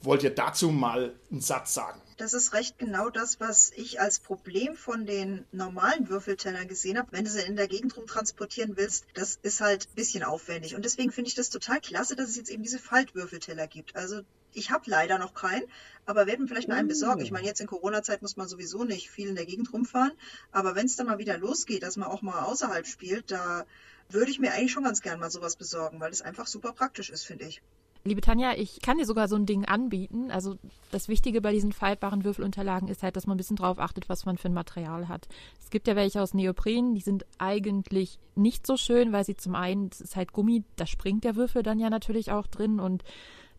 Wollt 0.00 0.22
ihr 0.22 0.30
dazu 0.30 0.70
mal 0.70 1.12
einen 1.30 1.40
Satz 1.40 1.74
sagen? 1.74 2.00
Das 2.18 2.34
ist 2.34 2.52
recht 2.52 2.78
genau 2.78 3.10
das, 3.10 3.38
was 3.38 3.70
ich 3.76 4.00
als 4.00 4.18
Problem 4.18 4.74
von 4.74 5.06
den 5.06 5.46
normalen 5.52 6.08
Würfeltellern 6.08 6.66
gesehen 6.66 6.98
habe. 6.98 7.12
Wenn 7.12 7.24
du 7.24 7.30
sie 7.30 7.42
in 7.42 7.54
der 7.54 7.68
Gegend 7.68 7.96
rum 7.96 8.06
transportieren 8.08 8.76
willst, 8.76 9.06
das 9.14 9.38
ist 9.42 9.60
halt 9.60 9.86
ein 9.88 9.94
bisschen 9.94 10.24
aufwendig. 10.24 10.74
Und 10.74 10.84
deswegen 10.84 11.12
finde 11.12 11.28
ich 11.28 11.36
das 11.36 11.48
total 11.48 11.80
klasse, 11.80 12.16
dass 12.16 12.28
es 12.30 12.36
jetzt 12.36 12.50
eben 12.50 12.64
diese 12.64 12.80
Faltwürfelteller 12.80 13.68
gibt. 13.68 13.94
Also 13.94 14.22
ich 14.52 14.72
habe 14.72 14.90
leider 14.90 15.18
noch 15.18 15.32
keinen, 15.32 15.64
aber 16.06 16.26
werden 16.26 16.42
mir 16.42 16.48
vielleicht 16.48 16.66
mal 16.66 16.74
einen 16.74 16.88
besorgen. 16.88 17.20
Ich 17.20 17.30
meine, 17.30 17.46
jetzt 17.46 17.60
in 17.60 17.68
Corona-Zeit 17.68 18.20
muss 18.20 18.36
man 18.36 18.48
sowieso 18.48 18.82
nicht 18.82 19.10
viel 19.10 19.28
in 19.28 19.36
der 19.36 19.46
Gegend 19.46 19.72
rumfahren. 19.72 20.10
Aber 20.50 20.74
wenn 20.74 20.86
es 20.86 20.96
dann 20.96 21.06
mal 21.06 21.18
wieder 21.18 21.38
losgeht, 21.38 21.84
dass 21.84 21.96
man 21.96 22.08
auch 22.08 22.22
mal 22.22 22.42
außerhalb 22.42 22.88
spielt, 22.88 23.30
da 23.30 23.64
würde 24.08 24.32
ich 24.32 24.40
mir 24.40 24.52
eigentlich 24.52 24.72
schon 24.72 24.82
ganz 24.82 25.02
gern 25.02 25.20
mal 25.20 25.30
sowas 25.30 25.54
besorgen, 25.54 26.00
weil 26.00 26.10
es 26.10 26.22
einfach 26.22 26.48
super 26.48 26.72
praktisch 26.72 27.10
ist, 27.10 27.22
finde 27.24 27.44
ich. 27.44 27.62
Liebe 28.04 28.20
Tanja, 28.20 28.54
ich 28.54 28.80
kann 28.80 28.98
dir 28.98 29.04
sogar 29.04 29.28
so 29.28 29.36
ein 29.36 29.44
Ding 29.44 29.64
anbieten. 29.64 30.30
Also 30.30 30.56
das 30.90 31.08
Wichtige 31.08 31.40
bei 31.40 31.52
diesen 31.52 31.72
faltbaren 31.72 32.24
Würfelunterlagen 32.24 32.88
ist 32.88 33.02
halt, 33.02 33.16
dass 33.16 33.26
man 33.26 33.34
ein 33.34 33.38
bisschen 33.38 33.56
drauf 33.56 33.78
achtet, 33.78 34.08
was 34.08 34.24
man 34.24 34.38
für 34.38 34.48
ein 34.48 34.54
Material 34.54 35.08
hat. 35.08 35.28
Es 35.60 35.70
gibt 35.70 35.88
ja 35.88 35.96
welche 35.96 36.22
aus 36.22 36.32
Neopren, 36.32 36.94
die 36.94 37.00
sind 37.00 37.26
eigentlich 37.38 38.18
nicht 38.34 38.66
so 38.66 38.76
schön, 38.76 39.12
weil 39.12 39.24
sie 39.24 39.36
zum 39.36 39.54
einen, 39.54 39.90
das 39.90 40.00
ist 40.00 40.16
halt 40.16 40.32
Gummi, 40.32 40.64
da 40.76 40.86
springt 40.86 41.24
der 41.24 41.36
Würfel 41.36 41.62
dann 41.62 41.78
ja 41.78 41.90
natürlich 41.90 42.30
auch 42.30 42.46
drin 42.46 42.80
und 42.80 43.04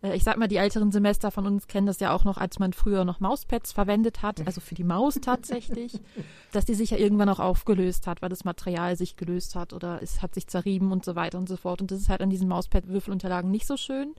ich 0.02 0.24
sag 0.24 0.38
mal, 0.38 0.48
die 0.48 0.56
älteren 0.56 0.92
Semester 0.92 1.30
von 1.30 1.46
uns 1.46 1.66
kennen 1.66 1.86
das 1.86 2.00
ja 2.00 2.14
auch 2.14 2.24
noch, 2.24 2.38
als 2.38 2.58
man 2.58 2.72
früher 2.72 3.04
noch 3.04 3.20
Mauspads 3.20 3.72
verwendet 3.72 4.22
hat, 4.22 4.46
also 4.46 4.60
für 4.60 4.74
die 4.74 4.84
Maus 4.84 5.18
tatsächlich, 5.20 6.00
dass 6.52 6.64
die 6.64 6.74
sich 6.74 6.90
ja 6.90 6.96
irgendwann 6.96 7.28
auch 7.28 7.38
aufgelöst 7.38 8.06
hat, 8.06 8.22
weil 8.22 8.30
das 8.30 8.44
Material 8.44 8.96
sich 8.96 9.16
gelöst 9.16 9.54
hat 9.56 9.74
oder 9.74 10.02
es 10.02 10.22
hat 10.22 10.34
sich 10.34 10.46
zerrieben 10.46 10.90
und 10.90 11.04
so 11.04 11.16
weiter 11.16 11.36
und 11.36 11.48
so 11.48 11.56
fort. 11.56 11.82
Und 11.82 11.90
das 11.90 12.00
ist 12.00 12.08
halt 12.08 12.22
an 12.22 12.30
diesen 12.30 12.48
Mauspad-Würfelunterlagen 12.48 13.50
nicht 13.50 13.66
so 13.66 13.76
schön. 13.76 14.14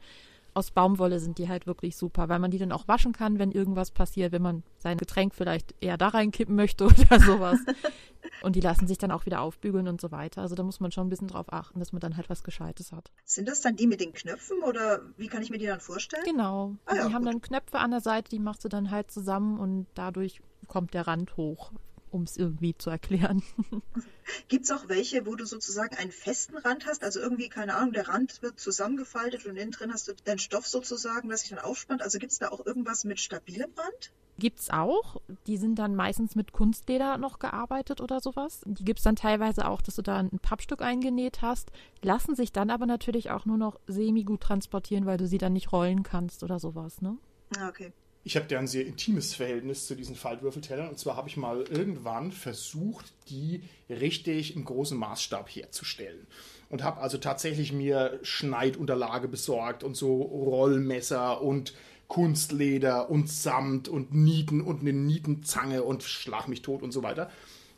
Aus 0.54 0.72
Baumwolle 0.72 1.20
sind 1.20 1.38
die 1.38 1.48
halt 1.48 1.66
wirklich 1.66 1.96
super, 1.96 2.28
weil 2.28 2.40
man 2.40 2.52
die 2.52 2.58
dann 2.58 2.72
auch 2.72 2.88
waschen 2.88 3.14
kann, 3.14 3.40
wenn 3.40 3.52
irgendwas 3.52 3.92
passiert, 3.92 4.32
wenn 4.32 4.42
man 4.42 4.64
sein 4.80 4.98
Getränk 4.98 5.34
vielleicht 5.34 5.76
eher 5.80 5.98
da 5.98 6.10
reinkippen 6.10 6.56
möchte 6.56 6.86
oder 7.10 7.20
sowas. 7.20 7.60
Und 8.44 8.56
die 8.56 8.62
lassen 8.62 8.88
sich 8.88 8.98
dann 8.98 9.12
auch 9.12 9.26
wieder 9.26 9.42
aufbügeln 9.42 9.88
und 9.88 10.00
so 10.00 10.12
weiter. 10.12 10.42
Also 10.42 10.54
da 10.54 10.62
muss 10.62 10.80
man 10.80 10.92
schon 10.92 11.08
ein 11.08 11.10
bisschen 11.10 11.28
drauf 11.28 11.52
achten, 11.52 11.80
dass 11.80 11.92
man 11.92 12.02
dann 12.02 12.18
halt 12.18 12.30
was 12.30 12.44
Gescheites 12.44 12.92
hat. 12.92 13.12
Sind 13.26 13.48
das 13.48 13.62
dann 13.62 13.76
die 13.76 13.88
mit 13.88 14.00
den 14.00 14.14
Knöpfen 14.14 14.62
oder 14.64 15.02
wie 15.18 15.28
kann 15.28 15.42
ich 15.42 15.50
mir 15.50 15.58
die 15.58 15.66
dann 15.66 15.80
vorstellen? 15.80 16.24
Genau. 16.26 16.76
Ah, 16.86 16.96
ja, 16.96 17.08
die 17.08 17.14
haben 17.14 17.26
dann 17.26 17.42
Knöpfe 17.42 17.80
an 17.80 17.92
der 17.92 18.02
Seite, 18.02 18.30
die 18.30 18.40
machst 18.40 18.64
du 18.64 18.70
dann 18.70 18.92
halt 18.92 19.12
zusammen 19.12 19.60
und 19.60 19.88
dadurch 19.96 20.42
kommt 20.68 20.94
der 20.94 21.08
Rand 21.08 21.36
hoch 21.38 21.72
um 22.12 22.24
es 22.24 22.38
irgendwie 22.38 22.76
zu 22.78 22.90
erklären. 22.90 23.42
Gibt 24.48 24.66
es 24.66 24.72
auch 24.72 24.88
welche, 24.88 25.26
wo 25.26 25.36
du 25.36 25.46
sozusagen 25.46 25.96
einen 25.96 26.12
festen 26.12 26.58
Rand 26.58 26.86
hast? 26.86 27.04
Also 27.04 27.20
irgendwie, 27.20 27.50
keine 27.50 27.76
Ahnung, 27.76 27.94
der 27.94 28.08
Rand 28.08 28.42
wird 28.42 28.60
zusammengefaltet 28.60 29.46
und 29.46 29.56
innen 29.56 29.72
drin 29.72 29.92
hast 29.92 30.08
du 30.08 30.14
den 30.14 30.40
Stoff 30.40 30.68
sozusagen, 30.68 31.30
das 31.30 31.42
sich 31.42 31.50
dann 31.50 31.60
aufspannt. 31.60 32.02
Also 32.02 32.20
gibt 32.20 32.32
es 32.32 32.40
da 32.40 32.50
auch 32.50 32.66
irgendwas 32.66 33.04
mit 33.04 33.20
stabilem 33.20 33.72
Rand? 33.76 34.12
Gibt 34.38 34.60
es 34.60 34.70
auch. 34.70 35.22
Die 35.48 35.58
sind 35.58 35.76
dann 35.78 35.96
meistens 35.96 36.36
mit 36.36 36.52
Kunstleder 36.52 37.18
noch 37.18 37.40
gearbeitet 37.40 38.02
oder 38.02 38.20
sowas. 38.20 38.62
Die 38.66 38.84
gibt 38.84 39.00
es 39.00 39.04
dann 39.04 39.16
teilweise 39.16 39.68
auch, 39.68 39.82
dass 39.82 39.96
du 39.96 40.02
da 40.02 40.18
ein 40.18 40.40
Pappstück 40.42 40.82
eingenäht 40.82 41.42
hast, 41.42 41.72
lassen 42.02 42.36
sich 42.36 42.52
dann 42.52 42.70
aber 42.70 42.86
natürlich 42.86 43.30
auch 43.30 43.46
nur 43.46 43.58
noch 43.58 43.80
semi-gut 43.88 44.42
transportieren, 44.42 45.06
weil 45.06 45.18
du 45.18 45.28
sie 45.28 45.38
dann 45.38 45.54
nicht 45.54 45.72
rollen 45.72 46.04
kannst 46.04 46.44
oder 46.44 46.60
sowas, 46.60 47.02
ne? 47.02 47.18
Ah, 47.58 47.70
okay 47.70 47.94
ich 48.24 48.36
habe 48.36 48.46
ja 48.50 48.60
ein 48.60 48.68
sehr 48.68 48.86
intimes 48.86 49.34
Verhältnis 49.34 49.88
zu 49.88 49.96
diesen 49.96 50.16
Faltwürfeltellern. 50.16 50.90
Und 50.90 51.00
zwar 51.00 51.16
habe 51.16 51.28
ich 51.28 51.38
mal 51.38 51.64
irgendwann 51.64 52.32
versucht, 52.32 53.06
die 53.30 53.64
richtig 53.90 54.56
im 54.56 54.64
großen 54.64 54.98
Maßstab 54.98 55.50
herzustellen. 55.50 56.28
Und 56.70 56.84
habe 56.84 57.02
also 57.02 57.18
tatsächlich 57.18 57.74
mir 57.74 58.20
Schneidunterlage 58.22 59.28
besorgt 59.28 59.84
und 59.84 59.96
so 59.96 60.22
Rollmesser 60.22 61.42
und 61.42 61.74
Kunstleder 62.08 63.10
und 63.10 63.30
Samt 63.30 63.88
und 63.88 64.14
Nieten 64.14 64.62
und 64.62 64.82
eine 64.82 64.94
Nietenzange 64.94 65.84
und 65.84 66.04
Schlag 66.04 66.48
mich 66.48 66.62
tot 66.62 66.84
und 66.84 66.92
so 66.92 67.04
weiter. 67.04 67.32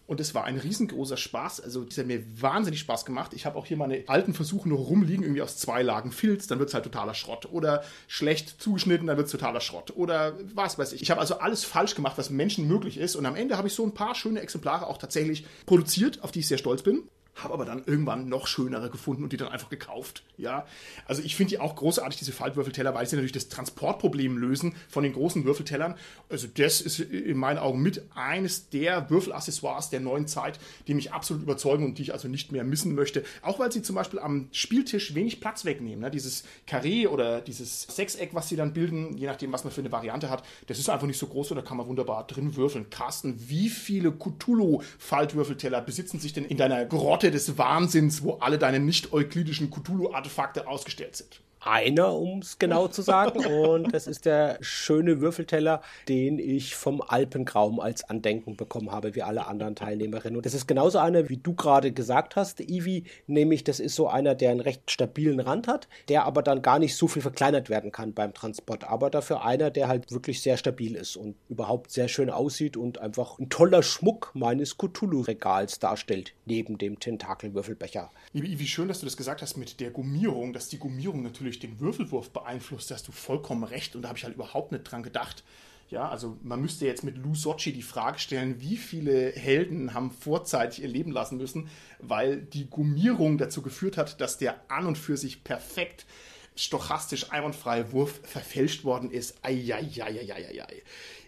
Und 0.05 0.19
es 0.19 0.35
war 0.35 0.43
ein 0.43 0.57
riesengroßer 0.57 1.15
Spaß. 1.15 1.61
Also, 1.61 1.83
das 1.83 1.97
hat 1.97 2.07
mir 2.07 2.23
wahnsinnig 2.41 2.79
Spaß 2.81 3.05
gemacht. 3.05 3.33
Ich 3.33 3.45
habe 3.45 3.57
auch 3.57 3.65
hier 3.65 3.77
meine 3.77 4.03
alten 4.07 4.33
Versuche 4.33 4.67
noch 4.67 4.89
rumliegen, 4.89 5.23
irgendwie 5.23 5.41
aus 5.41 5.57
zwei 5.57 5.81
Lagen 5.81 6.11
Filz, 6.11 6.47
dann 6.47 6.59
wird 6.59 6.69
es 6.69 6.75
halt 6.75 6.83
totaler 6.83 7.13
Schrott. 7.13 7.47
Oder 7.51 7.83
schlecht 8.07 8.61
zugeschnitten, 8.61 9.07
dann 9.07 9.17
wird 9.17 9.27
es 9.27 9.31
totaler 9.31 9.61
Schrott. 9.61 9.93
Oder 9.95 10.33
was 10.53 10.77
weiß 10.77 10.93
ich. 10.93 11.01
Ich 11.01 11.11
habe 11.11 11.21
also 11.21 11.39
alles 11.39 11.63
falsch 11.63 11.95
gemacht, 11.95 12.17
was 12.17 12.29
Menschen 12.29 12.67
möglich 12.67 12.97
ist. 12.97 13.15
Und 13.15 13.25
am 13.25 13.35
Ende 13.35 13.57
habe 13.57 13.67
ich 13.67 13.73
so 13.73 13.85
ein 13.85 13.93
paar 13.93 14.15
schöne 14.15 14.41
Exemplare 14.41 14.87
auch 14.87 14.97
tatsächlich 14.97 15.45
produziert, 15.65 16.23
auf 16.23 16.31
die 16.31 16.39
ich 16.39 16.47
sehr 16.47 16.57
stolz 16.57 16.83
bin 16.83 17.03
habe 17.35 17.53
aber 17.53 17.65
dann 17.65 17.83
irgendwann 17.85 18.29
noch 18.29 18.47
schönere 18.47 18.89
gefunden 18.89 19.23
und 19.23 19.33
die 19.33 19.37
dann 19.37 19.47
einfach 19.47 19.69
gekauft. 19.69 20.23
Ja, 20.37 20.65
also 21.05 21.21
ich 21.21 21.35
finde 21.35 21.51
die 21.51 21.59
auch 21.59 21.75
großartig, 21.75 22.17
diese 22.17 22.31
Faltwürfelteller, 22.31 22.93
weil 22.93 23.07
sie 23.07 23.15
natürlich 23.15 23.31
das 23.31 23.49
Transportproblem 23.49 24.37
lösen 24.37 24.75
von 24.87 25.03
den 25.03 25.13
großen 25.13 25.43
Würfeltellern. 25.43 25.95
Also 26.29 26.47
das 26.47 26.81
ist 26.81 26.99
in 26.99 27.37
meinen 27.37 27.57
Augen 27.57 27.81
mit 27.81 28.03
eines 28.13 28.69
der 28.69 29.09
Würfelaccessoires 29.09 29.89
der 29.89 29.99
neuen 29.99 30.27
Zeit, 30.27 30.59
die 30.87 30.93
mich 30.93 31.11
absolut 31.11 31.43
überzeugen 31.43 31.85
und 31.85 31.97
die 31.97 32.03
ich 32.03 32.13
also 32.13 32.27
nicht 32.27 32.51
mehr 32.51 32.63
missen 32.63 32.93
möchte. 32.93 33.23
Auch 33.41 33.59
weil 33.59 33.71
sie 33.71 33.81
zum 33.81 33.95
Beispiel 33.95 34.19
am 34.19 34.49
Spieltisch 34.51 35.15
wenig 35.15 35.41
Platz 35.41 35.65
wegnehmen. 35.65 36.01
Ne? 36.01 36.11
Dieses 36.11 36.43
Karree 36.67 37.07
oder 37.07 37.41
dieses 37.41 37.83
Sechseck, 37.83 38.33
was 38.33 38.49
sie 38.49 38.55
dann 38.55 38.73
bilden, 38.73 39.17
je 39.17 39.25
nachdem, 39.25 39.51
was 39.51 39.63
man 39.63 39.73
für 39.73 39.81
eine 39.81 39.91
Variante 39.91 40.29
hat, 40.29 40.43
das 40.67 40.77
ist 40.77 40.89
einfach 40.89 41.07
nicht 41.07 41.19
so 41.19 41.27
groß 41.27 41.51
und 41.51 41.57
da 41.57 41.63
kann 41.63 41.77
man 41.77 41.87
wunderbar 41.87 42.27
drin 42.27 42.55
würfeln. 42.55 42.89
Carsten, 42.89 43.49
wie 43.49 43.69
viele 43.69 44.11
Cthulhu-Faltwürfelteller 44.11 45.81
besitzen 45.81 46.19
sich 46.19 46.33
denn 46.33 46.45
in 46.45 46.57
deiner 46.57 46.85
Grotte? 46.85 47.22
Orte 47.23 47.31
des 47.31 47.57
Wahnsinns, 47.57 48.21
wo 48.21 48.33
alle 48.41 48.57
deine 48.57 48.81
nicht-euklidischen 48.81 49.71
Cthulhu-Artefakte 49.71 50.67
ausgestellt 50.67 51.15
sind 51.15 51.39
einer, 51.65 52.13
um 52.13 52.39
es 52.39 52.59
genau 52.59 52.87
zu 52.87 53.01
sagen. 53.01 53.45
Und 53.45 53.93
das 53.93 54.07
ist 54.07 54.25
der 54.25 54.57
schöne 54.61 55.21
Würfelteller, 55.21 55.81
den 56.07 56.39
ich 56.39 56.75
vom 56.75 57.01
Alpengraum 57.01 57.79
als 57.79 58.03
Andenken 58.09 58.55
bekommen 58.55 58.91
habe, 58.91 59.15
wie 59.15 59.23
alle 59.23 59.47
anderen 59.47 59.75
Teilnehmerinnen. 59.75 60.37
Und 60.37 60.45
das 60.45 60.53
ist 60.53 60.67
genauso 60.67 60.99
einer, 60.99 61.29
wie 61.29 61.37
du 61.37 61.53
gerade 61.53 61.91
gesagt 61.91 62.35
hast, 62.35 62.59
Ivi, 62.59 63.05
nämlich 63.27 63.63
das 63.63 63.79
ist 63.79 63.95
so 63.95 64.07
einer, 64.07 64.35
der 64.35 64.51
einen 64.51 64.59
recht 64.59 64.89
stabilen 64.91 65.39
Rand 65.39 65.67
hat, 65.67 65.87
der 66.09 66.25
aber 66.25 66.43
dann 66.43 66.61
gar 66.61 66.79
nicht 66.79 66.95
so 66.95 67.07
viel 67.07 67.21
verkleinert 67.21 67.69
werden 67.69 67.91
kann 67.91 68.13
beim 68.13 68.33
Transport. 68.33 68.83
Aber 68.83 69.09
dafür 69.09 69.45
einer, 69.45 69.71
der 69.71 69.87
halt 69.87 70.11
wirklich 70.11 70.41
sehr 70.41 70.57
stabil 70.57 70.95
ist 70.95 71.15
und 71.15 71.35
überhaupt 71.49 71.91
sehr 71.91 72.07
schön 72.07 72.29
aussieht 72.29 72.77
und 72.77 72.99
einfach 72.99 73.39
ein 73.39 73.49
toller 73.49 73.83
Schmuck 73.83 74.31
meines 74.33 74.77
Cthulhu-Regals 74.77 75.79
darstellt, 75.79 76.33
neben 76.45 76.77
dem 76.77 76.99
Tentakelwürfelbecher. 76.99 78.11
Wie 78.33 78.67
schön, 78.67 78.87
dass 78.87 78.99
du 78.99 79.05
das 79.05 79.17
gesagt 79.17 79.41
hast 79.41 79.57
mit 79.57 79.79
der 79.79 79.91
Gummierung, 79.91 80.53
dass 80.53 80.69
die 80.69 80.79
Gummierung 80.79 81.23
natürlich 81.23 81.52
durch 81.53 81.59
den 81.59 81.79
Würfelwurf 81.79 82.31
beeinflusst, 82.31 82.89
hast 82.91 83.07
du 83.07 83.11
vollkommen 83.11 83.63
recht 83.63 83.95
und 83.95 84.01
da 84.01 84.09
habe 84.09 84.17
ich 84.17 84.23
halt 84.23 84.35
überhaupt 84.35 84.71
nicht 84.71 84.85
dran 84.85 85.03
gedacht. 85.03 85.43
Ja, 85.89 86.09
also 86.09 86.37
man 86.41 86.59
müsste 86.59 86.87
jetzt 86.87 87.03
mit 87.03 87.17
Lou 87.17 87.35
Sochi 87.35 87.71
die 87.71 87.83
Frage 87.83 88.17
stellen, 88.17 88.59
wie 88.59 88.77
viele 88.77 89.31
Helden 89.31 89.93
haben 89.93 90.09
vorzeitig 90.09 90.81
ihr 90.81 90.87
Leben 90.87 91.11
lassen 91.11 91.37
müssen, 91.37 91.69
weil 91.99 92.37
die 92.37 92.67
Gummierung 92.67 93.37
dazu 93.37 93.61
geführt 93.61 93.97
hat, 93.97 94.19
dass 94.19 94.39
der 94.39 94.59
an 94.71 94.87
und 94.87 94.97
für 94.97 95.17
sich 95.17 95.43
perfekt 95.43 96.07
stochastisch 96.55 97.31
einwandfreie 97.31 97.91
Wurf 97.91 98.21
verfälscht 98.23 98.83
worden 98.83 99.11
ist. 99.11 99.37
Eieieiei 99.43 100.83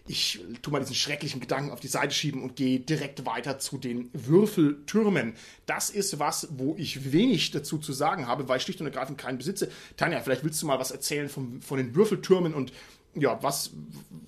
ich 0.08 0.40
tue 0.62 0.72
mal 0.72 0.80
diesen 0.80 0.94
schrecklichen 0.94 1.40
Gedanken 1.40 1.70
auf 1.70 1.80
die 1.80 1.88
Seite 1.88 2.14
schieben 2.14 2.42
und 2.42 2.56
gehe 2.56 2.80
direkt 2.80 3.26
weiter 3.26 3.58
zu 3.58 3.78
den 3.78 4.10
Würfeltürmen. 4.12 5.34
Das 5.66 5.90
ist 5.90 6.18
was, 6.18 6.48
wo 6.52 6.74
ich 6.78 7.12
wenig 7.12 7.50
dazu 7.50 7.78
zu 7.78 7.92
sagen 7.92 8.26
habe, 8.26 8.48
weil 8.48 8.58
ich 8.58 8.62
schlicht 8.62 8.80
und 8.80 8.86
ergreifend 8.86 9.18
keinen 9.18 9.38
besitze. 9.38 9.70
Tanja, 9.96 10.20
vielleicht 10.20 10.44
willst 10.44 10.62
du 10.62 10.66
mal 10.66 10.78
was 10.78 10.90
erzählen 10.90 11.28
vom, 11.28 11.60
von 11.60 11.78
den 11.78 11.94
Würfeltürmen 11.94 12.54
und 12.54 12.72
ja, 13.14 13.42
was, 13.42 13.70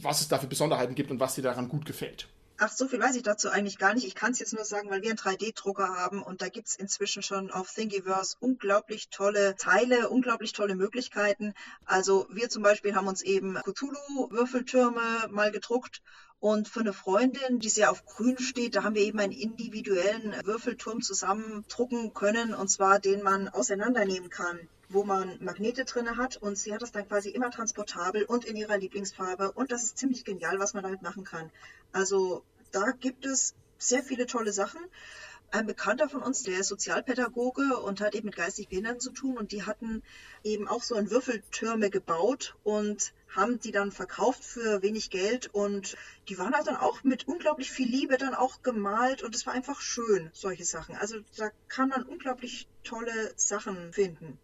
was 0.00 0.20
es 0.20 0.28
da 0.28 0.38
für 0.38 0.46
Besonderheiten 0.46 0.94
gibt 0.94 1.10
und 1.10 1.20
was 1.20 1.34
dir 1.34 1.42
daran 1.42 1.68
gut 1.68 1.84
gefällt. 1.84 2.28
Ach, 2.60 2.72
so 2.72 2.88
viel 2.88 2.98
weiß 2.98 3.14
ich 3.14 3.22
dazu 3.22 3.50
eigentlich 3.50 3.78
gar 3.78 3.94
nicht. 3.94 4.04
Ich 4.04 4.16
kann 4.16 4.32
es 4.32 4.40
jetzt 4.40 4.52
nur 4.52 4.64
sagen, 4.64 4.90
weil 4.90 5.00
wir 5.00 5.10
einen 5.10 5.18
3D-Drucker 5.18 5.94
haben 5.94 6.24
und 6.24 6.42
da 6.42 6.48
gibt 6.48 6.66
es 6.66 6.74
inzwischen 6.74 7.22
schon 7.22 7.52
auf 7.52 7.72
Thingiverse 7.72 8.36
unglaublich 8.40 9.10
tolle 9.10 9.54
Teile, 9.54 10.08
unglaublich 10.08 10.54
tolle 10.54 10.74
Möglichkeiten. 10.74 11.54
Also 11.84 12.26
wir 12.30 12.48
zum 12.48 12.64
Beispiel 12.64 12.96
haben 12.96 13.06
uns 13.06 13.22
eben 13.22 13.54
Cthulhu-Würfeltürme 13.62 15.28
mal 15.30 15.52
gedruckt 15.52 16.02
und 16.40 16.66
für 16.66 16.80
eine 16.80 16.92
Freundin, 16.92 17.60
die 17.60 17.68
sehr 17.68 17.92
auf 17.92 18.04
Grün 18.04 18.38
steht, 18.38 18.74
da 18.74 18.82
haben 18.82 18.96
wir 18.96 19.02
eben 19.02 19.20
einen 19.20 19.32
individuellen 19.32 20.34
Würfelturm 20.44 21.00
zusammendrucken 21.00 22.12
können, 22.12 22.54
und 22.54 22.68
zwar 22.68 22.98
den 22.98 23.22
man 23.22 23.48
auseinandernehmen 23.48 24.30
kann 24.30 24.58
wo 24.88 25.04
man 25.04 25.36
Magnete 25.42 25.84
drin 25.84 26.16
hat 26.16 26.36
und 26.36 26.56
sie 26.56 26.72
hat 26.72 26.82
das 26.82 26.92
dann 26.92 27.06
quasi 27.06 27.28
immer 27.30 27.50
transportabel 27.50 28.24
und 28.24 28.44
in 28.44 28.56
ihrer 28.56 28.78
Lieblingsfarbe 28.78 29.52
und 29.52 29.70
das 29.70 29.84
ist 29.84 29.98
ziemlich 29.98 30.24
genial, 30.24 30.58
was 30.58 30.74
man 30.74 30.82
damit 30.82 31.02
machen 31.02 31.24
kann. 31.24 31.50
Also 31.92 32.42
da 32.72 32.92
gibt 32.92 33.26
es 33.26 33.54
sehr 33.78 34.02
viele 34.02 34.26
tolle 34.26 34.52
Sachen. 34.52 34.80
Ein 35.50 35.66
Bekannter 35.66 36.10
von 36.10 36.22
uns, 36.22 36.42
der 36.42 36.58
ist 36.58 36.68
Sozialpädagoge 36.68 37.78
und 37.78 38.02
hat 38.02 38.14
eben 38.14 38.26
mit 38.26 38.36
geistig 38.36 38.68
Behinderten 38.68 39.00
zu 39.00 39.12
tun 39.12 39.38
und 39.38 39.52
die 39.52 39.64
hatten 39.64 40.02
eben 40.44 40.68
auch 40.68 40.82
so 40.82 40.94
ein 40.94 41.10
Würfeltürme 41.10 41.88
gebaut 41.88 42.54
und 42.64 43.14
haben 43.34 43.58
die 43.58 43.72
dann 43.72 43.90
verkauft 43.90 44.44
für 44.44 44.82
wenig 44.82 45.08
Geld 45.08 45.48
und 45.54 45.96
die 46.28 46.38
waren 46.38 46.54
halt 46.54 46.66
dann 46.66 46.76
auch 46.76 47.02
mit 47.02 47.26
unglaublich 47.28 47.70
viel 47.70 47.88
Liebe 47.88 48.18
dann 48.18 48.34
auch 48.34 48.62
gemalt 48.62 49.22
und 49.22 49.34
es 49.34 49.46
war 49.46 49.54
einfach 49.54 49.80
schön, 49.80 50.30
solche 50.34 50.64
Sachen. 50.64 50.96
Also 50.96 51.16
da 51.36 51.50
kann 51.68 51.88
man 51.88 52.02
unglaublich 52.02 52.68
tolle 52.84 53.32
Sachen 53.36 53.92
finden. 53.92 54.38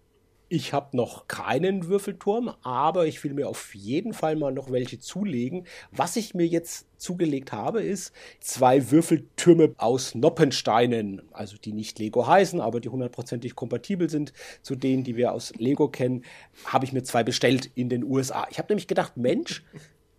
Ich 0.50 0.74
habe 0.74 0.94
noch 0.94 1.26
keinen 1.26 1.88
Würfelturm, 1.88 2.52
aber 2.62 3.06
ich 3.06 3.24
will 3.24 3.32
mir 3.32 3.48
auf 3.48 3.74
jeden 3.74 4.12
Fall 4.12 4.36
mal 4.36 4.52
noch 4.52 4.70
welche 4.70 4.98
zulegen. 4.98 5.66
Was 5.90 6.16
ich 6.16 6.34
mir 6.34 6.46
jetzt 6.46 6.86
zugelegt 6.98 7.52
habe, 7.52 7.82
ist 7.82 8.12
zwei 8.40 8.90
Würfeltürme 8.90 9.74
aus 9.78 10.14
Noppensteinen, 10.14 11.22
also 11.32 11.56
die 11.56 11.72
nicht 11.72 11.98
Lego 11.98 12.26
heißen, 12.26 12.60
aber 12.60 12.80
die 12.80 12.90
hundertprozentig 12.90 13.54
kompatibel 13.54 14.10
sind 14.10 14.34
zu 14.60 14.76
denen, 14.76 15.02
die 15.02 15.16
wir 15.16 15.32
aus 15.32 15.54
Lego 15.56 15.88
kennen, 15.88 16.24
habe 16.66 16.84
ich 16.84 16.92
mir 16.92 17.02
zwei 17.04 17.24
bestellt 17.24 17.70
in 17.74 17.88
den 17.88 18.04
USA. 18.04 18.46
Ich 18.50 18.58
habe 18.58 18.68
nämlich 18.70 18.86
gedacht, 18.86 19.16
Mensch, 19.16 19.64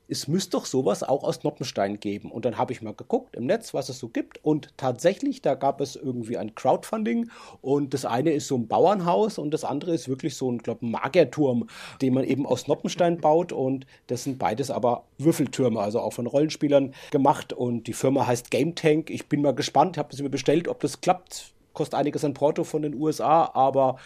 es 0.07 0.27
müsste 0.27 0.51
doch 0.51 0.65
sowas 0.65 1.03
auch 1.03 1.23
aus 1.23 1.43
Noppenstein 1.43 1.99
geben. 1.99 2.31
Und 2.31 2.45
dann 2.45 2.57
habe 2.57 2.73
ich 2.73 2.81
mal 2.81 2.93
geguckt 2.93 3.35
im 3.35 3.45
Netz, 3.45 3.73
was 3.73 3.89
es 3.89 3.99
so 3.99 4.09
gibt. 4.09 4.43
Und 4.43 4.69
tatsächlich, 4.77 5.41
da 5.41 5.55
gab 5.55 5.81
es 5.81 5.95
irgendwie 5.95 6.37
ein 6.37 6.53
Crowdfunding. 6.53 7.29
Und 7.61 7.93
das 7.93 8.05
eine 8.05 8.31
ist 8.31 8.47
so 8.47 8.55
ein 8.55 8.67
Bauernhaus 8.67 9.37
und 9.37 9.51
das 9.51 9.63
andere 9.63 9.93
ist 9.93 10.07
wirklich 10.07 10.35
so 10.35 10.51
ein, 10.51 10.59
glaube 10.59 10.85
Magierturm, 10.85 11.67
den 12.01 12.13
man 12.13 12.23
eben 12.23 12.45
aus 12.45 12.67
Noppenstein 12.67 13.19
baut. 13.19 13.51
Und 13.51 13.85
das 14.07 14.23
sind 14.23 14.37
beides 14.37 14.69
aber 14.69 15.05
Würfeltürme, 15.17 15.79
also 15.79 15.99
auch 15.99 16.13
von 16.13 16.27
Rollenspielern 16.27 16.93
gemacht. 17.11 17.53
Und 17.53 17.87
die 17.87 17.93
Firma 17.93 18.27
heißt 18.27 18.51
Game 18.51 18.75
Tank. 18.75 19.09
Ich 19.09 19.27
bin 19.27 19.41
mal 19.41 19.55
gespannt, 19.55 19.97
habe 19.97 20.09
es 20.11 20.21
mir 20.21 20.29
bestellt, 20.29 20.67
ob 20.67 20.79
das 20.79 21.01
klappt. 21.01 21.53
Kostet 21.73 21.99
einiges 21.99 22.23
an 22.23 22.33
Porto 22.33 22.63
von 22.63 22.83
den 22.83 22.95
USA, 22.95 23.51
aber 23.53 23.97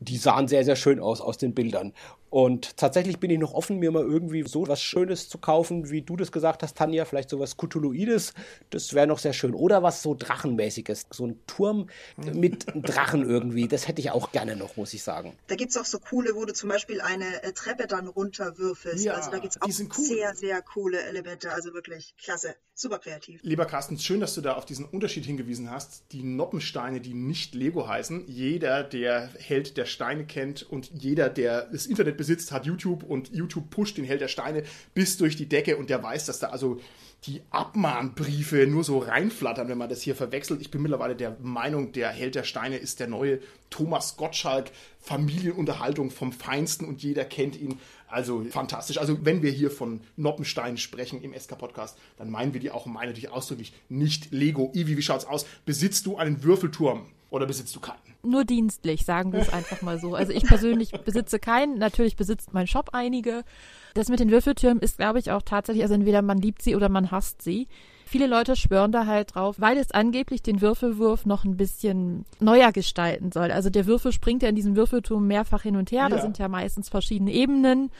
die 0.00 0.16
sahen 0.16 0.48
sehr, 0.48 0.64
sehr 0.64 0.76
schön 0.76 1.00
aus 1.00 1.20
aus 1.20 1.38
den 1.38 1.54
Bildern. 1.54 1.92
Und 2.30 2.76
tatsächlich 2.76 3.18
bin 3.18 3.30
ich 3.30 3.38
noch 3.38 3.54
offen, 3.54 3.78
mir 3.78 3.90
mal 3.90 4.02
irgendwie 4.02 4.42
so 4.46 4.68
was 4.68 4.82
Schönes 4.82 5.28
zu 5.28 5.38
kaufen, 5.38 5.90
wie 5.90 6.02
du 6.02 6.16
das 6.16 6.32
gesagt 6.32 6.62
hast, 6.62 6.76
Tanja. 6.76 7.04
Vielleicht 7.04 7.30
sowas 7.30 7.56
Cthulhuides. 7.56 8.34
Das 8.70 8.92
wäre 8.94 9.06
noch 9.06 9.18
sehr 9.18 9.32
schön. 9.32 9.54
Oder 9.54 9.82
was 9.82 10.02
so 10.02 10.14
Drachenmäßiges. 10.14 11.06
So 11.10 11.26
ein 11.26 11.40
Turm 11.46 11.88
mit 12.16 12.66
Drachen 12.74 13.28
irgendwie. 13.28 13.68
Das 13.68 13.88
hätte 13.88 14.00
ich 14.00 14.10
auch 14.10 14.32
gerne 14.32 14.56
noch, 14.56 14.76
muss 14.76 14.92
ich 14.92 15.02
sagen. 15.02 15.36
Da 15.46 15.54
gibt 15.54 15.70
es 15.70 15.76
auch 15.76 15.84
so 15.84 15.98
coole, 15.98 16.34
wo 16.34 16.44
du 16.44 16.52
zum 16.52 16.68
Beispiel 16.68 17.00
eine 17.00 17.42
äh, 17.42 17.52
Treppe 17.52 17.86
dann 17.86 18.08
runterwürfelst. 18.08 19.04
Ja, 19.04 19.14
also 19.14 19.30
da 19.30 19.38
gibt 19.38 19.56
es 19.56 19.62
auch 19.62 19.98
cool. 19.98 20.04
sehr, 20.04 20.34
sehr 20.34 20.62
coole 20.62 21.02
Elemente. 21.02 21.52
Also 21.52 21.72
wirklich 21.72 22.14
klasse. 22.16 22.54
Super 22.74 23.00
kreativ. 23.00 23.40
Lieber 23.42 23.66
Carsten, 23.66 23.98
schön, 23.98 24.20
dass 24.20 24.34
du 24.34 24.40
da 24.40 24.54
auf 24.54 24.64
diesen 24.64 24.84
Unterschied 24.84 25.24
hingewiesen 25.24 25.68
hast. 25.68 26.04
Die 26.12 26.22
Noppensteine, 26.22 27.00
die 27.00 27.12
nicht 27.12 27.56
Lego 27.56 27.88
heißen. 27.88 28.28
Jeder, 28.28 28.84
der 28.84 29.30
Held 29.36 29.76
der 29.76 29.84
Steine 29.84 30.26
kennt 30.26 30.62
und 30.62 30.90
jeder, 30.94 31.28
der 31.28 31.66
das 31.72 31.86
Internet 31.86 32.17
besitzt, 32.18 32.52
hat 32.52 32.66
YouTube 32.66 33.02
und 33.02 33.32
YouTube 33.32 33.70
pusht 33.70 33.96
den 33.96 34.04
Held 34.04 34.20
der 34.20 34.28
Steine 34.28 34.64
bis 34.92 35.16
durch 35.16 35.36
die 35.36 35.48
Decke 35.48 35.78
und 35.78 35.88
der 35.88 36.02
weiß, 36.02 36.26
dass 36.26 36.38
da 36.38 36.48
also 36.48 36.78
die 37.26 37.42
Abmahnbriefe 37.50 38.66
nur 38.66 38.84
so 38.84 38.98
reinflattern, 38.98 39.68
wenn 39.68 39.78
man 39.78 39.88
das 39.88 40.02
hier 40.02 40.14
verwechselt. 40.14 40.60
Ich 40.60 40.70
bin 40.70 40.82
mittlerweile 40.82 41.16
der 41.16 41.36
Meinung, 41.40 41.92
der 41.92 42.10
Held 42.10 42.34
der 42.36 42.44
Steine 42.44 42.76
ist 42.76 43.00
der 43.00 43.08
neue 43.08 43.40
Thomas 43.70 44.16
Gottschalk, 44.16 44.70
Familienunterhaltung 45.00 46.10
vom 46.10 46.32
Feinsten 46.32 46.86
und 46.86 47.02
jeder 47.02 47.24
kennt 47.24 47.58
ihn. 47.58 47.80
Also 48.08 48.42
fantastisch. 48.44 48.98
Also 48.98 49.24
wenn 49.24 49.42
wir 49.42 49.50
hier 49.50 49.70
von 49.70 50.00
Noppenstein 50.16 50.78
sprechen 50.78 51.22
im 51.22 51.34
SK-Podcast, 51.38 51.98
dann 52.16 52.30
meinen 52.30 52.54
wir 52.54 52.60
die 52.60 52.70
auch 52.70 52.86
und 52.86 52.92
meinen 52.92 53.08
natürlich 53.08 53.30
ausdrücklich 53.30 53.72
nicht 53.88 54.32
Lego. 54.32 54.72
Ivi, 54.74 54.96
wie 54.96 55.02
schaut's 55.02 55.26
aus? 55.26 55.46
Besitzt 55.64 56.06
du 56.06 56.16
einen 56.16 56.42
Würfelturm? 56.42 57.06
Oder 57.30 57.44
besitzt 57.44 57.76
du 57.76 57.80
keinen? 57.80 57.98
Nur 58.22 58.46
dienstlich, 58.46 59.04
sagen 59.04 59.32
wir 59.32 59.40
es 59.40 59.52
einfach 59.52 59.82
mal 59.82 60.00
so. 60.00 60.14
Also 60.14 60.32
ich 60.32 60.44
persönlich 60.44 60.92
besitze 60.92 61.38
keinen. 61.38 61.78
Natürlich 61.78 62.16
besitzt 62.16 62.54
mein 62.54 62.66
Shop 62.66 62.90
einige. 62.94 63.44
Das 63.92 64.08
mit 64.08 64.18
den 64.20 64.30
Würfeltürmen 64.30 64.82
ist, 64.82 64.96
glaube 64.96 65.18
ich, 65.18 65.30
auch 65.30 65.42
tatsächlich, 65.42 65.82
also 65.82 65.94
entweder 65.94 66.22
man 66.22 66.38
liebt 66.38 66.62
sie 66.62 66.74
oder 66.74 66.88
man 66.88 67.10
hasst 67.10 67.42
sie. 67.42 67.68
Viele 68.10 68.26
Leute 68.26 68.56
schwören 68.56 68.90
da 68.90 69.04
halt 69.04 69.34
drauf, 69.34 69.56
weil 69.58 69.76
es 69.76 69.90
angeblich 69.90 70.40
den 70.40 70.62
Würfelwurf 70.62 71.26
noch 71.26 71.44
ein 71.44 71.58
bisschen 71.58 72.24
neuer 72.40 72.72
gestalten 72.72 73.32
soll. 73.32 73.52
Also 73.52 73.68
der 73.68 73.84
Würfel 73.84 74.12
springt 74.12 74.42
ja 74.42 74.48
in 74.48 74.54
diesem 74.54 74.76
Würfelturm 74.76 75.26
mehrfach 75.26 75.62
hin 75.62 75.76
und 75.76 75.92
her. 75.92 76.04
Ja. 76.04 76.08
Da 76.08 76.18
sind 76.18 76.38
ja 76.38 76.48
meistens 76.48 76.88
verschiedene 76.88 77.30
Ebenen. 77.30 77.90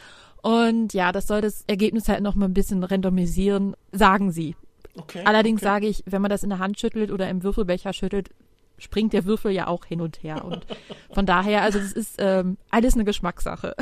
Und 0.40 0.94
ja, 0.94 1.12
das 1.12 1.26
soll 1.26 1.42
das 1.42 1.62
Ergebnis 1.66 2.08
halt 2.08 2.22
noch 2.22 2.36
mal 2.36 2.46
ein 2.46 2.54
bisschen 2.54 2.82
randomisieren, 2.82 3.76
sagen 3.92 4.32
sie. 4.32 4.56
Okay, 4.96 5.24
Allerdings 5.26 5.60
okay. 5.60 5.68
sage 5.68 5.86
ich, 5.88 6.02
wenn 6.06 6.22
man 6.22 6.30
das 6.30 6.42
in 6.42 6.48
der 6.48 6.58
Hand 6.58 6.80
schüttelt 6.80 7.10
oder 7.10 7.28
im 7.28 7.42
Würfelbecher 7.42 7.92
schüttelt, 7.92 8.30
springt 8.78 9.12
der 9.12 9.26
Würfel 9.26 9.52
ja 9.52 9.66
auch 9.66 9.84
hin 9.84 10.00
und 10.00 10.22
her. 10.22 10.42
Und 10.42 10.64
von 11.12 11.26
daher, 11.26 11.60
also 11.60 11.78
das 11.78 11.92
ist 11.92 12.14
ähm, 12.16 12.56
alles 12.70 12.94
eine 12.94 13.04
Geschmackssache. 13.04 13.74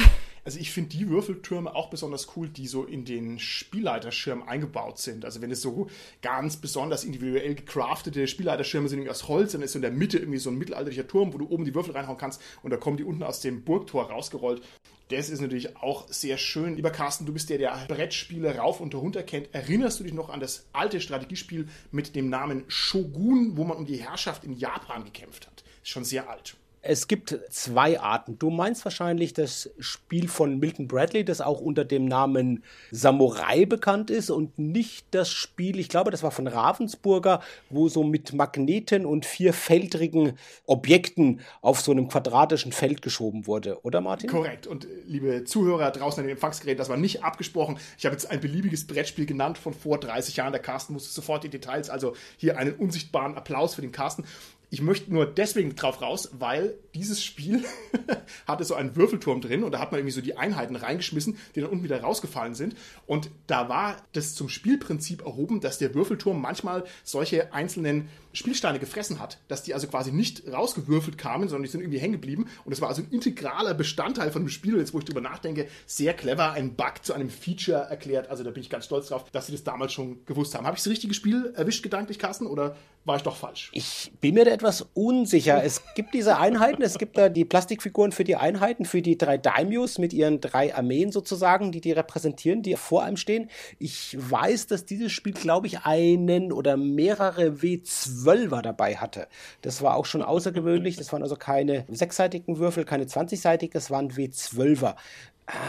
Also 0.47 0.61
ich 0.61 0.71
finde 0.71 0.91
die 0.91 1.09
Würfeltürme 1.09 1.75
auch 1.75 1.91
besonders 1.91 2.37
cool, 2.37 2.49
die 2.49 2.69
so 2.69 2.85
in 2.85 3.05
den 3.05 3.41
Spielleiterschirm 3.41 4.45
eingebaut 4.45 4.97
sind. 4.97 5.25
Also 5.25 5.43
wenn 5.43 5.51
es 5.51 5.61
so 5.61 5.89
ganz 6.23 6.57
besonders 6.57 7.03
individuell 7.03 7.57
gecraftete 7.57 8.29
Spielleiterschirme 8.29 8.89
sind, 8.89 9.01
irgendwie 9.01 9.11
aus 9.11 9.27
Holz, 9.27 9.53
dann 9.53 9.63
ist 9.63 9.73
so 9.73 9.79
in 9.79 9.83
der 9.83 9.91
Mitte 9.91 10.19
irgendwie 10.19 10.39
so 10.39 10.51
ein 10.51 10.57
mittelalterlicher 10.57 11.09
Turm, 11.09 11.35
wo 11.35 11.39
du 11.39 11.49
oben 11.49 11.65
die 11.65 11.75
Würfel 11.75 11.95
reinhauen 11.95 12.17
kannst 12.17 12.41
und 12.63 12.71
da 12.71 12.77
kommen 12.77 12.97
die 12.97 13.03
unten 13.03 13.25
aus 13.25 13.41
dem 13.41 13.65
Burgtor 13.65 14.09
rausgerollt. 14.09 14.63
Das 15.09 15.31
ist 15.31 15.41
natürlich 15.41 15.77
auch 15.79 16.07
sehr 16.09 16.39
schön. 16.39 16.77
Lieber 16.77 16.91
Carsten, 16.91 17.27
du 17.27 17.33
bist 17.33 17.51
der, 17.51 17.59
der 17.59 17.85
Brettspiele 17.89 18.57
rauf 18.57 18.81
und 18.81 18.95
runter 18.95 19.25
kennt. 19.25 19.53
Erinnerst 19.53 19.99
du 19.99 20.05
dich 20.05 20.13
noch 20.13 20.31
an 20.31 20.39
das 20.39 20.67
alte 20.73 21.01
Strategiespiel 21.01 21.67
mit 21.91 22.15
dem 22.15 22.29
Namen 22.29 22.63
Shogun, 22.69 23.57
wo 23.57 23.65
man 23.65 23.79
um 23.79 23.85
die 23.85 23.97
Herrschaft 23.97 24.45
in 24.45 24.53
Japan 24.53 25.05
gekämpft 25.05 25.49
hat? 25.49 25.65
Ist 25.83 25.91
schon 25.91 26.05
sehr 26.05 26.31
alt. 26.31 26.57
Es 26.89 27.09
gibt 27.09 27.39
zwei 27.51 27.99
Arten. 28.01 28.39
Du 28.39 28.51
meinst 28.51 28.84
wahrscheinlich 28.84 29.32
das 29.32 29.70
Spiel 29.78 30.28
von 30.28 30.59
Milton 30.59 30.87
Bradley, 30.87 31.24
das 31.24 31.41
auch 31.41 31.61
unter 31.61 31.84
dem 31.84 32.05
Namen 32.05 32.62
Samurai 32.93 33.66
bekannt 33.66 34.11
ist 34.11 34.30
und 34.30 34.59
nicht 34.59 35.07
das 35.11 35.30
Spiel, 35.30 35.78
ich 35.80 35.89
glaube, 35.89 36.11
das 36.11 36.22
war 36.22 36.30
von 36.30 36.47
Ravensburger, 36.47 37.41
wo 37.70 37.89
so 37.89 38.05
mit 38.05 38.32
Magneten 38.32 39.05
und 39.05 39.26
vierfeldrigen 39.26 40.39
Objekten 40.66 41.41
auf 41.61 41.80
so 41.80 41.91
einem 41.91 42.09
quadratischen 42.09 42.72
Feld 42.72 43.03
geschoben 43.03 43.47
wurde, 43.47 43.80
oder 43.82 44.01
Martin? 44.01 44.30
Korrekt. 44.30 44.66
Und 44.66 44.84
äh, 44.84 44.89
liebe 45.07 45.45
Zuhörer 45.45 45.91
draußen 45.91 46.20
an 46.20 46.26
den 46.26 46.34
Empfangsgeräten, 46.34 46.78
das 46.78 46.89
war 46.89 46.97
nicht 46.97 47.24
abgesprochen. 47.24 47.78
Ich 47.99 48.05
habe 48.05 48.14
jetzt 48.14 48.30
ein 48.30 48.41
beliebiges 48.41 48.87
Brettspiel 48.87 49.26
genannt 49.26 49.59
von 49.59 49.74
vor 49.74 49.99
30 49.99 50.37
Jahren. 50.37 50.53
Der 50.53 50.62
Carsten 50.62 50.93
musste 50.93 51.12
sofort 51.12 51.43
die 51.43 51.49
Details, 51.49 51.91
also 51.91 52.14
hier 52.37 52.59
einen 52.59 52.74
unsichtbaren 52.74 53.34
Applaus 53.34 53.74
für 53.74 53.82
den 53.82 53.93
Carsten. 53.93 54.24
Ich 54.69 54.83
möchte 54.83 55.12
nur 55.12 55.27
deswegen 55.27 55.77
drauf 55.77 56.03
raus, 56.03 56.31
weil 56.39 56.75
dieses 56.95 57.23
Spiel 57.23 57.64
hatte 58.47 58.64
so 58.64 58.75
einen 58.75 58.97
Würfelturm 58.97 59.41
drin 59.41 59.62
und 59.62 59.73
da 59.73 59.79
hat 59.79 59.93
man 59.93 60.01
irgendwie 60.01 60.14
so 60.14 60.21
die 60.21 60.37
Einheiten 60.37 60.75
reingeschmissen, 60.75 61.39
die 61.55 61.61
dann 61.61 61.71
unten 61.71 61.85
wieder 61.85 62.01
rausgefallen 62.01 62.55
sind. 62.55 62.75
Und 63.07 63.31
da 63.47 63.69
war 63.69 63.97
das 64.12 64.35
zum 64.35 64.49
Spielprinzip 64.49 65.25
erhoben, 65.25 65.61
dass 65.61 65.79
der 65.79 65.95
Würfelturm 65.95 66.41
manchmal 66.41 66.85
solche 67.05 67.53
einzelnen 67.53 68.09
Spielsteine 68.33 68.79
gefressen 68.79 69.21
hat, 69.21 69.39
dass 69.49 69.62
die 69.62 69.73
also 69.73 69.87
quasi 69.87 70.12
nicht 70.12 70.47
rausgewürfelt 70.53 71.17
kamen, 71.17 71.49
sondern 71.49 71.62
die 71.62 71.71
sind 71.71 71.81
irgendwie 71.81 71.99
hängen 71.99 72.14
geblieben. 72.14 72.47
Und 72.64 72.71
das 72.71 72.81
war 72.81 72.89
also 72.89 73.03
ein 73.03 73.09
integraler 73.11 73.73
Bestandteil 73.73 74.31
von 74.31 74.43
dem 74.43 74.49
Spiel. 74.49 74.75
Und 74.75 74.81
jetzt, 74.81 74.93
wo 74.93 74.99
ich 74.99 75.05
drüber 75.05 75.21
nachdenke, 75.21 75.69
sehr 75.87 76.12
clever, 76.12 76.53
ein 76.53 76.75
Bug 76.75 77.03
zu 77.05 77.14
einem 77.14 77.31
Feature 77.31 77.87
erklärt. 77.89 78.29
Also 78.29 78.45
da 78.45 78.51
bin 78.51 78.62
ich 78.62 78.71
ganz 78.71 78.85
stolz 78.85 79.09
drauf, 79.09 79.31
dass 79.31 79.47
sie 79.47 79.53
das 79.53 79.64
damals 79.64 79.93
schon 79.93 80.25
gewusst 80.27 80.55
haben. 80.55 80.67
Habe 80.67 80.77
ich 80.77 80.83
das 80.83 80.91
richtige 80.91 81.14
Spiel 81.14 81.53
erwischt 81.55 81.83
gedanklich, 81.83 82.19
Carsten, 82.19 82.47
oder 82.47 82.77
war 83.07 83.17
ich 83.17 83.23
doch 83.23 83.37
falsch? 83.37 83.71
Ich 83.73 84.13
bin 84.21 84.35
mir 84.35 84.45
da 84.45 84.51
etwas 84.51 84.87
unsicher. 84.95 85.63
Es 85.65 85.83
gibt 85.95 86.13
diese 86.15 86.39
Einheiten, 86.39 86.83
es 86.83 86.99
gibt 86.99 87.17
da 87.17 87.29
die 87.29 87.45
Plastikfiguren 87.45 88.13
für 88.13 88.25
die 88.25 88.37
Einheiten, 88.37 88.85
für 88.85 89.03
die 89.03 89.17
drei 89.17 89.39
Daimyos 89.39 89.99
mit 89.99 90.13
ihren 90.13 90.41
drei 90.41 90.75
Armeen 90.75 91.13
sozusagen, 91.13 91.73
die 91.73 91.81
die 91.81 91.93
repräsentieren, 91.93 92.63
die 92.63 92.77
vor 92.77 93.05
einem 93.05 93.17
stehen. 93.17 93.49
Ich 93.79 94.17
weiß, 94.19 94.67
dass 94.67 94.85
dieses 94.85 95.13
Spiel, 95.13 95.33
glaube 95.33 95.67
ich, 95.67 95.81
einen 95.81 96.53
oder 96.53 96.77
mehrere 96.77 97.49
W12 97.49 98.27
Zwölfer 98.27 98.63
dabei 98.63 98.97
hatte. 98.97 99.29
Das 99.63 99.83
war 99.83 99.97
auch 99.97 100.07
schon 100.07 100.23
außergewöhnlich. 100.23 100.97
Das 100.97 101.13
waren 101.13 101.23
also 101.23 101.37
keine 101.37 101.85
sechsseitigen 101.89 102.59
Würfel, 102.59 102.85
keine 102.85 103.05
20-seitigen, 103.05 103.73
das 103.73 103.91
waren 103.91 104.11
W12er. 104.11 104.97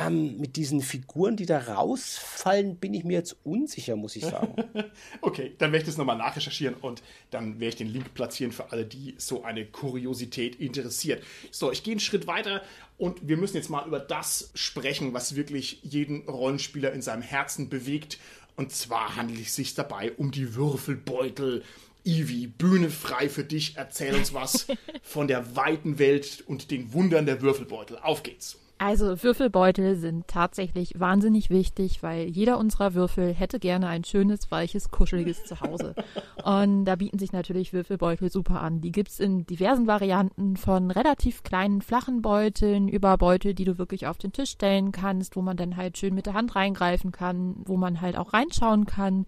Ähm, 0.07 0.39
mit 0.39 0.55
diesen 0.55 0.81
Figuren, 0.81 1.35
die 1.35 1.45
da 1.45 1.59
rausfallen, 1.59 2.77
bin 2.77 2.95
ich 2.95 3.03
mir 3.03 3.13
jetzt 3.13 3.35
unsicher, 3.43 3.95
muss 3.95 4.15
ich 4.15 4.25
sagen. 4.25 4.55
okay, 5.21 5.53
dann 5.59 5.71
werde 5.71 5.83
ich 5.83 5.87
das 5.87 5.97
nochmal 5.97 6.17
nachrecherchieren 6.17 6.73
und 6.81 7.03
dann 7.29 7.59
werde 7.59 7.69
ich 7.69 7.75
den 7.75 7.87
Link 7.87 8.15
platzieren 8.15 8.51
für 8.51 8.71
alle, 8.71 8.85
die 8.85 9.13
so 9.19 9.43
eine 9.43 9.67
Kuriosität 9.67 10.55
interessiert. 10.55 11.23
So, 11.51 11.71
ich 11.71 11.83
gehe 11.83 11.91
einen 11.91 11.99
Schritt 11.99 12.25
weiter 12.25 12.63
und 12.97 13.27
wir 13.27 13.37
müssen 13.37 13.57
jetzt 13.57 13.69
mal 13.69 13.85
über 13.85 13.99
das 13.99 14.49
sprechen, 14.55 15.13
was 15.13 15.35
wirklich 15.35 15.79
jeden 15.83 16.27
Rollenspieler 16.27 16.91
in 16.91 17.03
seinem 17.03 17.21
Herzen 17.21 17.69
bewegt. 17.69 18.17
Und 18.55 18.71
zwar 18.71 19.15
handelt 19.15 19.41
es 19.41 19.55
sich 19.55 19.75
dabei 19.75 20.11
um 20.13 20.31
die 20.31 20.55
Würfelbeutel. 20.55 21.63
Ivi, 22.03 22.47
Bühne 22.47 22.89
frei 22.89 23.29
für 23.29 23.43
dich. 23.43 23.73
Erzähl 23.75 24.15
uns 24.15 24.33
was 24.33 24.65
von 25.03 25.27
der 25.27 25.55
weiten 25.55 25.99
Welt 25.99 26.43
und 26.47 26.71
den 26.71 26.93
Wundern 26.93 27.27
der 27.27 27.43
Würfelbeutel. 27.43 27.99
Auf 27.99 28.23
geht's. 28.23 28.57
Also 28.79 29.23
Würfelbeutel 29.23 29.95
sind 29.95 30.27
tatsächlich 30.27 30.99
wahnsinnig 30.99 31.49
wichtig, 31.49 32.03
weil 32.03 32.27
jeder 32.27 32.59
unserer 32.59 32.93
Würfel 32.93 33.33
hätte 33.33 33.59
gerne 33.59 33.87
ein 33.87 34.03
schönes, 34.03 34.51
weiches, 34.51 34.91
kuscheliges 34.91 35.45
Zuhause. 35.45 35.95
Und 36.43 36.85
da 36.85 36.95
bieten 36.95 37.17
sich 37.17 37.31
natürlich 37.31 37.73
Würfelbeutel 37.73 38.29
super 38.29 38.61
an. 38.61 38.81
Die 38.81 38.91
gibt's 38.91 39.19
in 39.19 39.47
diversen 39.47 39.87
Varianten 39.87 40.57
von 40.57 40.91
relativ 40.91 41.41
kleinen, 41.41 41.81
flachen 41.81 42.21
Beuteln 42.21 42.87
über 42.87 43.17
Beutel, 43.17 43.55
die 43.55 43.65
du 43.65 43.79
wirklich 43.79 44.05
auf 44.05 44.19
den 44.19 44.31
Tisch 44.31 44.51
stellen 44.51 44.91
kannst, 44.91 45.35
wo 45.35 45.41
man 45.41 45.57
dann 45.57 45.75
halt 45.75 45.97
schön 45.97 46.13
mit 46.13 46.27
der 46.27 46.35
Hand 46.35 46.55
reingreifen 46.55 47.11
kann, 47.11 47.55
wo 47.65 47.77
man 47.77 47.99
halt 47.99 48.15
auch 48.15 48.33
reinschauen 48.33 48.85
kann. 48.85 49.25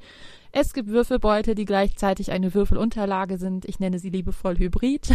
Es 0.51 0.73
gibt 0.73 0.89
Würfelbeutel, 0.89 1.55
die 1.55 1.65
gleichzeitig 1.65 2.31
eine 2.31 2.53
Würfelunterlage 2.53 3.37
sind. 3.37 3.65
Ich 3.65 3.79
nenne 3.79 3.99
sie 3.99 4.09
liebevoll 4.09 4.57
Hybrid. 4.57 5.09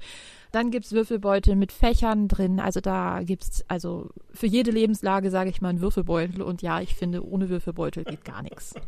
Dann 0.52 0.72
gibt's 0.72 0.92
Würfelbeutel 0.92 1.54
mit 1.54 1.70
Fächern 1.70 2.26
drin. 2.26 2.58
Also 2.58 2.80
da 2.80 3.22
gibt's 3.22 3.64
also 3.68 4.10
für 4.32 4.46
jede 4.46 4.72
Lebenslage, 4.72 5.30
sage 5.30 5.50
ich 5.50 5.60
mal, 5.60 5.68
einen 5.68 5.80
Würfelbeutel. 5.80 6.42
Und 6.42 6.60
ja, 6.60 6.80
ich 6.80 6.96
finde, 6.96 7.24
ohne 7.24 7.48
Würfelbeutel 7.48 8.04
geht 8.04 8.24
gar 8.24 8.42
nichts. 8.42 8.74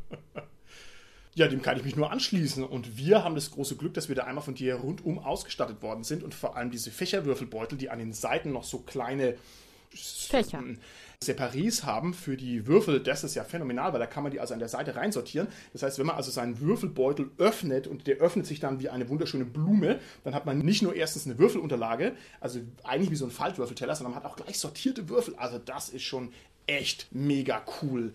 Ja, 1.34 1.48
dem 1.48 1.62
kann 1.62 1.78
ich 1.78 1.84
mich 1.84 1.96
nur 1.96 2.10
anschließen. 2.10 2.62
Und 2.62 2.98
wir 2.98 3.24
haben 3.24 3.34
das 3.34 3.52
große 3.52 3.76
Glück, 3.76 3.94
dass 3.94 4.10
wir 4.10 4.14
da 4.14 4.24
einmal 4.24 4.44
von 4.44 4.54
dir 4.54 4.74
rundum 4.74 5.18
ausgestattet 5.18 5.80
worden 5.80 6.04
sind 6.04 6.22
und 6.22 6.34
vor 6.34 6.56
allem 6.56 6.70
diese 6.70 6.90
Fächerwürfelbeutel, 6.90 7.78
die 7.78 7.88
an 7.88 7.98
den 7.98 8.12
Seiten 8.12 8.52
noch 8.52 8.64
so 8.64 8.80
kleine 8.80 9.36
Fächer. 9.94 10.62
Separés 11.22 11.84
haben 11.84 12.12
für 12.14 12.36
die 12.36 12.66
Würfel, 12.66 13.00
das 13.00 13.24
ist 13.24 13.34
ja 13.34 13.44
phänomenal, 13.44 13.92
weil 13.92 14.00
da 14.00 14.06
kann 14.06 14.22
man 14.22 14.32
die 14.32 14.40
also 14.40 14.52
an 14.52 14.60
der 14.60 14.68
Seite 14.68 14.96
reinsortieren. 14.96 15.48
Das 15.72 15.82
heißt, 15.82 15.98
wenn 15.98 16.06
man 16.06 16.16
also 16.16 16.30
seinen 16.30 16.60
Würfelbeutel 16.60 17.30
öffnet 17.38 17.86
und 17.86 18.06
der 18.06 18.16
öffnet 18.18 18.46
sich 18.46 18.60
dann 18.60 18.80
wie 18.80 18.88
eine 18.88 19.08
wunderschöne 19.08 19.44
Blume, 19.44 20.00
dann 20.24 20.34
hat 20.34 20.46
man 20.46 20.58
nicht 20.58 20.82
nur 20.82 20.94
erstens 20.94 21.26
eine 21.26 21.38
Würfelunterlage, 21.38 22.12
also 22.40 22.60
eigentlich 22.84 23.10
wie 23.10 23.16
so 23.16 23.24
ein 23.24 23.30
Faltwürfelteller, 23.30 23.94
sondern 23.94 24.14
man 24.14 24.22
hat 24.22 24.30
auch 24.30 24.36
gleich 24.36 24.58
sortierte 24.58 25.08
Würfel. 25.08 25.34
Also 25.36 25.58
das 25.58 25.88
ist 25.88 26.02
schon 26.02 26.32
echt 26.66 27.08
mega 27.10 27.62
cool. 27.82 28.12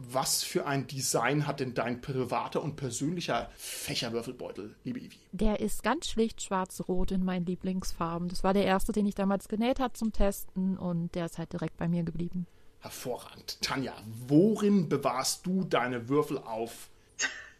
Was 0.00 0.44
für 0.44 0.64
ein 0.64 0.86
Design 0.86 1.48
hat 1.48 1.58
denn 1.58 1.74
dein 1.74 2.00
privater 2.00 2.62
und 2.62 2.76
persönlicher 2.76 3.50
Fächerwürfelbeutel, 3.56 4.76
liebe 4.84 5.00
Ivi? 5.00 5.18
Der 5.32 5.58
ist 5.58 5.82
ganz 5.82 6.08
schlicht 6.08 6.40
schwarz-rot 6.40 7.10
in 7.10 7.24
meinen 7.24 7.44
Lieblingsfarben. 7.44 8.28
Das 8.28 8.44
war 8.44 8.54
der 8.54 8.64
erste, 8.64 8.92
den 8.92 9.06
ich 9.06 9.16
damals 9.16 9.48
genäht 9.48 9.80
habe 9.80 9.94
zum 9.94 10.12
Testen 10.12 10.78
und 10.78 11.16
der 11.16 11.26
ist 11.26 11.38
halt 11.38 11.52
direkt 11.52 11.76
bei 11.76 11.88
mir 11.88 12.04
geblieben. 12.04 12.46
Hervorragend. 12.78 13.60
Tanja, 13.60 13.92
worin 14.28 14.88
bewahrst 14.88 15.44
du 15.44 15.64
deine 15.64 16.08
Würfel 16.08 16.38
auf? 16.38 16.90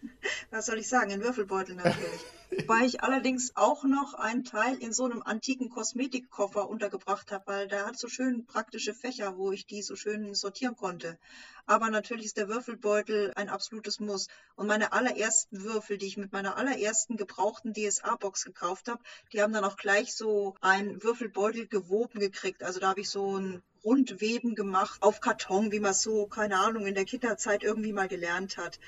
Was 0.51 0.66
soll 0.66 0.78
ich 0.78 0.88
sagen? 0.88 1.11
In 1.11 1.22
Würfelbeutel 1.22 1.74
natürlich. 1.74 2.24
Wobei 2.51 2.86
ich 2.86 3.03
allerdings 3.03 3.53
auch 3.57 3.84
noch 3.84 4.14
einen 4.14 4.44
Teil 4.44 4.76
in 4.78 4.92
so 4.92 5.05
einem 5.05 5.22
antiken 5.22 5.68
Kosmetikkoffer 5.68 6.68
untergebracht 6.68 7.30
habe, 7.30 7.46
weil 7.46 7.68
der 7.68 7.86
hat 7.86 7.99
so 7.99 8.09
schön 8.09 8.46
praktische 8.46 8.94
Fächer, 8.94 9.36
wo 9.36 9.53
ich 9.53 9.66
die 9.66 9.82
so 9.82 9.96
schön 9.96 10.34
sortieren 10.34 10.74
konnte. 10.74 11.18
Aber 11.66 11.90
natürlich 11.90 12.26
ist 12.26 12.38
der 12.38 12.49
Würfelbeutel 12.49 13.32
ein 13.36 13.51
absolutes 13.51 14.01
Muss. 14.01 14.28
Und 14.57 14.66
meine 14.66 14.92
allerersten 14.92 15.62
Würfel, 15.62 15.99
die 15.99 16.07
ich 16.07 16.16
mit 16.16 16.32
meiner 16.32 16.57
allerersten 16.57 17.16
gebrauchten 17.16 17.74
DSA-Box 17.74 18.44
gekauft 18.44 18.88
habe, 18.88 19.03
die 19.32 19.42
haben 19.42 19.53
dann 19.53 19.64
auch 19.64 19.76
gleich 19.76 20.14
so 20.14 20.55
einen 20.62 21.03
Würfelbeutel 21.03 21.66
gewoben 21.66 22.18
gekriegt. 22.18 22.62
Also 22.62 22.80
da 22.80 22.88
habe 22.88 23.01
ich 23.01 23.11
so 23.11 23.38
ein 23.38 23.62
Rundweben 23.84 24.55
gemacht 24.55 25.03
auf 25.03 25.20
Karton, 25.20 25.70
wie 25.70 25.80
man 25.80 25.94
so, 25.94 26.26
keine 26.26 26.59
Ahnung, 26.59 26.86
in 26.86 26.94
der 26.94 27.05
Kinderzeit 27.05 27.62
irgendwie 27.62 27.92
mal 27.92 28.09
gelernt 28.09 28.57
hat 28.57 28.78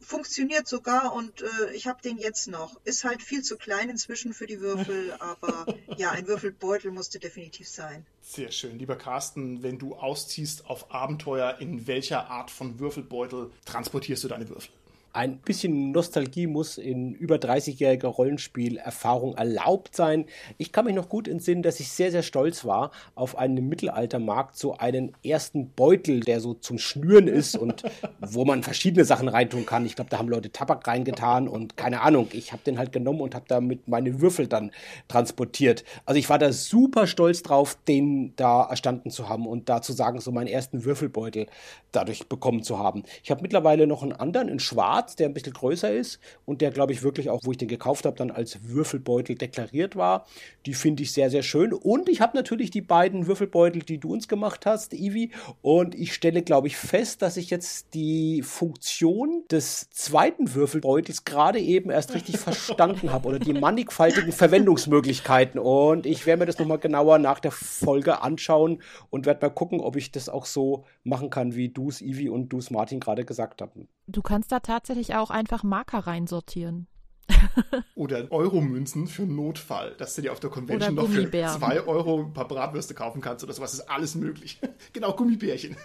funktioniert 0.00 0.68
sogar 0.68 1.12
und 1.12 1.42
äh, 1.42 1.72
ich 1.74 1.86
habe 1.86 2.00
den 2.02 2.18
jetzt 2.18 2.48
noch. 2.48 2.80
Ist 2.84 3.04
halt 3.04 3.22
viel 3.22 3.42
zu 3.42 3.56
klein 3.56 3.90
inzwischen 3.90 4.32
für 4.32 4.46
die 4.46 4.60
Würfel, 4.60 5.12
aber 5.18 5.66
ja, 5.96 6.10
ein 6.10 6.26
Würfelbeutel 6.26 6.90
musste 6.90 7.18
definitiv 7.18 7.68
sein. 7.68 8.06
Sehr 8.22 8.50
schön. 8.52 8.78
Lieber 8.78 8.96
Carsten, 8.96 9.62
wenn 9.62 9.78
du 9.78 9.94
ausziehst 9.94 10.66
auf 10.66 10.92
Abenteuer, 10.92 11.56
in 11.60 11.86
welcher 11.86 12.30
Art 12.30 12.50
von 12.50 12.78
Würfelbeutel 12.78 13.50
transportierst 13.64 14.24
du 14.24 14.28
deine 14.28 14.48
Würfel? 14.48 14.70
Ein 15.18 15.38
bisschen 15.38 15.90
Nostalgie 15.90 16.46
muss 16.46 16.78
in 16.78 17.12
über 17.12 17.38
30-jähriger 17.38 18.06
Rollenspielerfahrung 18.06 19.34
erlaubt 19.34 19.96
sein. 19.96 20.26
Ich 20.58 20.70
kann 20.70 20.84
mich 20.84 20.94
noch 20.94 21.08
gut 21.08 21.26
entsinnen, 21.26 21.64
dass 21.64 21.80
ich 21.80 21.90
sehr, 21.90 22.12
sehr 22.12 22.22
stolz 22.22 22.64
war 22.64 22.92
auf 23.16 23.36
einen 23.36 23.68
Mittelaltermarkt, 23.68 24.56
so 24.56 24.76
einen 24.76 25.10
ersten 25.24 25.70
Beutel, 25.70 26.20
der 26.20 26.38
so 26.38 26.54
zum 26.54 26.78
Schnüren 26.78 27.26
ist 27.26 27.56
und 27.56 27.82
wo 28.20 28.44
man 28.44 28.62
verschiedene 28.62 29.04
Sachen 29.04 29.26
reintun 29.26 29.66
kann. 29.66 29.84
Ich 29.86 29.96
glaube, 29.96 30.08
da 30.08 30.18
haben 30.18 30.28
Leute 30.28 30.52
Tabak 30.52 30.86
reingetan 30.86 31.48
und 31.48 31.76
keine 31.76 32.02
Ahnung. 32.02 32.28
Ich 32.30 32.52
habe 32.52 32.62
den 32.62 32.78
halt 32.78 32.92
genommen 32.92 33.20
und 33.20 33.34
habe 33.34 33.46
damit 33.48 33.88
meine 33.88 34.20
Würfel 34.20 34.46
dann 34.46 34.70
transportiert. 35.08 35.82
Also 36.06 36.20
ich 36.20 36.30
war 36.30 36.38
da 36.38 36.52
super 36.52 37.08
stolz 37.08 37.42
drauf, 37.42 37.76
den 37.88 38.34
da 38.36 38.62
erstanden 38.70 39.10
zu 39.10 39.28
haben 39.28 39.48
und 39.48 39.68
da 39.68 39.82
zu 39.82 39.92
sagen, 39.92 40.20
so 40.20 40.30
meinen 40.30 40.46
ersten 40.46 40.84
Würfelbeutel 40.84 41.46
dadurch 41.90 42.28
bekommen 42.28 42.62
zu 42.62 42.78
haben. 42.78 43.02
Ich 43.24 43.32
habe 43.32 43.42
mittlerweile 43.42 43.88
noch 43.88 44.04
einen 44.04 44.12
anderen 44.12 44.46
in 44.46 44.60
Schwarz 44.60 45.07
Schwarz, 45.08 45.16
der 45.16 45.28
ein 45.28 45.34
bisschen 45.34 45.52
größer 45.52 45.92
ist 45.92 46.20
und 46.44 46.60
der, 46.60 46.70
glaube 46.70 46.92
ich, 46.92 47.02
wirklich 47.02 47.30
auch, 47.30 47.40
wo 47.44 47.52
ich 47.52 47.58
den 47.58 47.68
gekauft 47.68 48.04
habe, 48.04 48.16
dann 48.16 48.30
als 48.30 48.58
Würfelbeutel 48.68 49.36
deklariert 49.36 49.96
war. 49.96 50.26
Die 50.66 50.74
finde 50.74 51.02
ich 51.02 51.12
sehr, 51.12 51.30
sehr 51.30 51.42
schön. 51.42 51.72
Und 51.72 52.08
ich 52.08 52.20
habe 52.20 52.36
natürlich 52.36 52.70
die 52.70 52.80
beiden 52.80 53.26
Würfelbeutel, 53.26 53.82
die 53.82 53.98
du 53.98 54.12
uns 54.12 54.28
gemacht 54.28 54.66
hast, 54.66 54.92
Ivi. 54.92 55.30
Und 55.62 55.94
ich 55.94 56.14
stelle, 56.14 56.42
glaube 56.42 56.66
ich, 56.66 56.76
fest, 56.76 57.22
dass 57.22 57.36
ich 57.36 57.50
jetzt 57.50 57.94
die 57.94 58.42
Funktion 58.42 59.44
des 59.50 59.88
zweiten 59.90 60.54
Würfelbeutels 60.54 61.24
gerade 61.24 61.58
eben 61.58 61.90
erst 61.90 62.14
richtig 62.14 62.38
verstanden 62.38 63.12
habe 63.12 63.28
oder 63.28 63.38
die 63.38 63.54
mannigfaltigen 63.54 64.32
Verwendungsmöglichkeiten. 64.32 65.58
Und 65.58 66.06
ich 66.06 66.26
werde 66.26 66.40
mir 66.40 66.46
das 66.46 66.58
nochmal 66.58 66.78
genauer 66.78 67.18
nach 67.18 67.40
der 67.40 67.52
Folge 67.52 68.20
anschauen 68.22 68.82
und 69.10 69.26
werde 69.26 69.46
mal 69.46 69.52
gucken, 69.52 69.80
ob 69.80 69.96
ich 69.96 70.12
das 70.12 70.28
auch 70.28 70.46
so 70.46 70.84
machen 71.04 71.30
kann, 71.30 71.54
wie 71.54 71.68
du 71.68 71.88
es, 71.88 72.02
Ivi 72.02 72.28
und 72.28 72.48
du 72.50 72.58
es, 72.58 72.70
Martin, 72.70 73.00
gerade 73.00 73.24
gesagt 73.24 73.62
haben. 73.62 73.88
Du 74.06 74.22
kannst 74.22 74.50
da 74.52 74.60
tatsächlich 74.60 74.87
tatsächlich 74.88 75.14
auch 75.16 75.30
einfach 75.30 75.62
Marker 75.62 75.98
reinsortieren. 75.98 76.86
Oder 77.94 78.26
Euromünzen 78.30 79.06
für 79.06 79.26
Notfall, 79.26 79.94
dass 79.98 80.14
du 80.14 80.22
dir 80.22 80.32
auf 80.32 80.40
der 80.40 80.48
Convention 80.48 80.94
noch 80.94 81.08
für 81.08 81.30
zwei 81.30 81.82
Euro 81.82 82.22
ein 82.22 82.32
paar 82.32 82.48
Bratwürste 82.48 82.94
kaufen 82.94 83.20
kannst 83.20 83.44
oder 83.44 83.52
sowas, 83.52 83.74
ist 83.74 83.90
alles 83.90 84.14
möglich. 84.14 84.58
genau, 84.94 85.12
Gummibärchen. 85.12 85.76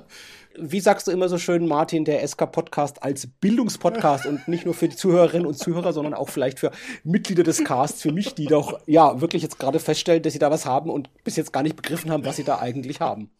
Wie 0.58 0.80
sagst 0.80 1.06
du 1.06 1.10
immer 1.10 1.28
so 1.28 1.36
schön, 1.36 1.68
Martin, 1.68 2.06
der 2.06 2.26
SK-Podcast 2.26 3.02
als 3.02 3.26
Bildungspodcast 3.26 4.24
und 4.24 4.48
nicht 4.48 4.64
nur 4.64 4.72
für 4.72 4.88
die 4.88 4.96
Zuhörerinnen 4.96 5.46
und 5.46 5.58
Zuhörer, 5.58 5.92
sondern 5.92 6.14
auch 6.14 6.30
vielleicht 6.30 6.58
für 6.58 6.72
Mitglieder 7.04 7.42
des 7.42 7.62
Casts, 7.62 8.00
für 8.00 8.12
mich, 8.12 8.34
die 8.34 8.46
doch 8.46 8.80
ja 8.86 9.20
wirklich 9.20 9.42
jetzt 9.42 9.58
gerade 9.58 9.80
feststellen, 9.80 10.22
dass 10.22 10.32
sie 10.32 10.38
da 10.38 10.50
was 10.50 10.64
haben 10.64 10.88
und 10.88 11.10
bis 11.22 11.36
jetzt 11.36 11.52
gar 11.52 11.62
nicht 11.62 11.76
begriffen 11.76 12.10
haben, 12.10 12.24
was 12.24 12.36
sie 12.36 12.44
da 12.44 12.58
eigentlich 12.58 13.00
haben. 13.00 13.30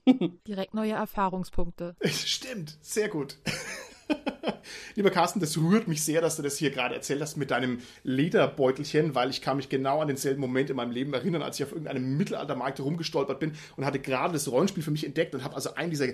Direkt 0.46 0.74
neue 0.74 0.92
Erfahrungspunkte. 0.92 1.96
Stimmt, 2.04 2.76
sehr 2.82 3.09
gut. 3.09 3.38
Lieber 4.94 5.11
Carsten, 5.11 5.40
das 5.40 5.56
rührt 5.56 5.88
mich 5.88 6.02
sehr, 6.02 6.20
dass 6.20 6.36
du 6.36 6.42
das 6.42 6.59
hier 6.59 6.70
gerade 6.70 6.94
erzählt 6.94 7.20
hast 7.20 7.36
mit 7.36 7.50
deinem 7.50 7.80
Lederbeutelchen, 8.04 9.14
weil 9.14 9.30
ich 9.30 9.42
kann 9.42 9.56
mich 9.56 9.68
genau 9.68 10.00
an 10.00 10.09
denselben 10.09 10.40
Moment 10.40 10.70
in 10.70 10.76
meinem 10.76 10.90
Leben 10.90 11.12
erinnern, 11.14 11.42
als 11.42 11.59
ich 11.59 11.64
auf 11.64 11.72
irgendeinem 11.72 12.16
Mittelaltermarkt 12.16 12.80
rumgestolpert 12.80 13.40
bin 13.40 13.52
und 13.76 13.84
hatte 13.84 13.98
gerade 13.98 14.32
das 14.32 14.50
Rollenspiel 14.50 14.82
für 14.82 14.90
mich 14.90 15.04
entdeckt 15.04 15.34
und 15.34 15.44
habe 15.44 15.54
also 15.54 15.74
einen 15.74 15.90
dieser, 15.90 16.09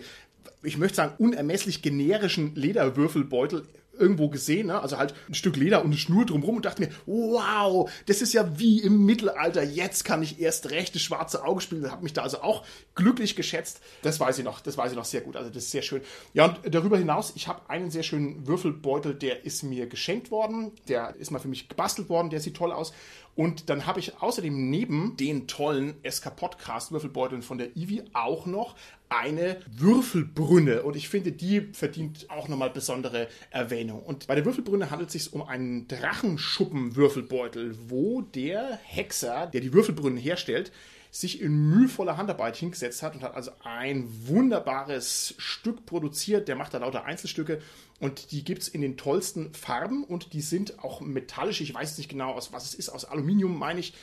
ich 0.63 0.79
möchte 0.79 0.97
sagen, 0.97 1.15
unermesslich 1.19 1.83
generischen 1.83 2.55
Lederwürfelbeutel 2.55 3.67
irgendwo 3.99 4.29
gesehen, 4.29 4.69
ne? 4.69 4.81
also 4.81 4.99
halt 4.99 5.15
ein 5.29 5.35
Stück 5.35 5.57
Leder 5.57 5.81
und 5.81 5.87
eine 5.87 5.97
Schnur 5.97 6.27
drumherum 6.27 6.57
und 6.57 6.65
dachte 6.65 6.83
mir, 6.83 6.91
wow, 7.07 7.91
das 8.07 8.23
ist 8.23 8.33
ja 8.33 8.59
wie 8.59 8.81
im 8.81 9.05
Mittelalter, 9.05 9.63
jetzt 9.63 10.05
kann 10.05 10.23
ich 10.23 10.41
erst 10.41 10.71
recht 10.71 10.95
das 10.95 11.03
schwarze 11.03 11.45
Auge 11.45 11.61
spielen, 11.61 11.91
habe 11.91 12.03
mich 12.03 12.13
da 12.13 12.23
also 12.23 12.43
auch 12.43 12.65
glücklich 12.95 13.37
geschätzt, 13.37 13.81
das 14.03 14.21
weiß 14.21 14.39
ich 14.39 14.45
noch, 14.45 14.61
das 14.61 14.77
weiß 14.77 14.93
ich 14.93 14.97
noch 14.97 15.05
sehr 15.05 15.21
gut, 15.21 15.37
also 15.37 15.51
das 15.51 15.65
ist 15.65 15.71
sehr 15.71 15.83
schön. 15.83 16.03
Ja 16.33 16.47
und 16.47 16.75
darüber 16.75 16.99
hinaus, 16.99 17.33
ich 17.37 17.49
habe 17.49 17.69
einen 17.69 17.91
sehr 17.91 18.03
schönen 18.03 18.47
Würfelbeutel, 18.47 19.15
der 19.15 19.45
ist 19.45 19.63
mir 19.63 19.87
geschenkt 19.87 20.31
worden, 20.31 20.73
der 20.89 21.15
ist 21.17 21.31
mal 21.31 21.39
für 21.39 21.49
mich 21.49 21.69
gebastelt 21.69 22.09
worden, 22.09 22.31
der 22.31 22.41
sieht 22.41 22.57
toll 22.57 22.73
aus 22.73 22.93
und 23.37 23.69
dann 23.69 23.87
habe 23.87 24.01
ich 24.01 24.21
außerdem 24.23 24.71
neben 24.71 25.17
den 25.17 25.47
tollen 25.47 25.95
SK 26.09 26.37
Podcast 26.37 26.93
Würfelbeuteln 26.93 27.43
von 27.43 27.59
der 27.59 27.77
Ivi 27.77 28.03
auch 28.13 28.47
noch 28.47 28.77
eine 29.09 29.59
Würfelbrünne 29.71 30.83
und 30.83 30.97
ich 30.97 31.09
finde, 31.09 31.33
die 31.33 31.61
verdient 31.73 32.31
auch 32.31 32.49
nochmal 32.49 32.71
besondere 32.71 33.29
Erwähnung. 33.51 34.03
Und 34.03 34.27
bei 34.27 34.35
der 34.35 34.45
Würfelbrünne 34.45 34.91
handelt 34.91 35.09
es 35.09 35.25
sich 35.25 35.33
um 35.33 35.43
einen 35.43 35.87
Drachenschuppen-Würfelbeutel, 35.89 37.77
wo 37.89 38.23
der 38.23 38.79
Hexer, 38.83 39.47
der 39.47 39.61
die 39.61 39.73
Würfelbrünnen 39.73 40.19
herstellt, 40.19 40.73
sich 41.15 41.41
in 41.41 41.71
mühevoller 41.71 42.17
Handarbeit 42.17 42.57
hingesetzt 42.57 43.01
hat 43.05 43.15
und 43.15 43.23
hat 43.23 43.37
also 43.37 43.53
ein 43.63 44.09
wunderbares 44.27 45.37
Stück 45.39 45.87
produziert. 45.87 46.49
Der 46.49 46.57
macht 46.57 46.75
da 46.75 46.79
lauter 46.79 47.05
Einzelstücke 47.05 47.63
und 48.01 48.33
die 48.33 48.43
gibt 48.43 48.63
es 48.63 48.69
in 48.69 48.81
den 48.81 48.97
tollsten 48.97 49.55
Farben 49.55 50.03
und 50.03 50.33
die 50.33 50.41
sind 50.41 50.81
auch 50.81 51.01
metallisch. 51.01 51.61
Ich 51.61 51.73
weiß 51.73 51.99
nicht 51.99 52.09
genau, 52.09 52.33
aus 52.33 52.53
was 52.53 52.65
es 52.65 52.75
ist, 52.75 52.89
aus 52.89 53.05
Aluminium 53.05 53.57
meine 53.57 53.79
ich. 53.79 53.95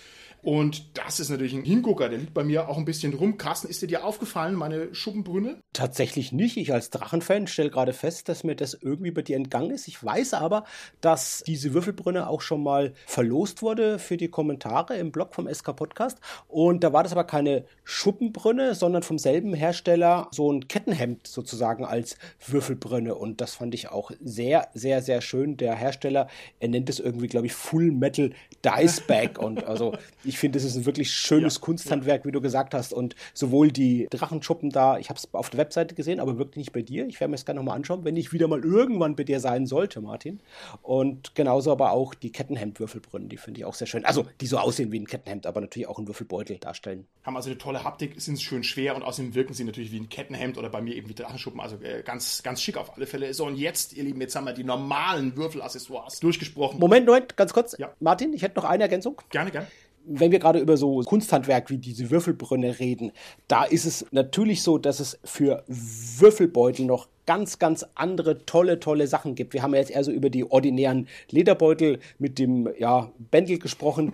Und 0.43 0.97
das 0.97 1.19
ist 1.19 1.29
natürlich 1.29 1.53
ein 1.53 1.63
Hingucker, 1.63 2.09
der 2.09 2.17
liegt 2.17 2.33
bei 2.33 2.43
mir 2.43 2.67
auch 2.67 2.77
ein 2.77 2.85
bisschen 2.85 3.13
rum. 3.13 3.37
Carsten, 3.37 3.67
ist 3.67 3.81
dir 3.81 3.87
dir 3.87 4.03
aufgefallen, 4.03 4.55
meine 4.55 4.93
Schuppenbrünne? 4.93 5.61
Tatsächlich 5.73 6.31
nicht. 6.31 6.57
Ich 6.57 6.73
als 6.73 6.89
Drachenfan 6.89 7.47
stelle 7.47 7.69
gerade 7.69 7.93
fest, 7.93 8.27
dass 8.27 8.43
mir 8.43 8.55
das 8.55 8.73
irgendwie 8.73 9.11
bei 9.11 9.21
dir 9.21 9.35
entgangen 9.35 9.71
ist. 9.71 9.87
Ich 9.87 10.03
weiß 10.03 10.33
aber, 10.33 10.63
dass 10.99 11.43
diese 11.45 11.73
Würfelbrünne 11.73 12.27
auch 12.27 12.41
schon 12.41 12.63
mal 12.63 12.93
verlost 13.05 13.61
wurde 13.61 13.99
für 13.99 14.17
die 14.17 14.29
Kommentare 14.29 14.97
im 14.97 15.11
Blog 15.11 15.35
vom 15.35 15.47
SK 15.51 15.75
Podcast. 15.75 16.19
Und 16.47 16.83
da 16.83 16.91
war 16.91 17.03
das 17.03 17.11
aber 17.11 17.23
keine 17.23 17.65
Schuppenbrünne, 17.83 18.73
sondern 18.73 19.03
vom 19.03 19.19
selben 19.19 19.53
Hersteller 19.53 20.27
so 20.31 20.51
ein 20.51 20.67
Kettenhemd 20.67 21.27
sozusagen 21.27 21.85
als 21.85 22.17
Würfelbrünne. 22.47 23.13
Und 23.13 23.41
das 23.41 23.55
fand 23.55 23.75
ich 23.75 23.89
auch 23.89 24.11
sehr, 24.23 24.69
sehr, 24.73 25.01
sehr 25.01 25.21
schön. 25.21 25.57
Der 25.57 25.75
Hersteller, 25.75 26.27
er 26.59 26.67
nennt 26.69 26.89
es 26.89 26.99
irgendwie, 26.99 27.27
glaube 27.27 27.45
ich, 27.45 27.53
Full 27.53 27.91
Metal 27.91 28.31
Dice 28.65 29.01
Bag. 29.01 29.37
Und 29.37 29.65
also 29.65 29.93
ich 30.31 30.39
finde, 30.39 30.57
es 30.57 30.63
ist 30.63 30.77
ein 30.77 30.85
wirklich 30.85 31.11
schönes 31.11 31.55
ja, 31.55 31.59
Kunsthandwerk, 31.59 32.25
wie 32.25 32.31
du 32.31 32.39
gesagt 32.39 32.73
hast. 32.73 32.93
Und 32.93 33.15
sowohl 33.33 33.69
die 33.69 34.07
Drachenschuppen 34.09 34.69
da, 34.69 34.97
ich 34.97 35.09
habe 35.09 35.19
es 35.19 35.27
auf 35.33 35.49
der 35.49 35.59
Webseite 35.59 35.93
gesehen, 35.93 36.21
aber 36.21 36.37
wirklich 36.37 36.55
nicht 36.55 36.71
bei 36.71 36.81
dir. 36.81 37.05
Ich 37.05 37.19
werde 37.19 37.31
mir 37.31 37.35
das 37.35 37.45
gerne 37.45 37.59
nochmal 37.59 37.75
anschauen, 37.75 38.05
wenn 38.05 38.15
ich 38.15 38.31
wieder 38.31 38.47
mal 38.47 38.63
irgendwann 38.63 39.17
bei 39.17 39.25
dir 39.25 39.41
sein 39.41 39.65
sollte, 39.65 39.99
Martin. 39.99 40.39
Und 40.81 41.35
genauso 41.35 41.71
aber 41.71 41.91
auch 41.91 42.13
die 42.13 42.31
Kettenhemd-Würfelbrunnen, 42.31 43.27
die 43.27 43.35
finde 43.35 43.59
ich 43.59 43.65
auch 43.65 43.73
sehr 43.73 43.87
schön. 43.87 44.05
Also, 44.05 44.25
die 44.39 44.47
so 44.47 44.57
aussehen 44.57 44.93
wie 44.93 44.99
ein 44.99 45.05
Kettenhemd, 45.05 45.45
aber 45.45 45.59
natürlich 45.59 45.87
auch 45.87 45.97
einen 45.97 46.07
Würfelbeutel 46.07 46.57
darstellen. 46.57 47.05
Haben 47.23 47.35
also 47.35 47.49
eine 47.49 47.57
tolle 47.57 47.83
Haptik, 47.83 48.19
sind 48.21 48.41
schön 48.41 48.63
schwer 48.63 48.95
und 48.95 49.03
außerdem 49.03 49.35
wirken 49.35 49.53
sie 49.53 49.65
natürlich 49.65 49.91
wie 49.91 49.99
ein 49.99 50.07
Kettenhemd 50.07 50.57
oder 50.57 50.69
bei 50.69 50.81
mir 50.81 50.95
eben 50.95 51.09
wie 51.09 51.13
Drachenschuppen. 51.13 51.59
Also 51.59 51.75
äh, 51.81 52.03
ganz, 52.03 52.41
ganz 52.41 52.61
schick 52.61 52.77
auf 52.77 52.95
alle 52.95 53.05
Fälle. 53.05 53.33
So, 53.33 53.45
und 53.45 53.57
jetzt, 53.57 53.91
ihr 53.93 54.05
Lieben, 54.05 54.21
jetzt 54.21 54.35
haben 54.37 54.45
wir 54.45 54.53
die 54.53 54.63
normalen 54.63 55.35
Würfelaccessoires 55.35 56.21
durchgesprochen. 56.21 56.79
Moment, 56.79 57.05
Moment, 57.05 57.35
ganz 57.35 57.51
kurz. 57.51 57.75
Ja. 57.77 57.91
Martin, 57.99 58.31
ich 58.33 58.43
hätte 58.43 58.55
noch 58.55 58.63
eine 58.63 58.83
Ergänzung. 58.83 59.21
Gerne, 59.29 59.51
gerne 59.51 59.67
wenn 60.05 60.31
wir 60.31 60.39
gerade 60.39 60.59
über 60.59 60.77
so 60.77 60.99
Kunsthandwerk 61.01 61.69
wie 61.69 61.77
diese 61.77 62.09
Würfelbrünne 62.09 62.79
reden, 62.79 63.11
da 63.47 63.63
ist 63.63 63.85
es 63.85 64.05
natürlich 64.11 64.63
so, 64.63 64.77
dass 64.77 64.99
es 64.99 65.19
für 65.23 65.63
Würfelbeutel 65.67 66.85
noch 66.85 67.07
ganz, 67.25 67.59
ganz 67.59 67.85
andere 67.95 68.45
tolle, 68.45 68.79
tolle 68.79 69.07
Sachen 69.07 69.35
gibt. 69.35 69.53
Wir 69.53 69.61
haben 69.61 69.73
ja 69.73 69.79
jetzt 69.79 69.91
eher 69.91 70.03
so 70.03 70.11
über 70.11 70.29
die 70.29 70.49
ordinären 70.49 71.07
Lederbeutel 71.29 71.99
mit 72.19 72.39
dem 72.39 72.69
ja, 72.77 73.11
Bändel 73.19 73.59
gesprochen. 73.59 74.13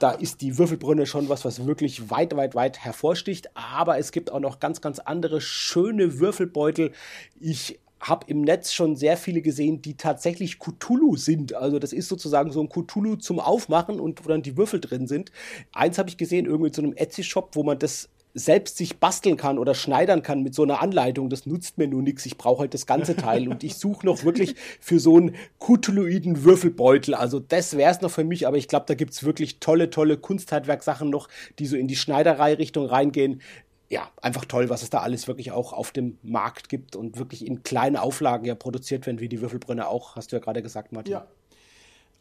Da 0.00 0.12
ist 0.12 0.40
die 0.40 0.58
Würfelbrünne 0.58 1.06
schon 1.06 1.28
was, 1.28 1.44
was 1.44 1.66
wirklich 1.66 2.10
weit, 2.10 2.34
weit, 2.34 2.54
weit 2.54 2.78
hervorsticht. 2.78 3.50
Aber 3.54 3.98
es 3.98 4.10
gibt 4.10 4.32
auch 4.32 4.40
noch 4.40 4.58
ganz, 4.58 4.80
ganz 4.80 4.98
andere 4.98 5.40
schöne 5.40 6.18
Würfelbeutel. 6.18 6.92
Ich 7.40 7.78
habe 8.08 8.26
im 8.28 8.42
Netz 8.42 8.72
schon 8.72 8.96
sehr 8.96 9.16
viele 9.16 9.42
gesehen, 9.42 9.82
die 9.82 9.96
tatsächlich 9.96 10.58
Cthulhu 10.58 11.16
sind. 11.16 11.54
Also 11.54 11.78
das 11.78 11.92
ist 11.92 12.08
sozusagen 12.08 12.52
so 12.52 12.60
ein 12.60 12.68
Cthulhu 12.68 13.16
zum 13.16 13.40
Aufmachen 13.40 14.00
und 14.00 14.24
wo 14.24 14.28
dann 14.28 14.42
die 14.42 14.56
Würfel 14.56 14.80
drin 14.80 15.06
sind. 15.06 15.32
Eins 15.72 15.98
habe 15.98 16.08
ich 16.08 16.16
gesehen, 16.16 16.46
irgendwie 16.46 16.68
in 16.68 16.74
so 16.74 16.82
einem 16.82 16.94
Etsy-Shop, 16.94 17.50
wo 17.54 17.62
man 17.62 17.78
das 17.78 18.08
selbst 18.36 18.76
sich 18.76 18.98
basteln 18.98 19.38
kann 19.38 19.58
oder 19.58 19.74
schneidern 19.74 20.22
kann 20.22 20.42
mit 20.42 20.54
so 20.54 20.62
einer 20.62 20.82
Anleitung, 20.82 21.30
das 21.30 21.46
nutzt 21.46 21.78
mir 21.78 21.88
nur 21.88 22.02
nichts. 22.02 22.26
Ich 22.26 22.36
brauche 22.36 22.60
halt 22.60 22.74
das 22.74 22.84
ganze 22.84 23.16
Teil 23.16 23.48
und 23.50 23.64
ich 23.64 23.76
suche 23.76 24.04
noch 24.04 24.24
wirklich 24.24 24.54
für 24.78 25.00
so 25.00 25.16
einen 25.16 25.34
Cthulhuiden 25.58 26.44
Würfelbeutel. 26.44 27.14
Also 27.14 27.40
das 27.40 27.78
wäre 27.78 27.90
es 27.90 28.02
noch 28.02 28.10
für 28.10 28.24
mich, 28.24 28.46
aber 28.46 28.58
ich 28.58 28.68
glaube, 28.68 28.84
da 28.86 28.94
gibt 28.94 29.14
es 29.14 29.24
wirklich 29.24 29.58
tolle, 29.58 29.88
tolle 29.88 30.18
Kunsthandwerksachen 30.18 31.08
noch, 31.08 31.28
die 31.58 31.66
so 31.66 31.76
in 31.76 31.88
die 31.88 31.96
Schneiderei-Richtung 31.96 32.84
reingehen. 32.84 33.40
Ja, 33.88 34.10
einfach 34.20 34.44
toll, 34.44 34.68
was 34.68 34.82
es 34.82 34.90
da 34.90 35.00
alles 35.00 35.28
wirklich 35.28 35.52
auch 35.52 35.72
auf 35.72 35.92
dem 35.92 36.18
Markt 36.22 36.68
gibt 36.68 36.96
und 36.96 37.18
wirklich 37.18 37.46
in 37.46 37.62
kleinen 37.62 37.96
Auflagen 37.96 38.44
ja 38.44 38.54
produziert 38.54 39.06
werden, 39.06 39.20
wie 39.20 39.28
die 39.28 39.40
Würfelbrünne 39.40 39.86
auch, 39.86 40.16
hast 40.16 40.32
du 40.32 40.36
ja 40.36 40.40
gerade 40.40 40.62
gesagt, 40.62 40.92
Martin. 40.92 41.12
Ja. 41.12 41.26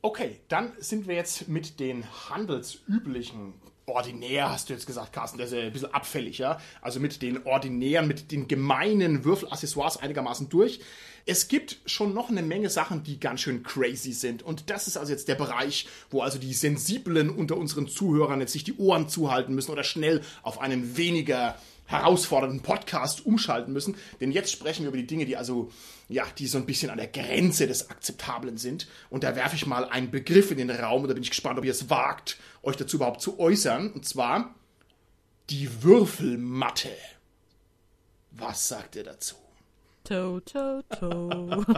Okay, 0.02 0.40
dann 0.48 0.74
sind 0.78 1.08
wir 1.08 1.16
jetzt 1.16 1.48
mit 1.48 1.80
den 1.80 2.06
handelsüblichen 2.30 3.54
ordinär, 3.86 4.52
hast 4.52 4.70
du 4.70 4.74
jetzt 4.74 4.88
gesagt, 4.88 5.14
Carsten, 5.14 5.38
das 5.38 5.52
ist 5.52 5.58
ein 5.58 5.72
bisschen 5.72 5.94
abfällig, 5.94 6.38
ja. 6.38 6.60
Also 6.82 7.00
mit 7.00 7.22
den 7.22 7.46
ordinären, 7.46 8.08
mit 8.08 8.32
den 8.32 8.48
gemeinen 8.48 9.24
Würfelaccessoires 9.24 9.98
einigermaßen 9.98 10.50
durch. 10.50 10.80
Es 11.28 11.48
gibt 11.48 11.78
schon 11.88 12.14
noch 12.14 12.30
eine 12.30 12.44
Menge 12.44 12.70
Sachen, 12.70 13.04
die 13.04 13.20
ganz 13.20 13.42
schön 13.42 13.64
crazy 13.64 14.12
sind. 14.12 14.44
Und 14.44 14.70
das 14.70 14.88
ist 14.88 14.98
also 14.98 15.12
jetzt 15.12 15.28
der 15.28 15.36
Bereich, 15.36 15.88
wo 16.12 16.22
also 16.22 16.38
die 16.38 16.54
Sensiblen 16.54 17.30
unter 17.30 17.58
unseren 17.58 17.88
Zuhörern 17.88 18.42
jetzt 18.42 18.54
sich 18.54 18.64
die 18.64 18.78
Ohren 18.78 19.10
zuhalten 19.10 19.56
müssen 19.56 19.72
oder 19.72 19.84
schnell 19.84 20.22
auf 20.44 20.60
einen 20.60 20.98
weniger 20.98 21.56
herausfordernden 21.88 22.62
Podcast 22.62 23.26
umschalten 23.26 23.74
müssen. 23.74 23.96
Denn 24.20 24.32
jetzt 24.32 24.52
sprechen 24.52 24.84
wir 24.84 24.90
über 24.90 24.98
die 24.98 25.08
Dinge, 25.08 25.26
die 25.26 25.38
also, 25.38 25.72
ja, 26.10 26.24
die 26.38 26.48
so 26.48 26.58
ein 26.58 26.66
bisschen 26.66 26.90
an 26.90 26.98
der 26.98 27.08
Grenze 27.08 27.68
des 27.68 27.90
Akzeptablen 27.90 28.58
sind. 28.58 28.88
Und 29.10 29.24
da 29.24 29.36
werfe 29.36 29.56
ich 29.56 29.66
mal 29.66 29.86
einen 29.86 30.12
Begriff 30.12 30.52
in 30.52 30.58
den 30.58 30.72
Raum 30.72 31.04
und 31.04 31.08
da 31.10 31.14
bin 31.14 31.24
ich 31.24 31.30
gespannt, 31.30 31.60
ob 31.60 31.66
ihr 31.66 31.72
es 31.72 31.90
wagt, 31.90 32.38
euch 32.66 32.76
dazu 32.78 32.98
überhaupt 32.98 33.22
zu 33.22 33.40
äußern. 33.40 33.92
Und 33.92 34.06
zwar 34.06 34.54
die 35.50 35.84
Würfelmatte. 35.84 36.90
Was 38.32 38.68
sagt 38.68 38.96
ihr 38.96 39.04
dazu? 39.04 39.36
To, 40.04 40.40
to, 40.42 40.82
to. 41.00 41.66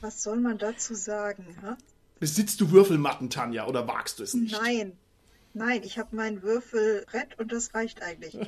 Was 0.00 0.22
soll 0.22 0.36
man 0.36 0.58
dazu 0.58 0.94
sagen? 0.94 1.56
Ha? 1.62 1.76
Besitzt 2.20 2.60
du 2.60 2.70
Würfelmatten, 2.70 3.30
Tanja, 3.30 3.66
oder 3.66 3.88
wagst 3.88 4.18
du 4.18 4.22
es 4.22 4.34
nicht? 4.34 4.52
Nein, 4.52 4.96
Nein, 5.56 5.84
ich 5.84 5.98
habe 5.98 6.16
mein 6.16 6.42
Würfelbrett 6.42 7.38
und 7.38 7.52
das 7.52 7.74
reicht 7.74 8.02
eigentlich. 8.02 8.36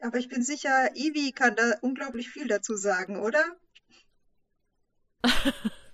Aber 0.00 0.18
ich 0.18 0.28
bin 0.28 0.42
sicher, 0.42 0.90
Ivi 0.96 1.30
kann 1.30 1.54
da 1.54 1.76
unglaublich 1.80 2.28
viel 2.28 2.48
dazu 2.48 2.74
sagen, 2.74 3.20
oder? 3.20 3.44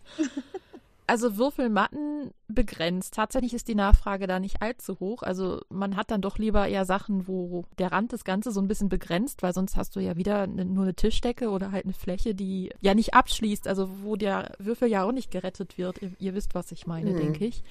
Also 1.13 1.37
Würfelmatten 1.37 2.31
begrenzt. 2.49 3.15
Tatsächlich 3.15 3.53
ist 3.53 3.69
die 3.69 3.75
Nachfrage 3.75 4.27
da 4.27 4.39
nicht 4.39 4.63
allzu 4.63 4.99
hoch. 5.01 5.23
Also 5.23 5.61
man 5.69 5.97
hat 5.97 6.11
dann 6.11 6.23
doch 6.23 6.39
lieber 6.39 6.67
eher 6.69 6.87
Sachen, 6.87 7.27
wo 7.27 7.67
der 7.79 7.93
Rand 7.93 8.13
das 8.13 8.25
Ganze 8.25 8.51
so 8.51 8.61
ein 8.61 8.67
bisschen 8.69 8.89
begrenzt, 8.89 9.43
weil 9.43 9.53
sonst 9.53 9.77
hast 9.77 9.97
du 9.97 10.01
ja 10.01 10.17
wieder 10.17 10.47
ne, 10.47 10.65
nur 10.65 10.85
eine 10.85 10.95
Tischdecke 10.95 11.51
oder 11.51 11.73
halt 11.73 11.85
eine 11.85 11.93
Fläche, 11.93 12.35
die 12.35 12.71
ja 12.81 12.95
nicht 12.95 13.15
abschließt, 13.15 13.69
also 13.69 13.91
wo 14.03 14.17
der 14.17 14.55
Würfel 14.59 14.89
ja 14.89 15.03
auch 15.03 15.13
nicht 15.13 15.31
gerettet 15.31 15.77
wird. 15.77 16.01
Ihr, 16.01 16.13
ihr 16.19 16.35
wisst, 16.35 16.55
was 16.55 16.73
ich 16.73 16.87
meine, 16.87 17.11
mhm. 17.11 17.17
denke 17.17 17.45
ich. 17.45 17.65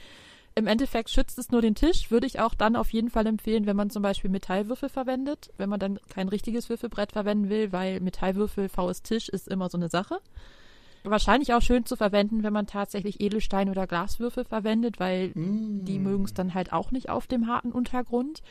Im 0.53 0.67
Endeffekt 0.67 1.09
schützt 1.09 1.39
es 1.39 1.49
nur 1.49 1.61
den 1.61 1.75
Tisch, 1.75 2.11
würde 2.11 2.27
ich 2.27 2.41
auch 2.41 2.53
dann 2.53 2.75
auf 2.75 2.91
jeden 2.91 3.09
Fall 3.09 3.25
empfehlen, 3.25 3.65
wenn 3.65 3.77
man 3.77 3.89
zum 3.89 4.03
Beispiel 4.03 4.29
Metallwürfel 4.29 4.89
verwendet, 4.89 5.49
wenn 5.57 5.69
man 5.69 5.79
dann 5.79 5.97
kein 6.09 6.27
richtiges 6.27 6.69
Würfelbrett 6.69 7.13
verwenden 7.13 7.49
will, 7.49 7.71
weil 7.71 8.01
Metallwürfel, 8.01 8.67
VS 8.67 9.01
Tisch 9.01 9.29
ist 9.29 9.47
immer 9.47 9.69
so 9.69 9.77
eine 9.77 9.87
Sache. 9.87 10.19
Wahrscheinlich 11.04 11.54
auch 11.54 11.62
schön 11.62 11.86
zu 11.86 11.95
verwenden, 11.95 12.43
wenn 12.43 12.54
man 12.54 12.68
tatsächlich 12.68 13.20
Edelstein- 13.22 13.70
oder 13.70 13.88
Glaswürfel 13.88 14.45
verwendet, 14.45 14.99
weil 14.99 15.30
mm. 15.30 15.86
die 15.86 15.99
mögen 15.99 16.26
es 16.26 16.34
dann 16.34 16.54
halt 16.54 16.72
auch 16.74 16.91
nicht 16.91 17.10
auf 17.10 17.28
dem 17.28 17.47
harten 17.47 17.72
Untergrund. 17.72 18.41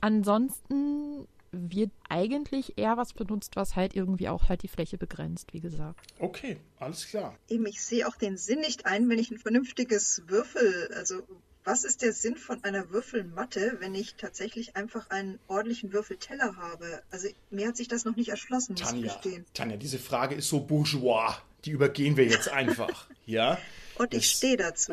Ansonsten 0.00 1.26
wird 1.52 1.90
eigentlich 2.08 2.76
eher 2.76 2.96
was 2.96 3.12
benutzt, 3.12 3.56
was 3.56 3.76
halt 3.76 3.94
irgendwie 3.94 4.28
auch 4.28 4.48
halt 4.48 4.62
die 4.62 4.68
Fläche 4.68 4.98
begrenzt, 4.98 5.52
wie 5.52 5.60
gesagt. 5.60 6.00
Okay, 6.18 6.58
alles 6.78 7.06
klar. 7.08 7.36
Eben, 7.48 7.66
ich 7.66 7.82
sehe 7.82 8.06
auch 8.06 8.16
den 8.16 8.36
Sinn 8.36 8.60
nicht 8.60 8.86
ein, 8.86 9.08
wenn 9.08 9.18
ich 9.18 9.30
ein 9.30 9.38
vernünftiges 9.38 10.22
Würfel, 10.26 10.90
also 10.94 11.22
was 11.64 11.84
ist 11.84 12.02
der 12.02 12.12
Sinn 12.12 12.36
von 12.36 12.62
einer 12.62 12.90
Würfelmatte, 12.90 13.78
wenn 13.80 13.94
ich 13.94 14.14
tatsächlich 14.14 14.76
einfach 14.76 15.10
einen 15.10 15.40
ordentlichen 15.48 15.92
Würfelteller 15.92 16.56
habe? 16.56 17.02
Also 17.10 17.28
mir 17.50 17.66
hat 17.68 17.76
sich 17.76 17.88
das 17.88 18.04
noch 18.04 18.14
nicht 18.14 18.28
erschlossen, 18.28 18.74
muss 18.74 18.82
Tanja, 18.82 19.06
ich 19.06 19.20
gestehen. 19.20 19.44
Tanja, 19.52 19.76
diese 19.76 19.98
Frage 19.98 20.36
ist 20.36 20.48
so 20.48 20.60
bourgeois. 20.60 21.34
Die 21.66 21.72
übergehen 21.72 22.16
wir 22.16 22.24
jetzt 22.24 22.48
einfach. 22.48 23.06
ja? 23.26 23.58
Und 23.96 24.14
ich 24.14 24.30
stehe 24.30 24.56
dazu. 24.56 24.92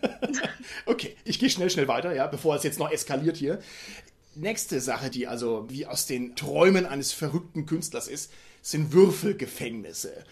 okay, 0.86 1.16
ich 1.24 1.38
gehe 1.38 1.50
schnell, 1.50 1.70
schnell 1.70 1.88
weiter, 1.88 2.14
ja, 2.14 2.26
bevor 2.26 2.56
es 2.56 2.62
jetzt 2.62 2.78
noch 2.78 2.90
eskaliert 2.90 3.36
hier. 3.36 3.60
Nächste 4.34 4.80
Sache, 4.80 5.10
die 5.10 5.28
also 5.28 5.66
wie 5.68 5.86
aus 5.86 6.06
den 6.06 6.34
Träumen 6.34 6.86
eines 6.86 7.12
verrückten 7.12 7.66
Künstlers 7.66 8.08
ist, 8.08 8.32
sind 8.62 8.92
Würfelgefängnisse. 8.92 10.24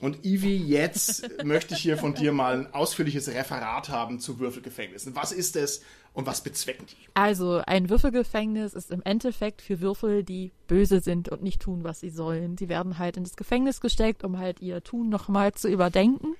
Und 0.00 0.24
Ivi, 0.24 0.56
jetzt 0.56 1.44
möchte 1.44 1.74
ich 1.74 1.80
hier 1.80 1.96
von 1.96 2.14
dir 2.14 2.32
mal 2.32 2.60
ein 2.60 2.74
ausführliches 2.74 3.28
Referat 3.28 3.88
haben 3.88 4.20
zu 4.20 4.38
Würfelgefängnissen. 4.38 5.16
Was 5.16 5.32
ist 5.32 5.56
es 5.56 5.82
und 6.12 6.26
was 6.26 6.42
bezwecken 6.42 6.86
die? 6.86 7.08
Also, 7.14 7.62
ein 7.66 7.90
Würfelgefängnis 7.90 8.74
ist 8.74 8.92
im 8.92 9.02
Endeffekt 9.02 9.60
für 9.60 9.80
Würfel, 9.80 10.22
die 10.22 10.52
böse 10.68 11.00
sind 11.00 11.28
und 11.28 11.42
nicht 11.42 11.60
tun, 11.60 11.82
was 11.82 12.00
sie 12.00 12.10
sollen. 12.10 12.54
Die 12.54 12.68
werden 12.68 12.98
halt 12.98 13.16
in 13.16 13.24
das 13.24 13.36
Gefängnis 13.36 13.80
gesteckt, 13.80 14.22
um 14.22 14.38
halt 14.38 14.60
ihr 14.60 14.84
Tun 14.84 15.08
nochmal 15.08 15.52
zu 15.54 15.68
überdenken. 15.68 16.36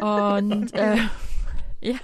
Und 0.00 0.72
äh, 0.74 0.96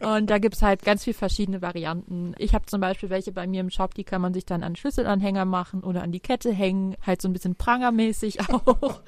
Ja, 0.00 0.16
und 0.16 0.30
da 0.30 0.38
gibt's 0.38 0.62
halt 0.62 0.82
ganz 0.82 1.04
viele 1.04 1.14
verschiedene 1.14 1.62
Varianten. 1.62 2.34
Ich 2.38 2.54
habe 2.54 2.66
zum 2.66 2.80
Beispiel 2.80 3.10
welche 3.10 3.32
bei 3.32 3.46
mir 3.46 3.60
im 3.60 3.70
Shop, 3.70 3.94
die 3.94 4.04
kann 4.04 4.20
man 4.20 4.34
sich 4.34 4.46
dann 4.46 4.62
an 4.62 4.74
Schlüsselanhänger 4.74 5.44
machen 5.44 5.82
oder 5.82 6.02
an 6.02 6.12
die 6.12 6.20
Kette 6.20 6.52
hängen, 6.52 6.96
halt 7.04 7.22
so 7.22 7.28
ein 7.28 7.32
bisschen 7.32 7.54
prangermäßig 7.54 8.40
auch. 8.50 9.00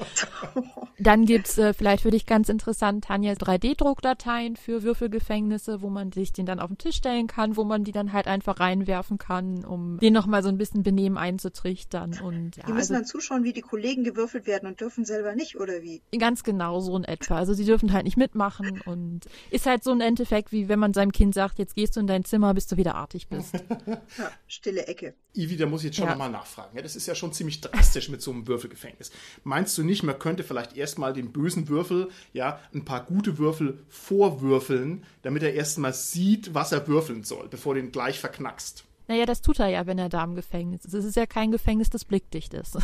dann 0.99 1.24
gibt's 1.24 1.59
äh, 1.59 1.72
vielleicht 1.72 2.03
für 2.03 2.11
dich 2.11 2.26
ganz 2.26 2.49
interessant, 2.49 3.05
Tanja, 3.05 3.32
3D-Druckdateien 3.32 4.57
für 4.57 4.82
Würfelgefängnisse, 4.82 5.80
wo 5.82 5.88
man 5.88 6.12
sich 6.12 6.32
den 6.32 6.46
dann 6.46 6.61
auf 6.61 6.68
den 6.68 6.78
Tisch 6.78 6.96
stellen 6.96 7.26
kann, 7.26 7.57
wo 7.57 7.64
man 7.64 7.84
die 7.84 7.92
dann 7.92 8.12
halt 8.12 8.26
einfach 8.26 8.61
reinwerfen 8.61 9.18
kann, 9.18 9.64
um 9.64 9.99
den 9.99 10.12
nochmal 10.12 10.42
so 10.42 10.49
ein 10.49 10.59
bisschen 10.59 10.82
Benehmen 10.82 11.16
einzutrichtern. 11.16 12.18
Und, 12.22 12.57
ja, 12.57 12.64
die 12.66 12.72
müssen 12.72 12.92
also, 12.92 12.94
dann 12.94 13.05
zuschauen, 13.05 13.44
wie 13.44 13.53
die 13.53 13.62
Kollegen 13.62 14.05
gewürfelt 14.05 14.46
werden 14.46 14.68
und 14.68 14.80
dürfen 14.80 15.05
selber 15.05 15.34
nicht, 15.34 15.59
oder 15.59 15.82
wie? 15.82 16.03
Ganz 16.18 16.44
genau 16.44 16.80
so 16.80 16.96
in 16.96 17.05
etwa. 17.05 17.36
Also 17.36 17.55
sie 17.55 17.64
dürfen 17.64 17.92
halt 17.92 18.05
nicht 18.05 18.16
mitmachen 18.16 18.80
und 18.84 19.20
ist 19.51 19.66
halt 19.66 19.78
halt 19.78 19.84
so 19.89 19.95
ein 19.95 20.03
Endeffekt, 20.03 20.53
wie 20.53 20.68
wenn 20.68 20.78
man 20.78 20.93
seinem 20.93 21.12
Kind 21.12 21.34
sagt, 21.34 21.59
jetzt 21.59 21.74
gehst 21.74 21.97
du 21.97 22.01
in 22.01 22.07
dein 22.07 22.22
Zimmer, 22.24 22.53
bis 22.53 22.66
du 22.66 22.76
wieder 22.76 22.95
artig 22.95 23.28
bist. 23.28 23.55
ja, 23.86 24.30
stille 24.47 24.86
Ecke. 24.86 25.14
Ivi, 25.34 25.57
da 25.57 25.64
muss 25.64 25.80
ich 25.80 25.86
jetzt 25.86 25.97
schon 25.97 26.05
ja. 26.05 26.11
nochmal 26.11 26.30
nachfragen. 26.30 26.76
Ja, 26.76 26.82
das 26.82 26.95
ist 26.95 27.07
ja 27.07 27.14
schon 27.14 27.32
ziemlich 27.32 27.62
drastisch 27.62 28.11
mit 28.11 28.20
so 28.20 28.30
einem 28.30 28.47
Würfelgefängnis. 28.47 29.11
Meinst 29.45 29.78
du 29.78 29.82
nicht, 29.82 30.03
man 30.03 30.18
könnte 30.18 30.45
vielleicht 30.45 30.76
erstmal 30.76 31.14
den 31.14 31.32
bösen 31.32 31.68
Würfel, 31.68 32.11
ja, 32.34 32.61
ein 32.74 32.84
paar 32.84 33.05
gute 33.05 33.39
Würfel 33.39 33.78
vorwürfeln, 33.89 35.05
damit 35.22 35.43
er 35.43 35.55
erstmal 35.55 35.95
sieht, 35.95 36.53
was 36.53 36.72
er 36.72 36.86
würfeln 36.86 37.24
soll, 37.24 37.49
bevor 37.49 37.74
du 37.74 37.80
ihn 37.80 37.93
gleich 37.93 38.20
verknackst? 38.20 38.84
Naja, 39.09 39.25
das 39.25 39.41
tut 39.41 39.59
er 39.59 39.69
ja, 39.69 39.87
wenn 39.87 39.99
er 39.99 40.11
da 40.11 40.23
im 40.23 40.35
Gefängnis 40.35 40.85
ist. 40.85 40.93
Es 40.93 41.05
ist 41.07 41.17
ja 41.17 41.25
kein 41.25 41.51
Gefängnis, 41.51 41.89
das 41.89 42.05
blickdicht 42.05 42.53
ist. 42.53 42.77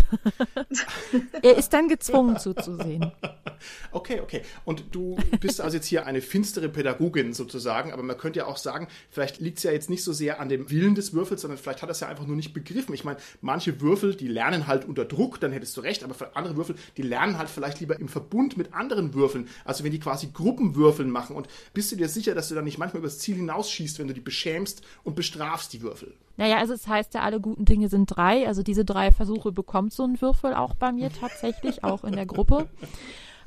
er 1.42 1.56
ist 1.56 1.74
dann 1.74 1.88
gezwungen 1.88 2.38
zuzusehen. 2.38 3.12
Okay, 3.92 4.20
okay. 4.20 4.42
Und 4.64 4.84
du 4.92 5.16
bist 5.40 5.60
also 5.60 5.76
jetzt 5.76 5.86
hier 5.86 6.06
eine 6.06 6.22
finstere 6.22 6.70
Pädagogin 6.70 7.34
sozusagen, 7.34 7.92
aber 7.92 8.02
man 8.02 8.16
könnte 8.16 8.40
ja 8.40 8.46
auch 8.46 8.56
sagen, 8.56 8.88
vielleicht 9.10 9.38
liegt 9.38 9.58
es 9.58 9.64
ja 9.64 9.72
jetzt 9.72 9.90
nicht 9.90 10.02
so 10.02 10.12
sehr 10.12 10.40
an 10.40 10.48
dem 10.48 10.70
Willen 10.70 10.94
des 10.94 11.12
Würfels, 11.12 11.42
sondern 11.42 11.58
vielleicht 11.58 11.82
hat 11.82 11.90
er 11.90 11.92
es 11.92 12.00
ja 12.00 12.08
einfach 12.08 12.26
nur 12.26 12.36
nicht 12.36 12.54
begriffen. 12.54 12.94
Ich 12.94 13.04
meine, 13.04 13.18
manche 13.42 13.80
Würfel, 13.82 14.14
die 14.14 14.28
lernen 14.28 14.66
halt 14.66 14.86
unter 14.86 15.04
Druck, 15.04 15.40
dann 15.40 15.52
hättest 15.52 15.76
du 15.76 15.82
recht, 15.82 16.04
aber 16.04 16.14
für 16.14 16.36
andere 16.36 16.56
Würfel, 16.56 16.76
die 16.96 17.02
lernen 17.02 17.36
halt 17.36 17.50
vielleicht 17.50 17.80
lieber 17.80 18.00
im 18.00 18.08
Verbund 18.08 18.56
mit 18.56 18.72
anderen 18.72 19.12
Würfeln. 19.12 19.48
Also 19.64 19.84
wenn 19.84 19.92
die 19.92 20.00
quasi 20.00 20.28
Gruppenwürfeln 20.32 21.10
machen. 21.10 21.36
Und 21.36 21.48
bist 21.74 21.92
du 21.92 21.96
dir 21.96 22.08
sicher, 22.08 22.34
dass 22.34 22.48
du 22.48 22.54
dann 22.54 22.64
nicht 22.64 22.78
manchmal 22.78 23.00
übers 23.00 23.18
Ziel 23.18 23.36
hinausschießt, 23.36 23.98
wenn 23.98 24.08
du 24.08 24.14
die 24.14 24.20
beschämst 24.20 24.82
und 25.02 25.16
bestrafst 25.16 25.72
die 25.72 25.82
Würfel? 25.82 26.13
Naja, 26.36 26.58
also 26.58 26.74
es 26.74 26.88
heißt 26.88 27.14
ja, 27.14 27.20
alle 27.22 27.40
guten 27.40 27.64
Dinge 27.64 27.88
sind 27.88 28.06
drei. 28.06 28.46
Also 28.46 28.62
diese 28.62 28.84
drei 28.84 29.12
Versuche 29.12 29.52
bekommt 29.52 29.92
so 29.92 30.04
ein 30.04 30.20
Würfel 30.20 30.54
auch 30.54 30.74
bei 30.74 30.90
mir 30.92 31.10
tatsächlich, 31.10 31.84
auch 31.84 32.04
in 32.04 32.14
der 32.14 32.26
Gruppe. 32.26 32.68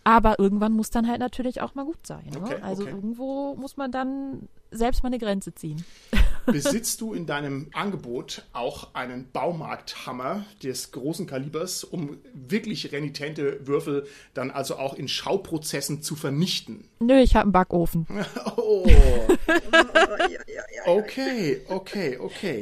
Aber 0.03 0.39
irgendwann 0.39 0.71
muss 0.71 0.89
dann 0.89 1.07
halt 1.07 1.19
natürlich 1.19 1.61
auch 1.61 1.75
mal 1.75 1.83
gut 1.83 2.07
sein. 2.07 2.23
Ne? 2.31 2.39
Okay, 2.39 2.55
also 2.61 2.83
okay. 2.83 2.91
irgendwo 2.91 3.55
muss 3.55 3.75
man 3.75 3.91
dann 3.91 4.47
selbst 4.71 5.03
mal 5.03 5.07
eine 5.07 5.19
Grenze 5.19 5.53
ziehen. 5.53 5.83
Besitzt 6.45 7.01
du 7.01 7.13
in 7.13 7.25
deinem 7.25 7.67
Angebot 7.73 8.45
auch 8.53 8.93
einen 8.93 9.29
Baumarkthammer 9.31 10.45
des 10.63 10.91
großen 10.91 11.27
Kalibers, 11.27 11.83
um 11.83 12.17
wirklich 12.33 12.93
renitente 12.93 13.67
Würfel 13.67 14.07
dann 14.33 14.49
also 14.49 14.77
auch 14.77 14.93
in 14.93 15.09
Schauprozessen 15.09 16.01
zu 16.01 16.15
vernichten? 16.15 16.87
Nö, 16.99 17.19
ich 17.19 17.35
habe 17.35 17.43
einen 17.43 17.51
Backofen. 17.51 18.07
oh. 18.55 18.87
okay, 20.85 21.61
okay, 21.67 22.17
okay. 22.17 22.61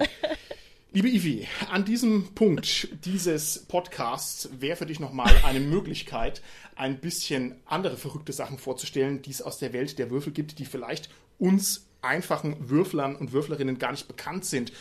Liebe 0.91 1.09
Ivi, 1.09 1.45
an 1.69 1.83
diesem 1.83 2.33
Punkt 2.35 2.87
dieses 3.05 3.65
Podcasts 3.67 4.49
wäre 4.59 4.77
für 4.77 4.85
dich 4.85 5.01
nochmal 5.01 5.29
eine 5.43 5.59
Möglichkeit, 5.59 6.41
ein 6.75 6.99
bisschen 6.99 7.55
andere 7.65 7.97
verrückte 7.97 8.31
Sachen 8.31 8.57
vorzustellen, 8.57 9.21
die 9.21 9.31
es 9.31 9.41
aus 9.41 9.59
der 9.59 9.73
Welt 9.73 9.99
der 9.99 10.09
Würfel 10.09 10.31
gibt, 10.31 10.57
die 10.57 10.65
vielleicht 10.65 11.09
uns 11.37 11.85
einfachen 12.05 12.69
Würflern 12.69 13.15
und 13.15 13.31
Würflerinnen 13.31 13.79
gar 13.79 13.91
nicht 13.91 14.07
bekannt 14.07 14.45
sind. 14.45 14.71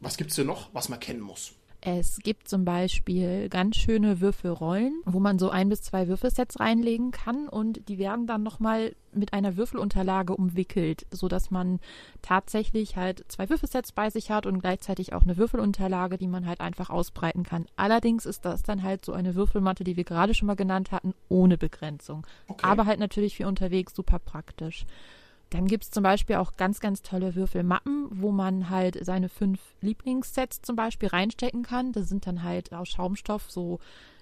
Was 0.00 0.16
gibt 0.16 0.30
es 0.30 0.36
denn 0.36 0.46
noch, 0.46 0.68
was 0.74 0.88
man 0.88 1.00
kennen 1.00 1.20
muss? 1.20 1.54
Es 1.84 2.20
gibt 2.22 2.46
zum 2.46 2.64
Beispiel 2.64 3.48
ganz 3.48 3.74
schöne 3.74 4.20
Würfelrollen, 4.20 5.02
wo 5.04 5.18
man 5.18 5.40
so 5.40 5.50
ein 5.50 5.68
bis 5.68 5.82
zwei 5.82 6.06
Würfelsets 6.06 6.60
reinlegen 6.60 7.10
kann 7.10 7.48
und 7.48 7.88
die 7.88 7.98
werden 7.98 8.28
dann 8.28 8.44
nochmal 8.44 8.94
mit 9.12 9.32
einer 9.32 9.56
Würfelunterlage 9.56 10.36
umwickelt, 10.36 11.06
sodass 11.10 11.50
man 11.50 11.80
tatsächlich 12.22 12.96
halt 12.96 13.24
zwei 13.26 13.50
Würfelsets 13.50 13.90
bei 13.90 14.10
sich 14.10 14.30
hat 14.30 14.46
und 14.46 14.60
gleichzeitig 14.60 15.12
auch 15.12 15.24
eine 15.24 15.36
Würfelunterlage, 15.36 16.18
die 16.18 16.28
man 16.28 16.46
halt 16.46 16.60
einfach 16.60 16.88
ausbreiten 16.88 17.42
kann. 17.42 17.66
Allerdings 17.74 18.26
ist 18.26 18.44
das 18.44 18.62
dann 18.62 18.84
halt 18.84 19.04
so 19.04 19.12
eine 19.12 19.34
Würfelmatte, 19.34 19.82
die 19.82 19.96
wir 19.96 20.04
gerade 20.04 20.34
schon 20.34 20.46
mal 20.46 20.54
genannt 20.54 20.92
hatten, 20.92 21.14
ohne 21.28 21.58
Begrenzung. 21.58 22.24
Okay. 22.46 22.64
Aber 22.64 22.86
halt 22.86 23.00
natürlich 23.00 23.36
für 23.36 23.48
unterwegs 23.48 23.92
super 23.92 24.20
praktisch. 24.20 24.86
Dann 25.52 25.66
gibt 25.66 25.84
es 25.84 25.90
zum 25.90 26.02
Beispiel 26.02 26.36
auch 26.36 26.56
ganz, 26.56 26.80
ganz 26.80 27.02
tolle 27.02 27.34
Würfelmappen, 27.34 28.06
wo 28.10 28.32
man 28.32 28.70
halt 28.70 28.98
seine 29.04 29.28
fünf 29.28 29.60
Lieblingssets 29.82 30.62
zum 30.62 30.76
Beispiel 30.76 31.10
reinstecken 31.10 31.62
kann. 31.62 31.92
Das 31.92 32.08
sind 32.08 32.26
dann 32.26 32.42
halt 32.42 32.72
aus 32.72 32.88
Schaumstoff 32.88 33.50
so, 33.50 33.78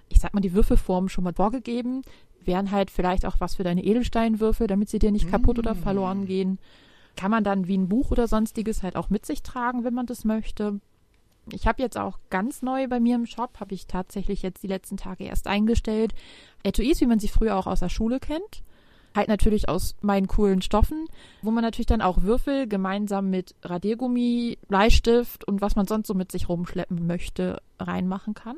ich 0.09 0.19
sag 0.19 0.33
mal, 0.33 0.41
die 0.41 0.53
Würfelformen 0.53 1.07
schon 1.07 1.23
mal 1.23 1.33
vorgegeben. 1.33 2.01
Wären 2.43 2.71
halt 2.71 2.91
vielleicht 2.91 3.25
auch 3.25 3.39
was 3.39 3.55
für 3.55 3.63
deine 3.63 3.81
Edelsteinwürfel, 3.81 4.67
damit 4.67 4.89
sie 4.89 4.99
dir 4.99 5.13
nicht 5.13 5.27
mm. 5.27 5.31
kaputt 5.31 5.57
oder 5.57 5.73
verloren 5.73 6.25
gehen. 6.25 6.59
Kann 7.15 7.31
man 7.31 7.45
dann 7.45 7.65
wie 7.65 7.77
ein 7.77 7.87
Buch 7.87 8.11
oder 8.11 8.27
sonstiges 8.27 8.83
halt 8.83 8.97
auch 8.97 9.09
mit 9.09 9.25
sich 9.25 9.41
tragen, 9.41 9.85
wenn 9.85 9.93
man 9.93 10.07
das 10.07 10.25
möchte. 10.25 10.81
Ich 11.49 11.65
habe 11.65 11.81
jetzt 11.81 11.97
auch 11.97 12.19
ganz 12.29 12.61
neu 12.61 12.89
bei 12.89 12.99
mir 12.99 13.15
im 13.15 13.25
Shop, 13.25 13.61
habe 13.61 13.73
ich 13.73 13.87
tatsächlich 13.87 14.41
jetzt 14.41 14.63
die 14.63 14.67
letzten 14.67 14.97
Tage 14.97 15.23
erst 15.23 15.47
eingestellt, 15.47 16.13
Etuis, 16.63 16.99
wie 16.99 17.05
man 17.07 17.19
sie 17.19 17.29
früher 17.29 17.55
auch 17.55 17.67
aus 17.67 17.79
der 17.79 17.89
Schule 17.89 18.19
kennt 18.19 18.63
halt 19.15 19.27
natürlich 19.27 19.69
aus 19.69 19.95
meinen 20.01 20.27
coolen 20.27 20.61
Stoffen, 20.61 21.05
wo 21.41 21.51
man 21.51 21.63
natürlich 21.63 21.87
dann 21.87 22.01
auch 22.01 22.21
Würfel 22.21 22.67
gemeinsam 22.67 23.29
mit 23.29 23.55
Radiergummi, 23.63 24.57
Bleistift 24.67 25.43
und 25.45 25.61
was 25.61 25.75
man 25.75 25.85
sonst 25.85 26.07
so 26.07 26.13
mit 26.13 26.31
sich 26.31 26.49
rumschleppen 26.49 27.05
möchte, 27.05 27.61
reinmachen 27.79 28.33
kann. 28.33 28.57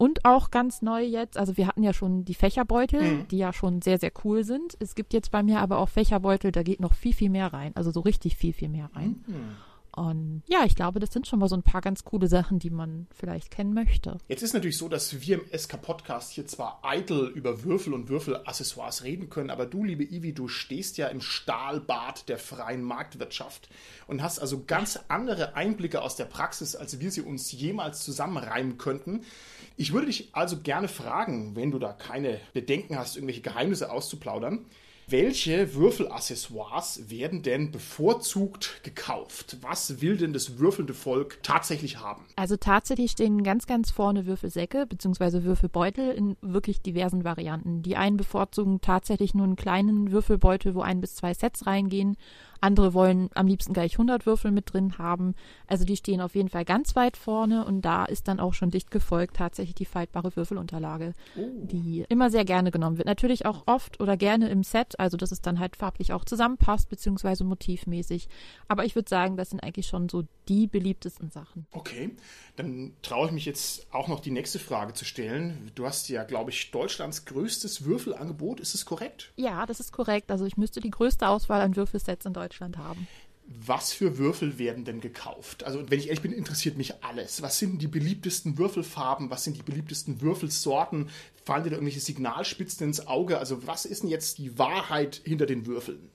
Und 0.00 0.24
auch 0.24 0.50
ganz 0.50 0.80
neu 0.80 1.02
jetzt, 1.02 1.36
also 1.36 1.58
wir 1.58 1.66
hatten 1.66 1.82
ja 1.82 1.92
schon 1.92 2.24
die 2.24 2.32
Fächerbeutel, 2.32 3.02
mhm. 3.02 3.28
die 3.28 3.36
ja 3.36 3.52
schon 3.52 3.82
sehr, 3.82 3.98
sehr 3.98 4.12
cool 4.24 4.44
sind. 4.44 4.74
Es 4.80 4.94
gibt 4.94 5.12
jetzt 5.12 5.30
bei 5.30 5.42
mir 5.42 5.60
aber 5.60 5.76
auch 5.76 5.90
Fächerbeutel, 5.90 6.52
da 6.52 6.62
geht 6.62 6.80
noch 6.80 6.94
viel, 6.94 7.12
viel 7.12 7.28
mehr 7.28 7.52
rein. 7.52 7.72
Also 7.74 7.90
so 7.90 8.00
richtig 8.00 8.36
viel, 8.36 8.54
viel 8.54 8.70
mehr 8.70 8.88
rein. 8.94 9.22
Mhm. 9.26 9.56
Und 9.94 10.42
ja, 10.46 10.64
ich 10.64 10.76
glaube, 10.76 11.00
das 11.00 11.12
sind 11.12 11.26
schon 11.26 11.40
mal 11.40 11.48
so 11.48 11.56
ein 11.56 11.62
paar 11.62 11.80
ganz 11.80 12.04
coole 12.04 12.28
Sachen, 12.28 12.58
die 12.58 12.70
man 12.70 13.06
vielleicht 13.14 13.50
kennen 13.50 13.74
möchte. 13.74 14.18
Jetzt 14.28 14.42
ist 14.42 14.54
natürlich 14.54 14.78
so, 14.78 14.88
dass 14.88 15.20
wir 15.20 15.40
im 15.40 15.58
SK-Podcast 15.58 16.32
hier 16.32 16.46
zwar 16.46 16.80
eitel 16.82 17.26
über 17.28 17.64
Würfel 17.64 17.92
und 17.92 18.08
Würfelaccessoires 18.08 19.02
reden 19.02 19.30
können, 19.30 19.50
aber 19.50 19.66
du, 19.66 19.84
liebe 19.84 20.04
Ivi, 20.04 20.32
du 20.32 20.48
stehst 20.48 20.96
ja 20.96 21.08
im 21.08 21.20
Stahlbad 21.20 22.28
der 22.28 22.38
freien 22.38 22.82
Marktwirtschaft 22.82 23.68
und 24.06 24.22
hast 24.22 24.38
also 24.38 24.64
ganz 24.64 24.98
andere 25.08 25.54
Einblicke 25.54 26.02
aus 26.02 26.16
der 26.16 26.26
Praxis, 26.26 26.76
als 26.76 27.00
wir 27.00 27.10
sie 27.10 27.22
uns 27.22 27.50
jemals 27.52 28.04
zusammenreimen 28.04 28.78
könnten. 28.78 29.22
Ich 29.76 29.92
würde 29.92 30.06
dich 30.06 30.28
also 30.32 30.58
gerne 30.60 30.88
fragen, 30.88 31.56
wenn 31.56 31.70
du 31.70 31.78
da 31.78 31.92
keine 31.92 32.40
Bedenken 32.52 32.98
hast, 32.98 33.16
irgendwelche 33.16 33.40
Geheimnisse 33.40 33.90
auszuplaudern. 33.90 34.66
Welche 35.10 35.74
Würfelaccessoires 35.74 37.10
werden 37.10 37.42
denn 37.42 37.72
bevorzugt 37.72 38.84
gekauft? 38.84 39.56
Was 39.60 40.00
will 40.00 40.16
denn 40.16 40.32
das 40.32 40.60
würfelnde 40.60 40.94
Volk 40.94 41.42
tatsächlich 41.42 41.98
haben? 41.98 42.26
Also 42.36 42.56
tatsächlich 42.56 43.10
stehen 43.10 43.42
ganz, 43.42 43.66
ganz 43.66 43.90
vorne 43.90 44.26
Würfelsäcke 44.26 44.86
bzw. 44.86 45.42
Würfelbeutel 45.42 46.12
in 46.12 46.36
wirklich 46.42 46.80
diversen 46.80 47.24
Varianten. 47.24 47.82
Die 47.82 47.96
einen 47.96 48.18
bevorzugen 48.18 48.82
tatsächlich 48.82 49.34
nur 49.34 49.46
einen 49.46 49.56
kleinen 49.56 50.12
Würfelbeutel, 50.12 50.76
wo 50.76 50.80
ein 50.80 51.00
bis 51.00 51.16
zwei 51.16 51.34
Sets 51.34 51.66
reingehen 51.66 52.16
andere 52.60 52.94
wollen 52.94 53.30
am 53.34 53.46
liebsten 53.46 53.72
gleich 53.72 53.92
100 53.92 54.26
Würfel 54.26 54.50
mit 54.50 54.72
drin 54.72 54.98
haben. 54.98 55.34
Also 55.66 55.84
die 55.84 55.96
stehen 55.96 56.20
auf 56.20 56.34
jeden 56.34 56.50
Fall 56.50 56.64
ganz 56.64 56.94
weit 56.94 57.16
vorne 57.16 57.64
und 57.64 57.82
da 57.82 58.04
ist 58.04 58.28
dann 58.28 58.40
auch 58.40 58.54
schon 58.54 58.70
dicht 58.70 58.90
gefolgt 58.90 59.36
tatsächlich 59.36 59.74
die 59.74 59.84
faltbare 59.86 60.34
Würfelunterlage, 60.36 61.14
oh. 61.36 61.48
die 61.62 62.04
immer 62.08 62.30
sehr 62.30 62.44
gerne 62.44 62.70
genommen 62.70 62.98
wird. 62.98 63.06
Natürlich 63.06 63.46
auch 63.46 63.62
oft 63.66 64.00
oder 64.00 64.16
gerne 64.16 64.48
im 64.50 64.62
Set, 64.62 64.98
also 64.98 65.16
dass 65.16 65.32
es 65.32 65.40
dann 65.40 65.58
halt 65.58 65.76
farblich 65.76 66.12
auch 66.12 66.24
zusammenpasst, 66.24 66.88
beziehungsweise 66.90 67.44
motivmäßig. 67.44 68.28
Aber 68.68 68.84
ich 68.84 68.94
würde 68.94 69.08
sagen, 69.08 69.36
das 69.36 69.50
sind 69.50 69.62
eigentlich 69.62 69.86
schon 69.86 70.08
so 70.08 70.24
die 70.48 70.66
beliebtesten 70.66 71.30
Sachen. 71.30 71.66
Okay, 71.70 72.10
dann 72.56 72.92
traue 73.02 73.28
ich 73.28 73.32
mich 73.32 73.46
jetzt 73.46 73.86
auch 73.92 74.08
noch 74.08 74.20
die 74.20 74.32
nächste 74.32 74.58
Frage 74.58 74.92
zu 74.92 75.04
stellen. 75.04 75.70
Du 75.74 75.86
hast 75.86 76.08
ja, 76.08 76.24
glaube 76.24 76.50
ich, 76.50 76.70
Deutschlands 76.70 77.24
größtes 77.24 77.84
Würfelangebot. 77.84 78.60
Ist 78.60 78.74
es 78.74 78.84
korrekt? 78.84 79.32
Ja, 79.36 79.64
das 79.64 79.80
ist 79.80 79.92
korrekt. 79.92 80.30
Also 80.30 80.44
ich 80.44 80.56
müsste 80.56 80.80
die 80.80 80.90
größte 80.90 81.28
Auswahl 81.28 81.60
an 81.60 81.76
Würfelsets 81.76 82.26
in 82.26 82.32
Deutschland 82.32 82.49
Deutschland 82.50 82.78
haben. 82.78 83.06
Was 83.46 83.92
für 83.92 84.18
Würfel 84.18 84.58
werden 84.58 84.84
denn 84.84 85.00
gekauft? 85.00 85.64
Also, 85.64 85.88
wenn 85.88 85.98
ich 85.98 86.06
ehrlich 86.06 86.22
bin, 86.22 86.32
interessiert 86.32 86.76
mich 86.76 87.02
alles. 87.02 87.42
Was 87.42 87.58
sind 87.58 87.80
die 87.80 87.88
beliebtesten 87.88 88.58
Würfelfarben? 88.58 89.30
Was 89.30 89.44
sind 89.44 89.56
die 89.56 89.62
beliebtesten 89.62 90.20
Würfelsorten? 90.20 91.08
Fallen 91.44 91.64
dir 91.64 91.70
da 91.70 91.76
irgendwelche 91.76 92.00
Signalspitzen 92.00 92.88
ins 92.88 93.06
Auge? 93.06 93.38
Also, 93.38 93.66
was 93.66 93.86
ist 93.86 94.02
denn 94.02 94.10
jetzt 94.10 94.38
die 94.38 94.58
Wahrheit 94.58 95.20
hinter 95.24 95.46
den 95.46 95.66
Würfeln? 95.66 96.10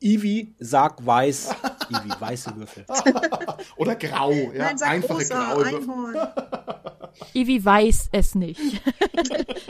Ivi, 0.00 0.54
sag 0.58 1.04
weiß. 1.04 1.50
Ivi, 1.90 2.10
weiße 2.18 2.56
Würfel. 2.56 2.86
Oder 3.76 3.94
grau, 3.96 4.32
ja. 4.32 4.72
Nein, 4.72 4.82
Einfache 4.82 5.24
graue 5.26 5.70
Würfel. 5.70 6.32
Ivi 7.34 7.64
weiß 7.64 8.08
es 8.12 8.34
nicht. 8.34 8.60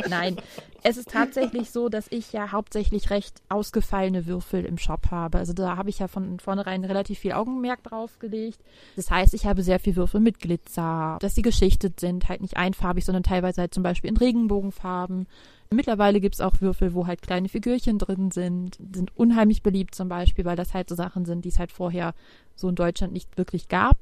Nein, 0.08 0.36
es 0.82 0.96
ist 0.96 1.10
tatsächlich 1.10 1.70
so, 1.70 1.88
dass 1.88 2.06
ich 2.10 2.32
ja 2.32 2.52
hauptsächlich 2.52 3.10
recht 3.10 3.42
ausgefallene 3.48 4.26
Würfel 4.26 4.64
im 4.64 4.78
Shop 4.78 5.10
habe. 5.10 5.38
Also 5.38 5.52
da 5.52 5.76
habe 5.76 5.90
ich 5.90 5.98
ja 5.98 6.08
von 6.08 6.38
vornherein 6.40 6.84
relativ 6.84 7.18
viel 7.18 7.32
Augenmerk 7.32 7.82
drauf 7.82 8.18
gelegt. 8.18 8.60
Das 8.96 9.10
heißt, 9.10 9.34
ich 9.34 9.46
habe 9.46 9.62
sehr 9.62 9.78
viel 9.78 9.96
Würfel 9.96 10.20
mit 10.20 10.38
Glitzer, 10.38 11.18
dass 11.20 11.34
sie 11.34 11.42
geschichtet 11.42 12.00
sind, 12.00 12.28
halt 12.28 12.40
nicht 12.40 12.56
einfarbig, 12.56 13.04
sondern 13.04 13.22
teilweise 13.22 13.60
halt 13.62 13.74
zum 13.74 13.82
Beispiel 13.82 14.10
in 14.10 14.16
Regenbogenfarben. 14.16 15.26
Mittlerweile 15.72 16.20
gibt 16.20 16.34
es 16.34 16.40
auch 16.40 16.60
Würfel, 16.60 16.94
wo 16.94 17.06
halt 17.06 17.22
kleine 17.22 17.48
Figürchen 17.48 17.98
drin 17.98 18.32
sind. 18.32 18.78
Sind 18.92 19.16
unheimlich 19.16 19.62
beliebt 19.62 19.94
zum 19.94 20.08
Beispiel, 20.08 20.44
weil 20.44 20.56
das 20.56 20.74
halt 20.74 20.88
so 20.88 20.96
Sachen 20.96 21.24
sind, 21.24 21.44
die 21.44 21.50
es 21.50 21.60
halt 21.60 21.70
vorher 21.70 22.14
so 22.56 22.68
in 22.68 22.74
Deutschland 22.74 23.12
nicht 23.12 23.38
wirklich 23.38 23.68
gab. 23.68 23.98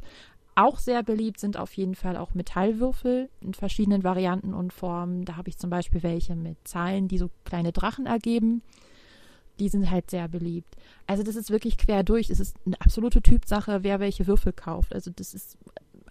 Auch 0.61 0.81
sehr 0.81 1.05
beliebt 1.05 1.39
sind 1.39 1.57
auf 1.57 1.73
jeden 1.75 1.95
Fall 1.95 2.17
auch 2.17 2.35
Metallwürfel 2.35 3.31
in 3.41 3.55
verschiedenen 3.55 4.03
Varianten 4.03 4.55
und 4.55 4.73
Formen. 4.73 5.25
Da 5.25 5.37
habe 5.37 5.49
ich 5.49 5.57
zum 5.57 5.71
Beispiel 5.71 6.03
welche 6.03 6.35
mit 6.35 6.57
Zahlen, 6.65 7.07
die 7.07 7.19
so 7.19 7.31
kleine 7.45 7.71
Drachen 7.71 8.07
ergeben. 8.07 8.63
Die 9.61 9.69
sind 9.69 9.89
halt 9.89 10.11
sehr 10.11 10.27
beliebt. 10.27 10.75
Also 11.07 11.23
das 11.23 11.37
ist 11.37 11.51
wirklich 11.51 11.79
quer 11.79 12.03
durch. 12.03 12.29
Es 12.29 12.41
ist 12.41 12.57
eine 12.67 12.75
absolute 12.81 13.23
Typsache, 13.23 13.85
wer 13.85 14.01
welche 14.01 14.27
Würfel 14.27 14.53
kauft. 14.53 14.93
Also 14.97 15.13
das 15.15 15.33
ist 15.33 15.57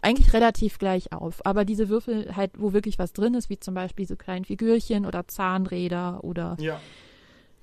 eigentlich 0.02 0.32
relativ 0.32 0.80
gleich 0.80 1.12
auf. 1.12 1.46
Aber 1.46 1.66
diese 1.66 1.90
Würfel 1.90 2.34
halt, 2.34 2.52
wo 2.58 2.72
wirklich 2.72 2.98
was 2.98 3.12
drin 3.12 3.34
ist, 3.34 3.50
wie 3.50 3.60
zum 3.60 3.74
Beispiel 3.74 4.06
diese 4.06 4.16
kleinen 4.16 4.46
Figürchen 4.46 5.06
oder 5.06 5.28
Zahnräder 5.28 6.24
oder 6.24 6.56
ja. 6.62 6.80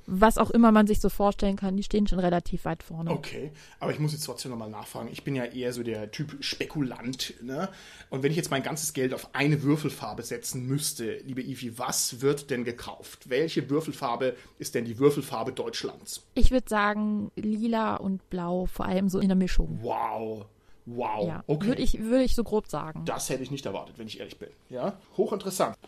Was 0.06 0.38
auch 0.38 0.50
immer 0.50 0.72
man 0.72 0.86
sich 0.86 1.00
so 1.00 1.08
vorstellen 1.08 1.56
kann, 1.56 1.76
die 1.76 1.82
stehen 1.82 2.06
schon 2.06 2.18
relativ 2.18 2.64
weit 2.64 2.82
vorne. 2.82 3.10
Okay, 3.10 3.52
aber 3.80 3.92
ich 3.92 3.98
muss 3.98 4.12
jetzt 4.12 4.24
trotzdem 4.24 4.50
nochmal 4.50 4.70
nachfragen. 4.70 5.08
Ich 5.10 5.24
bin 5.24 5.34
ja 5.34 5.44
eher 5.44 5.72
so 5.72 5.82
der 5.82 6.10
Typ 6.10 6.36
Spekulant. 6.40 7.34
Ne? 7.42 7.68
Und 8.10 8.22
wenn 8.22 8.30
ich 8.30 8.36
jetzt 8.36 8.50
mein 8.50 8.62
ganzes 8.62 8.92
Geld 8.92 9.14
auf 9.14 9.34
eine 9.34 9.62
Würfelfarbe 9.62 10.22
setzen 10.22 10.66
müsste, 10.66 11.18
liebe 11.24 11.42
Ivi, 11.42 11.78
was 11.78 12.20
wird 12.20 12.50
denn 12.50 12.64
gekauft? 12.64 13.28
Welche 13.28 13.70
Würfelfarbe 13.70 14.36
ist 14.58 14.74
denn 14.74 14.84
die 14.84 14.98
Würfelfarbe 14.98 15.52
Deutschlands? 15.52 16.26
Ich 16.34 16.50
würde 16.50 16.68
sagen 16.68 17.30
lila 17.36 17.96
und 17.96 18.28
blau, 18.30 18.66
vor 18.66 18.86
allem 18.86 19.08
so 19.08 19.18
in 19.18 19.28
der 19.28 19.36
Mischung. 19.36 19.78
Wow. 19.82 20.46
Wow, 20.86 21.26
ja, 21.26 21.44
okay. 21.46 21.68
Würde 21.68 21.82
ich, 21.82 21.98
würd 21.98 22.22
ich 22.22 22.34
so 22.34 22.44
grob 22.44 22.68
sagen. 22.68 23.06
Das 23.06 23.30
hätte 23.30 23.42
ich 23.42 23.50
nicht 23.50 23.64
erwartet, 23.64 23.98
wenn 23.98 24.06
ich 24.06 24.20
ehrlich 24.20 24.38
bin. 24.38 24.50
Ja, 24.68 24.98
hochinteressant. 25.16 25.78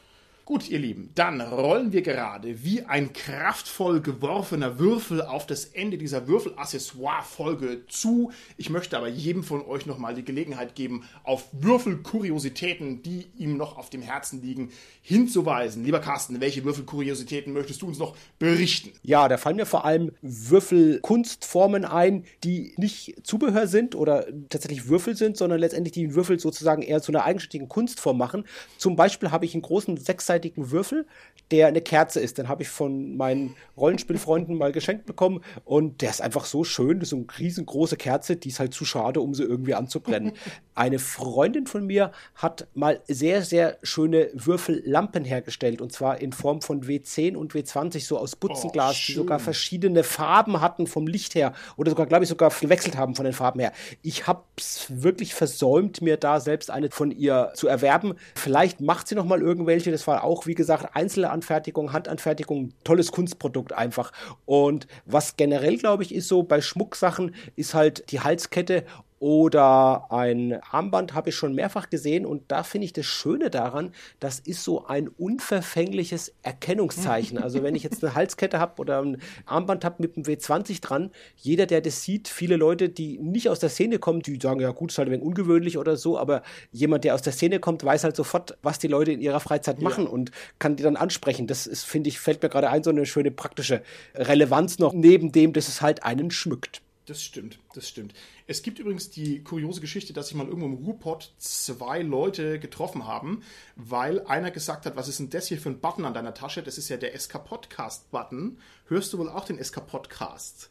Gut, 0.47 0.70
ihr 0.70 0.78
Lieben, 0.78 1.11
dann 1.16 1.40
rollen 1.40 1.92
wir 1.92 2.03
gerade 2.03 2.62
wie 2.62 2.82
ein 2.82 3.12
kraftvoll 3.12 4.01
geworfener 4.01 4.78
Würfel 4.78 5.20
auf 5.20 5.44
das 5.44 5.64
Ende 5.64 5.99
dieser 5.99 6.28
Würfelaccessoire-Folge 6.28 7.84
zu. 7.88 8.30
Ich 8.57 8.70
möchte 8.70 8.97
aber 8.97 9.09
jedem 9.09 9.42
von 9.42 9.66
euch 9.66 9.86
nochmal 9.86 10.14
die 10.14 10.24
Gelegenheit 10.24 10.76
geben, 10.76 11.03
auf 11.24 11.49
Würfelkuriositäten, 11.51 13.03
die 13.03 13.26
ihm 13.36 13.57
noch 13.57 13.76
auf 13.76 13.90
dem 13.90 14.03
Herzen 14.03 14.40
liegen, 14.40 14.70
hinzuweisen. 15.03 15.84
Lieber 15.84 15.99
Carsten, 15.99 16.40
welche 16.40 16.62
Würfelkuriositäten 16.62 17.53
möchtest 17.53 17.82
du 17.82 17.88
uns 17.88 17.99
noch 17.99 18.16
berichten? 18.38 18.92
Ja, 19.03 19.26
da 19.26 19.38
fallen 19.38 19.57
mir 19.57 19.66
vor 19.66 19.84
allem 19.84 20.12
Würfelkunstformen 20.22 21.84
ein, 21.84 22.24
die 22.44 22.72
nicht 22.76 23.16
Zubehör 23.26 23.66
sind 23.66 23.97
oder 23.97 24.26
tatsächlich 24.49 24.86
Würfel 24.86 25.16
sind, 25.16 25.36
sondern 25.36 25.59
letztendlich 25.59 25.92
die 25.92 26.14
Würfel 26.14 26.38
sozusagen 26.38 26.82
eher 26.82 27.03
zu 27.03 27.11
einer 27.11 27.24
eigenständigen 27.24 27.68
Kunstform 27.68 28.16
machen. 28.16 28.44
Zum 28.78 28.94
Beispiel 28.94 29.32
habe 29.32 29.44
ich 29.44 29.53
einen 29.53 29.62
großen 29.62 29.97
sechsseitigen 29.97 30.36
sechsseitigen 30.37 30.70
Würfel, 30.70 31.07
der 31.51 31.68
eine 31.68 31.80
Kerze 31.80 32.20
ist. 32.20 32.39
Den 32.39 32.49
habe 32.49 32.62
ich 32.62 32.68
von 32.68 33.16
meinen 33.16 33.55
Rollenspielfreunden 33.76 34.57
mal 34.57 34.72
geschenkt 34.72 35.07
bekommen 35.07 35.43
und 35.64 36.03
der 36.03 36.11
ist 36.11 36.20
einfach 36.20 36.45
so 36.45 36.64
schön. 36.64 36.99
Das 36.99 37.12
ist 37.12 37.14
eine 37.14 37.26
riesengroße 37.39 37.97
Kerze, 37.97 38.37
die 38.37 38.49
ist 38.49 38.59
halt 38.59 38.74
zu 38.74 38.84
schade, 38.84 39.20
um 39.20 39.34
sie 39.34 39.45
irgendwie 39.45 39.74
anzubrennen. 39.74 40.32
Eine 40.74 40.99
Freundin 40.99 41.66
von 41.66 41.87
mir 41.87 42.12
hat 42.34 42.68
mal 42.74 43.01
sehr, 43.09 43.43
sehr 43.43 43.78
schöne 43.82 44.28
Würfellampen 44.34 45.24
hergestellt 45.24 45.80
und 45.80 45.91
zwar 45.91 46.20
in 46.20 46.32
Form 46.32 46.61
von 46.61 46.82
W10 46.82 47.34
und 47.34 47.55
W20, 47.55 48.05
so 48.05 48.18
aus 48.18 48.37
Butzenglas, 48.37 48.97
oh, 48.97 49.05
die 49.07 49.12
sogar 49.14 49.39
verschiedene 49.39 50.05
Farben 50.05 50.61
hatten 50.61 50.87
vom 50.87 51.07
Licht 51.07 51.34
her 51.34 51.55
oder 51.78 51.91
sogar, 51.91 52.05
glaube 52.05 52.24
ich, 52.24 52.28
sogar 52.28 52.51
gewechselt 52.51 52.99
haben 52.99 53.14
von 53.14 53.24
den 53.24 53.32
Farben 53.32 53.61
her. 53.61 53.72
Ich 54.03 54.26
habe 54.26 54.43
es 54.59 54.87
wirklich 54.91 55.34
versäumt, 55.34 56.03
mir 56.03 56.18
da 56.18 56.41
selbst 56.41 56.70
eine 56.70 56.91
von 56.91 57.11
ihr 57.11 57.53
zu 57.55 57.68
erwerben. 57.68 58.12
Vielleicht 58.34 58.82
macht 58.82 59.09
sie 59.09 59.14
noch 59.14 59.24
mal 59.24 59.41
irgendwelche. 59.41 59.91
Das 59.91 60.07
war 60.07 60.24
auch, 60.27 60.47
wie 60.47 60.55
gesagt, 60.55 60.95
einzelne 60.95 61.31
Anfertigung, 61.31 61.93
Handanfertigung, 61.93 62.72
tolles 62.85 63.12
Kunstprodukt 63.12 63.72
einfach. 63.72 64.12
Und 64.45 64.87
was 65.05 65.37
generell, 65.37 65.79
glaube 65.79 66.03
ich, 66.03 66.14
ist 66.14 66.29
so 66.29 66.43
bei 66.43 66.61
Schmucksachen, 66.61 67.35
ist 67.55 67.74
halt 67.74 68.11
die 68.11 68.20
Halskette 68.20 68.85
oder 69.18 70.06
ein 70.10 70.60
Armband 70.70 71.14
habe 71.14 71.30
ich 71.30 71.36
schon 71.36 71.54
mehrfach 71.54 71.88
gesehen 71.88 72.26
und 72.26 72.42
da 72.48 72.62
finde 72.62 72.84
ich 72.84 72.92
das 72.92 73.06
Schöne 73.06 73.48
daran, 73.48 73.92
das 74.20 74.40
ist 74.40 74.62
so 74.62 74.86
ein 74.86 75.08
unverfängliches 75.08 76.34
Erkennungszeichen. 76.42 77.38
Also 77.38 77.62
wenn 77.62 77.74
ich 77.74 77.82
jetzt 77.82 78.04
eine 78.04 78.14
Halskette 78.14 78.58
habe 78.58 78.80
oder 78.80 79.00
ein 79.00 79.22
Armband 79.46 79.86
habe 79.86 79.96
mit 79.98 80.16
einem 80.16 80.26
W20 80.26 80.82
dran, 80.82 81.10
jeder, 81.36 81.64
der 81.64 81.80
das 81.80 82.02
sieht, 82.02 82.28
viele 82.28 82.56
Leute, 82.56 82.90
die 82.90 83.18
nicht 83.18 83.48
aus 83.48 83.58
der 83.58 83.70
Szene 83.70 83.98
kommen, 83.98 84.20
die 84.20 84.38
sagen, 84.40 84.60
ja 84.60 84.70
gut, 84.72 84.90
ist 84.90 84.98
halt 84.98 85.08
ein 85.08 85.12
wenig 85.12 85.24
ungewöhnlich 85.24 85.78
oder 85.78 85.96
so, 85.96 86.18
aber 86.18 86.42
jemand, 86.70 87.04
der 87.04 87.14
aus 87.14 87.22
der 87.22 87.32
Szene 87.32 87.58
kommt, 87.58 87.82
weiß 87.82 88.04
halt 88.04 88.16
sofort, 88.16 88.58
was 88.62 88.78
die 88.78 88.88
Leute 88.88 89.12
in 89.12 89.22
ihrer 89.22 89.40
Freizeit 89.40 89.80
machen 89.80 90.04
ja. 90.04 90.10
und 90.10 90.30
kann 90.58 90.76
die 90.76 90.82
dann 90.82 90.96
ansprechen. 90.96 91.46
Das 91.46 91.66
ist, 91.66 91.84
finde 91.84 92.08
ich, 92.08 92.20
fällt 92.20 92.42
mir 92.42 92.50
gerade 92.50 92.68
ein, 92.68 92.82
so 92.82 92.90
eine 92.90 93.06
schöne 93.06 93.30
praktische 93.30 93.82
Relevanz 94.14 94.78
noch, 94.78 94.92
neben 94.92 95.32
dem, 95.32 95.54
dass 95.54 95.68
es 95.68 95.80
halt 95.80 96.02
einen 96.04 96.30
schmückt. 96.30 96.82
Das 97.07 97.22
stimmt, 97.22 97.61
das 97.72 97.88
stimmt. 97.88 98.14
Es 98.48 98.62
gibt 98.62 98.80
übrigens 98.80 99.11
die 99.11 99.44
kuriose 99.44 99.80
Geschichte, 99.80 100.12
dass 100.12 100.26
sich 100.26 100.36
mal 100.36 100.48
irgendwo 100.48 100.66
im 100.66 100.84
Ruhrpott 100.84 101.32
zwei 101.38 102.02
Leute 102.02 102.59
getroffen 102.59 103.07
haben, 103.07 103.44
weil 103.76 104.26
einer 104.26 104.50
gesagt 104.50 104.86
hat, 104.86 104.96
was 104.96 105.07
ist 105.07 105.20
denn 105.20 105.30
das 105.30 105.46
hier 105.46 105.61
für 105.61 105.68
ein 105.68 105.80
Button 105.80 106.04
an 106.04 106.14
deiner 106.14 106.34
Tasche? 106.34 106.64
Das 106.64 106.78
ist 106.78 106.88
ja 106.88 106.96
der 106.96 107.16
SK 107.16 107.44
Podcast 107.44 108.11
Button. 108.11 108.59
Hörst 108.88 109.12
du 109.12 109.18
wohl 109.18 109.28
auch 109.28 109.44
den 109.44 109.62
SK 109.62 109.86
Podcast? 109.86 110.68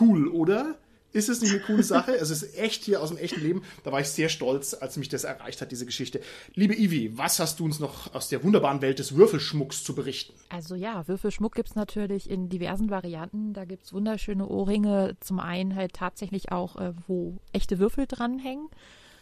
Cool, 0.00 0.28
oder? 0.28 0.78
Ist 1.12 1.28
es 1.28 1.42
nicht 1.42 1.52
eine 1.52 1.60
coole 1.60 1.82
Sache? 1.82 2.14
Es 2.16 2.30
ist 2.30 2.56
echt 2.58 2.84
hier 2.84 3.02
aus 3.02 3.10
dem 3.10 3.18
echten 3.18 3.40
Leben. 3.40 3.62
Da 3.84 3.92
war 3.92 4.00
ich 4.00 4.08
sehr 4.08 4.30
stolz, 4.30 4.74
als 4.74 4.96
mich 4.96 5.10
das 5.10 5.24
erreicht 5.24 5.60
hat, 5.60 5.70
diese 5.70 5.84
Geschichte. 5.84 6.20
Liebe 6.54 6.74
Ivi, 6.74 7.16
was 7.18 7.38
hast 7.38 7.60
du 7.60 7.64
uns 7.64 7.80
noch 7.80 8.14
aus 8.14 8.28
der 8.28 8.42
wunderbaren 8.42 8.80
Welt 8.80 8.98
des 8.98 9.14
Würfelschmucks 9.14 9.84
zu 9.84 9.94
berichten? 9.94 10.32
Also 10.48 10.74
ja, 10.74 11.06
Würfelschmuck 11.06 11.54
gibt 11.54 11.68
es 11.68 11.74
natürlich 11.74 12.30
in 12.30 12.48
diversen 12.48 12.88
Varianten. 12.88 13.52
Da 13.52 13.66
gibt 13.66 13.84
es 13.84 13.92
wunderschöne 13.92 14.48
Ohrringe. 14.48 15.16
Zum 15.20 15.38
einen 15.38 15.76
halt 15.76 15.92
tatsächlich 15.92 16.50
auch, 16.50 16.76
äh, 16.76 16.94
wo 17.06 17.36
echte 17.52 17.78
Würfel 17.78 18.06
dranhängen. 18.06 18.68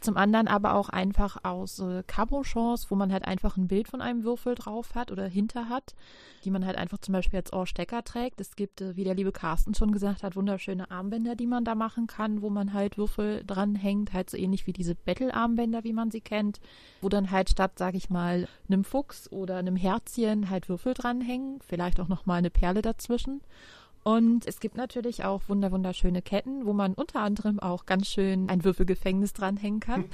Zum 0.01 0.16
anderen 0.16 0.48
aber 0.48 0.74
auch 0.74 0.88
einfach 0.88 1.44
aus 1.44 1.78
äh, 1.78 2.03
Cabochons, 2.07 2.90
wo 2.90 2.94
man 2.94 3.12
halt 3.12 3.26
einfach 3.26 3.57
ein 3.57 3.68
Bild 3.68 3.88
von 3.88 4.01
einem 4.01 4.24
Würfel 4.24 4.55
drauf 4.55 4.94
hat 4.94 5.12
oder 5.12 5.26
hinter 5.26 5.68
hat, 5.68 5.94
die 6.44 6.51
man 6.51 6.64
halt 6.64 6.76
einfach 6.76 6.98
zum 6.98 7.12
Beispiel 7.12 7.38
als 7.38 7.53
Ohrstecker 7.53 8.03
trägt. 8.03 8.40
Es 8.40 8.57
gibt, 8.57 8.80
äh, 8.80 8.96
wie 8.96 9.05
der 9.05 9.14
liebe 9.14 9.32
Carsten 9.32 9.74
schon 9.74 9.92
gesagt 9.92 10.22
hat, 10.22 10.36
wunderschöne 10.36 10.90
Armbänder, 10.90 11.36
die 11.36 11.46
man 11.46 11.64
da 11.64 11.74
machen 11.74 12.07
kann, 12.07 12.40
wo 12.40 12.48
man 12.48 12.72
halt 12.72 12.96
Würfel 12.96 13.44
dranhängt, 13.46 14.14
halt 14.14 14.30
so 14.30 14.38
ähnlich 14.38 14.66
wie 14.66 14.72
diese 14.72 14.94
Battle-Armbänder, 14.94 15.84
wie 15.84 15.92
man 15.92 16.11
sie 16.11 16.22
kennt, 16.22 16.61
wo 17.03 17.11
dann 17.11 17.30
halt 17.30 17.51
statt, 17.51 17.72
sag 17.76 17.94
ich 17.94 18.09
mal, 18.09 18.48
einem 18.68 18.84
Fuchs 18.84 19.30
oder 19.30 19.57
einem 19.57 19.76
Herzchen 19.76 20.48
halt 20.48 20.68
Würfel 20.70 20.94
dranhängen, 20.94 21.61
vielleicht 21.61 22.01
auch 22.01 22.09
nochmal 22.09 22.38
eine 22.38 22.51
Perle 22.51 22.80
dazwischen. 22.80 23.42
Und 24.03 24.46
es 24.46 24.61
gibt 24.61 24.76
natürlich 24.76 25.24
auch 25.24 25.42
wunder 25.48 25.70
wunderschöne 25.72 26.22
Ketten, 26.22 26.64
wo 26.64 26.72
man 26.72 26.94
unter 26.94 27.20
anderem 27.20 27.61
auch 27.61 27.84
ganz 27.84 28.09
schön 28.09 28.48
ein 28.48 28.64
Würfelgefängnis 28.64 29.34
dranhängen 29.34 29.80
kann. 29.80 30.07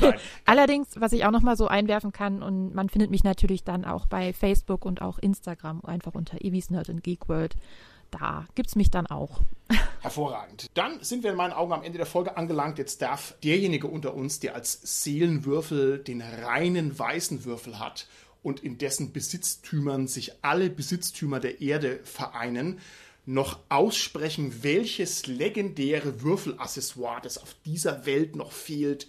Nein. 0.00 0.14
Allerdings, 0.46 0.88
was 0.98 1.12
ich 1.12 1.26
auch 1.26 1.30
nochmal 1.30 1.56
so 1.56 1.68
einwerfen 1.68 2.12
kann, 2.12 2.42
und 2.42 2.74
man 2.74 2.88
findet 2.88 3.10
mich 3.10 3.22
natürlich 3.22 3.64
dann 3.64 3.84
auch 3.84 4.06
bei 4.06 4.32
Facebook 4.32 4.86
und 4.86 5.02
auch 5.02 5.18
Instagram 5.18 5.84
einfach 5.84 6.14
unter 6.14 6.42
Evis 6.42 6.70
Nerd 6.70 6.88
and 6.88 7.04
Geek 7.04 7.28
World 7.28 7.56
da 8.12 8.44
gibt 8.54 8.68
es 8.68 8.76
mich 8.76 8.90
dann 8.90 9.06
auch. 9.06 9.40
Hervorragend. 10.00 10.66
Dann 10.74 11.02
sind 11.02 11.24
wir 11.24 11.30
in 11.30 11.36
meinen 11.36 11.54
Augen 11.54 11.72
am 11.72 11.82
Ende 11.82 11.96
der 11.96 12.06
Folge 12.06 12.36
angelangt. 12.36 12.76
Jetzt 12.76 13.00
darf 13.00 13.34
derjenige 13.42 13.86
unter 13.86 14.14
uns, 14.14 14.38
der 14.38 14.54
als 14.54 15.02
Seelenwürfel 15.02 15.98
den 15.98 16.20
reinen 16.20 16.96
weißen 16.96 17.44
Würfel 17.46 17.78
hat 17.78 18.06
und 18.42 18.60
in 18.62 18.78
dessen 18.78 19.12
Besitztümern 19.12 20.08
sich 20.08 20.32
alle 20.42 20.70
Besitztümer 20.70 21.40
der 21.40 21.60
Erde 21.60 22.00
vereinen, 22.04 22.80
noch 23.24 23.60
aussprechen, 23.68 24.62
welches 24.62 25.26
legendäre 25.26 26.22
Würfelaccessoire, 26.22 27.20
das 27.22 27.38
auf 27.38 27.54
dieser 27.64 28.04
Welt 28.04 28.34
noch 28.34 28.52
fehlt, 28.52 29.06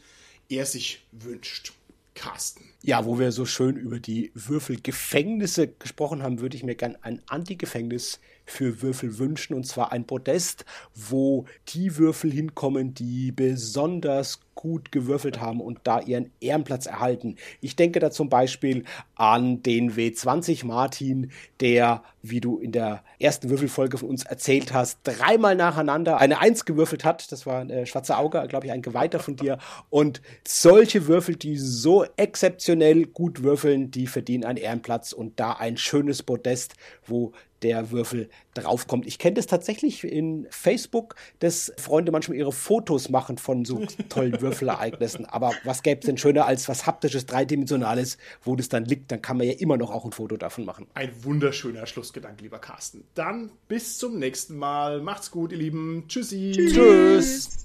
er 0.49 0.65
sich 0.65 1.03
wünscht. 1.11 1.73
Carsten. 2.15 2.63
Ja, 2.83 3.05
wo 3.05 3.17
wir 3.17 3.31
so 3.31 3.45
schön 3.45 3.75
über 3.75 3.99
die 3.99 4.31
Würfelgefängnisse 4.35 5.67
gesprochen 5.67 6.21
haben, 6.21 6.41
würde 6.41 6.55
ich 6.55 6.63
mir 6.63 6.75
gern 6.75 6.97
ein 7.01 7.21
Anti-Gefängnis 7.27 8.19
für 8.45 8.81
Würfel 8.81 9.17
wünschen, 9.17 9.55
und 9.55 9.65
zwar 9.65 9.91
ein 9.91 10.05
Podest, 10.05 10.65
wo 10.93 11.45
die 11.69 11.97
Würfel 11.97 12.31
hinkommen, 12.31 12.93
die 12.93 13.31
besonders 13.31 14.41
gut 14.55 14.91
gewürfelt 14.91 15.41
haben 15.41 15.61
und 15.61 15.79
da 15.83 15.99
ihren 15.99 16.31
Ehrenplatz 16.39 16.85
erhalten. 16.85 17.35
Ich 17.61 17.75
denke 17.75 17.99
da 17.99 18.11
zum 18.11 18.29
Beispiel 18.29 18.83
an 19.15 19.63
den 19.63 19.93
W20 19.93 20.65
Martin, 20.65 21.31
der, 21.59 22.03
wie 22.21 22.41
du 22.41 22.57
in 22.57 22.71
der 22.71 23.03
ersten 23.19 23.49
Würfelfolge 23.49 23.97
von 23.97 24.09
uns 24.09 24.23
erzählt 24.23 24.73
hast, 24.73 24.99
dreimal 25.03 25.55
nacheinander 25.55 26.17
eine 26.19 26.39
Eins 26.39 26.65
gewürfelt 26.65 27.03
hat. 27.03 27.31
Das 27.31 27.45
war 27.45 27.59
ein 27.59 27.69
äh, 27.69 27.85
schwarzer 27.85 28.17
Auge, 28.17 28.45
glaube 28.47 28.67
ich, 28.67 28.71
ein 28.71 28.81
Geweihter 28.81 29.19
von 29.19 29.35
dir. 29.35 29.57
Und 29.89 30.21
solche 30.47 31.07
Würfel, 31.07 31.35
die 31.35 31.57
so 31.57 32.05
exzeptionell 32.17 33.05
gut 33.05 33.43
würfeln, 33.43 33.91
die 33.91 34.07
verdienen 34.07 34.45
einen 34.45 34.57
Ehrenplatz 34.57 35.13
und 35.13 35.39
da 35.39 35.53
ein 35.53 35.77
schönes 35.77 36.23
Podest, 36.23 36.75
wo 37.05 37.33
der 37.63 37.91
Würfel 37.91 38.29
draufkommt. 38.53 39.05
Ich 39.05 39.17
kenne 39.17 39.35
das 39.35 39.47
tatsächlich 39.47 40.03
in 40.03 40.47
Facebook, 40.49 41.15
dass 41.39 41.73
Freunde 41.77 42.11
manchmal 42.11 42.37
ihre 42.37 42.51
Fotos 42.51 43.09
machen 43.09 43.37
von 43.37 43.65
so 43.65 43.85
tollen 44.09 44.39
Würfelereignissen. 44.41 45.25
Aber 45.25 45.51
was 45.63 45.83
gäbe 45.83 46.01
es 46.01 46.05
denn 46.05 46.17
schöner 46.17 46.45
als 46.45 46.69
was 46.69 46.85
haptisches, 46.85 47.25
dreidimensionales, 47.25 48.17
wo 48.43 48.55
das 48.55 48.69
dann 48.69 48.85
liegt? 48.85 49.11
Dann 49.11 49.21
kann 49.21 49.37
man 49.37 49.47
ja 49.47 49.53
immer 49.53 49.77
noch 49.77 49.91
auch 49.91 50.05
ein 50.05 50.11
Foto 50.11 50.37
davon 50.37 50.65
machen. 50.65 50.87
Ein 50.93 51.11
wunderschöner 51.23 51.85
Schlussgedanke, 51.85 52.43
lieber 52.43 52.59
Carsten. 52.59 53.03
Dann 53.15 53.51
bis 53.67 53.97
zum 53.97 54.19
nächsten 54.19 54.57
Mal. 54.57 55.01
Macht's 55.01 55.31
gut, 55.31 55.51
ihr 55.51 55.57
Lieben. 55.57 56.05
Tschüssi. 56.07 56.51
Tschüss. 56.55 56.73
Tschüss. 56.73 57.62